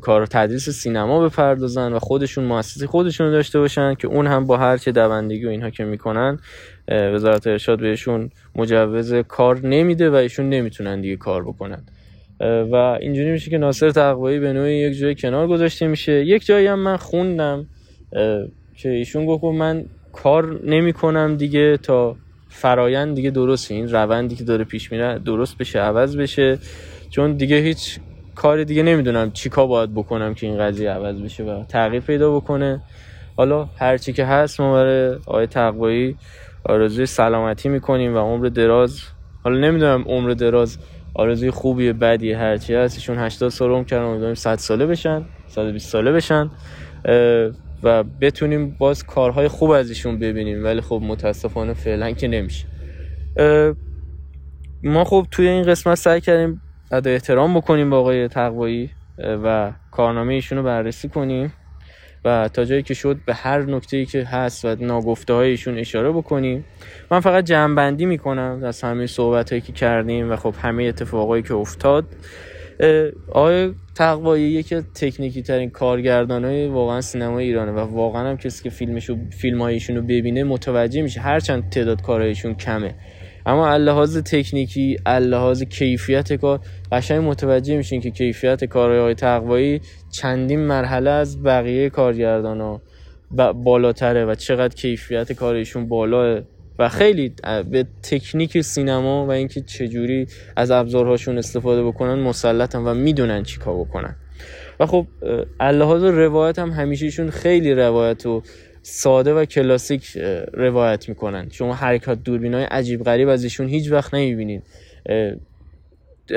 کار 0.00 0.26
تدریس 0.26 0.70
سینما 0.70 1.28
بپردازن 1.28 1.92
و 1.92 1.98
خودشون 1.98 2.44
مؤسسه 2.44 2.86
خودشون 2.86 3.30
داشته 3.30 3.58
باشن 3.58 3.94
که 3.94 4.08
اون 4.08 4.26
هم 4.26 4.46
با 4.46 4.56
هر 4.56 4.76
چه 4.76 4.92
دوندگی 4.92 5.44
و 5.44 5.48
اینها 5.48 5.70
که 5.70 5.84
می‌کنن 5.84 6.38
وزارت 6.88 7.46
ارشاد 7.46 7.80
بهشون 7.80 8.30
مجوز 8.54 9.14
کار 9.14 9.66
نمیده 9.66 10.10
و 10.10 10.14
ایشون 10.14 10.48
نمی‌تونن 10.48 11.00
دیگه 11.00 11.16
کار 11.16 11.42
بکنن. 11.42 11.82
و 12.40 12.74
اینجوری 12.74 13.30
میشه 13.30 13.50
که 13.50 13.58
ناصر 13.58 13.90
تقوایی 13.90 14.38
به 14.38 14.52
نوعی 14.52 14.76
یک 14.76 14.98
جای 14.98 15.14
کنار 15.14 15.48
گذاشته 15.48 15.86
میشه. 15.86 16.12
یک 16.12 16.46
جایی 16.46 16.66
هم 16.66 16.78
من 16.78 16.96
خوندم 16.96 17.66
که 18.76 18.88
ایشون 18.88 19.26
گفت 19.26 19.44
من 19.44 19.84
کار 20.12 20.60
نمی‌کنم 20.64 21.36
دیگه 21.36 21.76
تا 21.76 22.16
فرایند 22.48 23.14
دیگه 23.14 23.30
درست 23.30 23.70
این 23.70 23.90
روندی 23.90 24.36
که 24.36 24.44
داره 24.44 24.64
پیش 24.64 24.92
میره 24.92 25.18
درست 25.18 25.58
بشه 25.58 25.78
عوض 25.78 26.16
بشه. 26.16 26.58
چون 27.10 27.32
دیگه 27.32 27.56
هیچ 27.56 28.00
کار 28.34 28.64
دیگه 28.64 28.82
نمی‌دونم 28.82 29.30
چیکار 29.30 29.66
باید 29.66 29.94
بکنم 29.94 30.34
که 30.34 30.46
این 30.46 30.58
قضیه 30.58 30.90
عوض 30.90 31.20
بشه 31.20 31.44
و 31.44 31.64
تغییر 31.64 32.02
پیدا 32.02 32.36
بکنه. 32.36 32.82
حالا 33.36 33.68
هرچی 33.76 34.12
که 34.12 34.24
هست 34.24 34.60
ما 34.60 34.72
برای 34.72 35.14
آقای 35.26 35.46
تقوایی 35.46 36.16
آرزوی 36.64 37.06
سلامتی 37.06 37.68
می‌کنیم 37.68 38.14
و 38.14 38.18
عمر 38.18 38.46
دراز 38.46 39.00
حالا 39.44 39.58
نمی‌دونم 39.58 40.04
عمر 40.06 40.30
دراز 40.30 40.78
آرزوی 41.14 41.50
خوبیه 41.50 41.92
بدیه 41.92 42.38
هرچی 42.38 42.74
هست 42.74 42.96
ایشون 42.96 43.18
80 43.18 43.48
سال 43.50 43.70
عمر 43.70 43.84
کردن 43.84 44.04
امیدواریم 44.04 44.34
100 44.34 44.58
ساله 44.58 44.86
بشن 44.86 45.24
120 45.48 45.90
ساله 45.90 46.12
بشن. 46.12 46.50
و 47.86 48.02
بتونیم 48.20 48.76
باز 48.78 49.04
کارهای 49.04 49.48
خوب 49.48 49.70
از 49.70 49.88
ایشون 49.88 50.18
ببینیم. 50.18 50.64
ولی 50.64 50.80
خب 50.80 51.00
متاسفانه 51.04 51.74
فعلا 51.74 52.10
که 52.10 52.28
نمیشه. 52.28 52.66
ما 54.82 55.04
خب 55.04 55.26
توی 55.30 55.48
این 55.48 55.62
قسمت 55.62 55.94
سعی 55.94 56.20
کردیم 56.20 56.60
ادای 56.92 57.14
احترام 57.14 57.54
بکنیم 57.54 57.90
با 57.90 57.98
آقای 57.98 58.28
تقوایی 58.28 58.90
و 59.18 59.72
کارنامه 59.90 60.34
ایشون 60.34 60.58
رو 60.58 60.64
بررسی 60.64 61.08
کنیم. 61.08 61.52
و 62.24 62.48
تا 62.48 62.64
جایی 62.64 62.82
که 62.82 62.94
شد 62.94 63.16
به 63.26 63.34
هر 63.34 63.62
نکته 63.62 64.04
که 64.04 64.24
هست 64.24 64.64
و 64.64 64.76
ناگفته 64.80 65.34
ایشون 65.34 65.78
اشاره 65.78 66.12
بکنیم. 66.12 66.64
من 67.10 67.20
فقط 67.20 67.44
جمعبندی 67.44 68.06
می‌کنم 68.06 68.60
از 68.64 68.82
همه 68.82 69.06
صحبت 69.06 69.50
هایی 69.50 69.60
که 69.60 69.72
کردیم 69.72 70.32
و 70.32 70.36
خب 70.36 70.54
همه 70.62 70.84
اتفاقایی 70.84 71.42
که 71.42 71.54
افتاد. 71.54 72.04
آقای 73.28 73.72
تقوایی 73.96 74.44
یکی 74.44 74.80
تکنیکی 74.94 75.42
ترین 75.42 75.70
کارگردان 75.70 76.44
های 76.44 76.66
واقعا 76.66 77.00
سینما 77.00 77.38
ایرانه 77.38 77.72
و 77.72 77.78
واقعا 77.78 78.30
هم 78.30 78.36
کسی 78.36 78.64
که 78.64 78.70
فیلمشو 78.70 79.16
فیلم 79.30 79.62
رو 79.88 80.02
ببینه 80.02 80.44
متوجه 80.44 81.02
میشه. 81.02 81.20
هرچند 81.20 81.70
تعداد 81.70 82.02
کارهایشون 82.02 82.54
کمه. 82.54 82.94
اما 83.46 83.68
اللحاظ 83.68 84.18
تکنیکی 84.18 84.96
اللحاظ 85.06 85.62
کیفیت 85.62 86.32
کار 86.32 86.60
قشنگ 86.92 87.24
متوجه 87.24 87.76
میشین 87.76 88.00
که 88.00 88.10
کیفیت 88.10 88.64
کارهای 88.64 89.14
تقوایی 89.14 89.80
چندین 90.10 90.60
مرحله 90.60 91.10
از 91.10 91.42
بقیه 91.42 91.90
کارگردان 91.90 92.60
ها 92.60 92.82
بالاتره 93.52 94.24
و 94.24 94.34
چقدر 94.34 94.74
کیفیت 94.74 95.32
کارشون 95.32 95.88
بالاه 95.88 96.40
و 96.78 96.88
خیلی 96.88 97.32
به 97.70 97.86
تکنیک 98.02 98.60
سینما 98.60 99.26
و 99.26 99.30
اینکه 99.30 99.60
چجوری 99.60 100.26
از 100.56 100.70
ابزارهاشون 100.70 101.38
استفاده 101.38 101.84
بکنن 101.84 102.14
مسلطن 102.14 102.78
و 102.78 102.94
می‌دونن 102.94 103.42
چیکار 103.42 103.76
بکنن. 103.76 104.16
و 104.80 104.86
خب 104.86 105.06
از 105.60 105.70
لحاظ 105.70 106.02
روایت 106.02 106.58
هم 106.58 106.70
همیشهشون 106.70 107.30
خیلی 107.30 107.74
روایت 107.74 108.26
و 108.26 108.42
ساده 108.82 109.34
و 109.34 109.44
کلاسیک 109.44 110.18
روایت 110.52 111.08
می‌کنن. 111.08 111.48
شما 111.50 111.74
حرکات 111.74 112.22
دوربین 112.22 112.54
های 112.54 112.64
عجیب 112.64 113.04
غریب 113.04 113.28
از 113.28 113.44
ایشون 113.44 113.68
هیچ 113.68 113.92
وقت 113.92 114.14
نمی‌بینید 114.14 114.62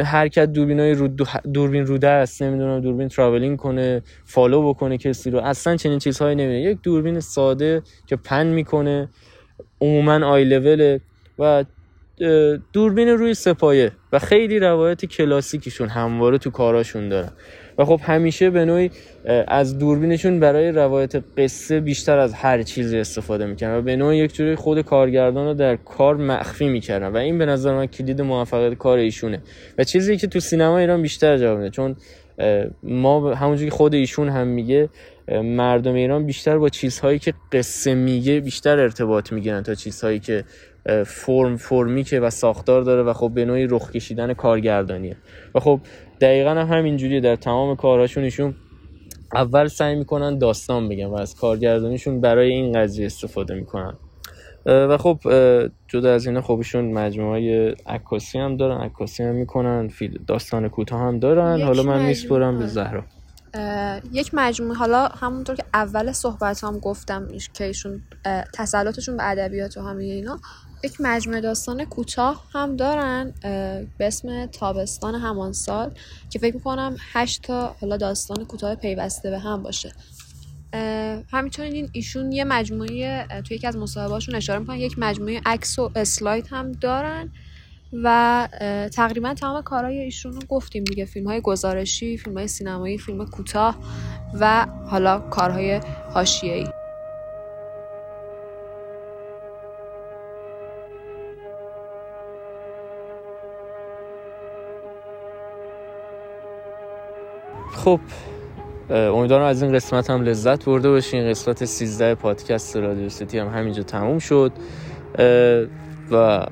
حرکت 0.03 0.45
دوربین 0.45 0.79
های 0.79 1.09
دوربین 1.53 1.85
رو 1.86 2.07
دست 2.07 2.43
نمی‌دونم 2.43 2.79
دوربین 2.79 3.07
traveling 3.07 3.57
کنه 3.57 4.01
follow 4.26 4.70
بکنه 4.69 4.97
کسی 4.97 5.29
رو 5.31 5.39
اصلا 5.39 5.75
چنین 5.75 5.99
چیزهایی 5.99 6.35
نمی‌بینید 6.35 6.67
یک 6.67 6.77
دوربین 6.83 7.19
ساده 7.19 7.81
که 8.07 8.15
pan 8.15 8.47
می‌کنه. 8.47 9.09
عموما 9.82 10.25
آی 10.25 10.43
لوله 10.43 11.01
و 11.39 11.63
دوربین 12.73 13.07
روی 13.07 13.34
سه‌پایه 13.34 13.91
و 14.13 14.19
خیلی 14.19 14.59
روایت 14.59 15.05
کلاسیکیشون 15.05 15.89
همواره 15.89 16.38
تو 16.38 16.49
کاراشون 16.49 17.09
دارن. 17.09 17.30
و 17.77 17.86
خب 17.86 17.99
همیشه 18.03 18.49
به 18.49 18.65
نوعی 18.65 18.91
از 19.47 19.77
دوربینشون 19.77 20.39
برای 20.39 20.71
روایت 20.71 21.23
قصه 21.38 21.80
بیشتر 21.80 22.17
از 22.17 22.34
هر 22.34 22.63
چیزی 22.63 22.97
استفاده 22.97 23.45
می‌کنن 23.45 23.77
و 23.77 23.82
به 23.82 23.95
نوعی 23.95 24.17
یک 24.17 24.34
جوری 24.34 24.55
خود 24.55 24.82
کارگردان 24.82 25.47
رو 25.47 25.53
در 25.53 25.75
کار 25.75 26.17
مخفی 26.17 26.67
می‌کردن. 26.67 27.07
و 27.07 27.17
این 27.17 27.38
به 27.38 27.45
نظر 27.45 27.75
من 27.75 27.86
کلید 27.86 28.21
موفقیت 28.21 28.73
کار 28.73 28.97
ایشونه. 28.97 29.41
و 29.77 29.84
چیزی 29.84 30.17
که 30.17 30.27
تو 30.27 30.39
سینما 30.39 30.77
ایران 30.77 31.01
بیشتر 31.01 31.38
جواب 31.38 31.57
میده 31.57 31.69
چون 31.69 31.95
ما 32.84 33.34
همونجوری 33.34 33.69
که 33.69 33.75
خود 33.75 33.93
ایشون 33.93 34.30
هم 34.30 34.47
میگه 34.47 34.89
مردم 35.32 35.93
ایران 35.93 36.25
بیشتر 36.25 36.57
با 36.57 36.69
چیزهایی 36.69 37.19
که 37.19 37.34
قصه 37.51 37.95
میگه 37.95 38.39
بیشتر 38.39 38.80
ارتباط 38.80 39.34
می‌گیرن 39.34 39.63
تا 39.63 39.75
چیزهایی 39.75 40.19
که 40.19 40.43
فرم 41.05 41.57
فرمیکه 41.57 42.19
و 42.19 42.30
ساختار 42.30 42.82
داره 42.82 43.03
و 43.03 43.13
خب 43.13 43.32
به 43.34 43.45
نوعی 43.45 43.67
رخ 43.67 43.91
کشیدن 43.91 44.34
کارگردانیه. 44.34 45.17
و 45.55 45.59
خب 45.59 45.80
دقیقا 46.21 46.49
هم 46.49 46.77
همینجوری 46.77 47.21
در 47.21 47.36
تمام 47.36 47.75
کارهاشون 47.75 48.23
ایشون 48.23 48.55
اول 49.34 49.67
سعی 49.67 49.95
می‌کنن 49.95 50.38
داستان 50.38 50.89
بگن 50.89 51.05
و 51.05 51.15
از 51.15 51.36
کارگردانیشون 51.36 52.21
برای 52.21 52.51
این 52.51 52.71
قضیه 52.71 53.05
استفاده 53.05 53.53
می‌کنن. 53.53 53.93
و 54.65 54.97
خب 54.97 55.19
جدا 55.88 56.13
از 56.13 56.27
اینا 56.27 56.41
خب 56.41 56.61
مجموعه 56.75 57.30
های 57.30 57.75
عکاسی 57.86 58.39
هم 58.39 58.57
دارن 58.57 58.77
عکاسی 58.82 59.23
هم 59.23 59.36
می‌کنن 59.36 59.89
داستان 60.27 60.69
کوتاه 60.69 61.01
هم 61.01 61.19
دارن. 61.19 61.61
حالا 61.61 61.84
من 61.84 62.05
میسپرم 62.05 62.59
به 62.59 62.67
زهرا. 62.67 63.03
یک 64.12 64.32
مجموعه 64.34 64.78
حالا 64.78 65.08
همونطور 65.08 65.56
که 65.56 65.64
اول 65.74 66.12
صحبت 66.12 66.64
هم 66.64 66.80
گفتم 66.80 67.28
که 67.54 67.64
ایشون 67.66 68.02
تسلطشون 68.54 69.18
به 69.18 69.30
ادبیات 69.30 69.78
و 69.78 69.82
همه 69.82 70.04
اینا 70.04 70.39
یک 70.84 70.95
مجموعه 71.00 71.41
داستان 71.41 71.86
کوتاه 71.86 72.45
هم 72.54 72.76
دارن 72.76 73.34
به 73.97 74.08
اسم 74.08 74.45
تابستان 74.45 75.16
همان 75.16 75.54
سال 75.54 75.91
که 76.30 76.39
فکر 76.39 76.56
می‌کنم 76.56 76.95
هشت 77.14 77.41
تا 77.41 77.76
حالا 77.82 77.97
داستان 77.97 78.45
کوتاه 78.45 78.76
پیوسته 78.76 79.30
به 79.30 79.39
هم 79.39 79.64
باشه. 79.64 79.93
همینطور 81.32 81.66
ایشون 81.91 82.32
یه 82.32 82.43
مجموعه 82.43 83.28
توی 83.28 83.58
یکی 83.58 83.68
از 83.68 83.78
مصاحبهاشون 83.78 84.36
اشاره 84.36 84.60
می‌کنن 84.60 84.78
یک 84.78 85.00
مجموعه 85.00 85.41
عکس 85.45 85.80
و 85.80 85.91
اسلاید 85.95 86.47
هم 86.47 86.72
دارن. 86.72 87.30
و 87.93 88.47
تقریبا 88.93 89.33
تمام 89.33 89.61
کارهای 89.61 89.99
ایشون 89.99 90.33
رو 90.33 90.39
گفتیم 90.49 90.83
دیگه. 90.83 91.05
فیلم 91.05 91.27
های 91.27 91.41
گزارشی 91.41 92.17
فیلم 92.17 92.37
های 92.37 92.47
سینمایی 92.47 92.97
فیلم 92.97 93.25
کوتاه 93.25 93.77
و 94.39 94.65
حالا 94.85 95.19
کارهای 95.19 95.81
حاشیه‌ای. 96.13 96.67
خب 107.75 107.99
امیدوارم 108.89 109.45
از 109.45 109.63
این 109.63 109.73
قسمت 109.73 110.09
هم 110.09 110.21
لذت 110.21 110.65
برده 110.65 110.89
باشین. 110.89 111.29
قسمت 111.29 111.65
13 111.65 112.15
پادکست 112.15 112.77
رادیو 112.77 113.09
سیتی 113.09 113.37
هم 113.39 113.47
همینجا 113.47 113.83
تموم 113.83 114.19
شد. 114.19 114.51
و 116.11 116.45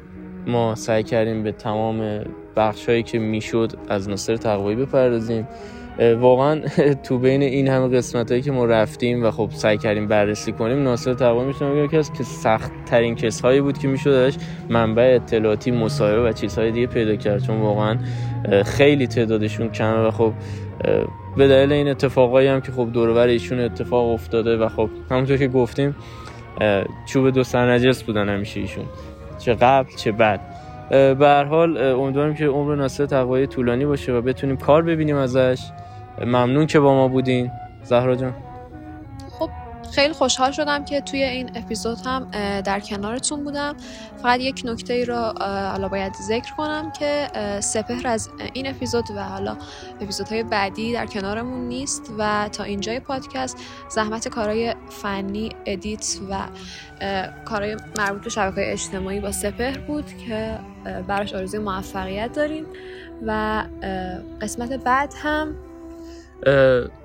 ما 0.47 0.75
سعی 0.75 1.03
کردیم 1.03 1.43
به 1.43 1.51
تمام 1.51 2.21
بخش 2.55 2.89
هایی 2.89 3.03
که 3.03 3.19
می‌شد 3.19 3.71
از 3.89 4.09
ناصر 4.09 4.35
تقوایی 4.35 4.75
بپردازیم. 4.75 5.47
واقعا 6.19 6.61
تو 7.05 7.17
بین 7.19 7.41
این 7.41 7.67
همه 7.67 7.97
قسمت 7.97 8.31
هایی 8.31 8.43
که 8.43 8.51
ما 8.51 8.65
رفتیم 8.65 9.23
و 9.23 9.31
خب 9.31 9.49
سعی 9.53 9.77
کردیم 9.77 10.07
بررسی 10.07 10.51
کنیم 10.51 10.83
ناصر 10.83 11.13
تقوایی 11.13 11.47
می‌تونم 11.47 11.75
بگم 11.75 11.87
که 11.87 11.97
از 11.97 12.13
که 12.13 12.23
سخت 12.23 12.71
ترین 12.85 13.15
کس 13.15 13.41
هایی 13.41 13.61
بود 13.61 13.77
که 13.77 13.87
می‌شد 13.87 14.09
ازش 14.09 14.37
منبع 14.69 15.19
اطلاعاتی 15.23 15.71
مصاحبه 15.71 16.29
و 16.29 16.31
چیزهای 16.31 16.71
دیگه 16.71 16.87
پیدا 16.87 17.15
کرد. 17.15 17.43
چون 17.43 17.61
واقعا 17.61 17.97
خیلی 18.65 19.07
تعدادشون 19.07 19.69
کمه 19.69 20.07
و 20.07 20.11
خب 20.11 20.33
به 21.37 21.47
دلیل 21.47 21.71
این 21.71 21.87
اتفاقایی 21.87 22.47
هم 22.47 22.61
که 22.61 22.71
خب 22.71 22.89
دور 22.93 23.17
ایشون 23.17 23.59
اتفاق 23.59 24.09
افتاده 24.09 24.57
و 24.57 24.69
خب 24.69 24.89
همونطور 25.11 25.37
که 25.37 25.47
گفتیم 25.47 25.95
چوب 27.05 27.29
دو 27.29 27.43
سرنجس 27.43 28.03
بودن 28.03 28.29
همیشه 28.29 28.59
ایشون. 28.59 28.85
چه 29.37 29.53
قبل 29.53 29.89
چه 29.95 30.11
بعد. 30.11 30.39
به 30.89 31.45
حال 31.49 31.77
امیدوارم 31.77 32.35
که 32.35 32.47
عمر 32.47 32.75
ناصر 32.75 33.05
تقوایی 33.05 33.47
طولانی 33.47 33.85
باشه 33.85 34.13
و 34.13 34.21
بتونیم 34.21 34.57
کار 34.57 34.81
ببینیم 34.81 35.15
ازش. 35.15 35.71
ممنون 36.25 36.65
که 36.65 36.79
با 36.79 36.93
ما 36.93 37.07
بودین. 37.07 37.51
زهرا 37.83 38.15
جان. 38.15 38.33
خیلی 39.97 40.13
خوشحال 40.13 40.51
شدم 40.51 40.85
که 40.85 41.01
توی 41.01 41.23
این 41.23 41.51
اپیزود 41.55 41.97
هم 42.05 42.27
در 42.61 42.79
کنارتون 42.79 43.43
بودم. 43.43 43.75
فقط 44.23 44.39
یک 44.39 44.61
نکته 44.65 44.93
ای 44.93 45.05
رو 45.05 45.15
حالا 45.71 45.87
باید 45.87 46.13
ذکر 46.13 46.55
کنم 46.55 46.91
که 46.91 47.27
سپهر 47.59 48.07
از 48.07 48.29
این 48.53 48.67
اپیزود 48.67 49.05
و 49.15 49.23
حالا 49.23 49.57
اپیزودهای 50.01 50.43
بعدی 50.43 50.93
در 50.93 51.05
کنارمون 51.05 51.67
نیست 51.67 52.11
و 52.17 52.49
تا 52.51 52.63
اینجای 52.63 52.99
پادکست 52.99 53.57
زحمت 53.89 54.27
کارهای 54.27 54.75
فنی 54.89 55.49
ادیت 55.65 56.17
و 56.29 56.39
کارهای 57.45 57.77
مربوط 57.97 58.23
به 58.23 58.29
شبکه 58.29 58.71
اجتماعی 58.71 59.19
با 59.19 59.31
سپهر 59.31 59.77
بود 59.77 60.05
که 60.27 60.59
براش 61.07 61.33
آرزوی 61.33 61.59
موفقیت 61.59 62.33
داریم 62.33 62.65
و 63.25 63.63
قسمت 64.41 64.73
بعد 64.73 65.13
هم 65.23 65.55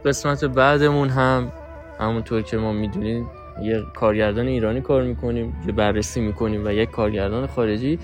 قسمت 0.04 0.44
بعدمون 0.44 1.08
هم 1.08 1.52
همونطور 2.02 2.42
که 2.42 2.56
ما 2.56 2.72
می‌دونیم 2.72 3.30
یه 3.62 3.82
کارگردان 3.94 4.46
ایرانی 4.46 4.80
کار 4.80 5.02
می‌کنیم 5.02 5.56
یه 5.66 5.72
بررسی 5.72 6.20
می‌کنیم 6.20 6.66
و 6.66 6.72
یک 6.72 6.90
کارگردان 6.90 7.46
خارجی 7.46 7.98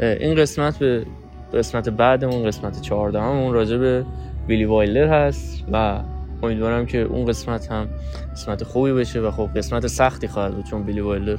این 0.00 0.34
قسمت 0.34 0.78
به 0.78 1.06
قسمت 1.54 1.88
بعدمون 1.88 2.46
قسمت 2.46 2.80
چهاردهممون 2.80 3.52
راجع 3.52 3.76
به 3.76 4.04
بیلی 4.46 4.64
وایلر 4.64 5.26
هست 5.26 5.64
و 5.72 6.00
امیدوارم 6.42 6.86
که 6.86 6.98
اون 6.98 7.26
قسمت 7.26 7.72
هم 7.72 7.88
قسمت 8.32 8.64
خوبی 8.64 8.92
بشه 8.92 9.20
و 9.20 9.30
خب 9.30 9.50
قسمت 9.56 9.86
سختی 9.86 10.28
خواهد 10.28 10.54
بود 10.54 10.64
چون 10.64 10.82
بیلی 10.82 11.00
وایلر 11.00 11.38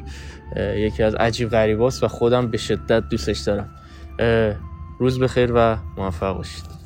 یکی 0.75 1.03
از 1.03 1.15
عجیب 1.15 1.49
غریباست 1.49 2.03
و 2.03 2.07
خودم 2.07 2.47
به 2.47 2.57
شدت 2.57 3.09
دوستش 3.09 3.39
دارم. 3.39 3.69
روز 4.99 5.19
بخیر 5.19 5.51
و 5.55 5.77
موفق 5.97 6.37
باشید. 6.37 6.80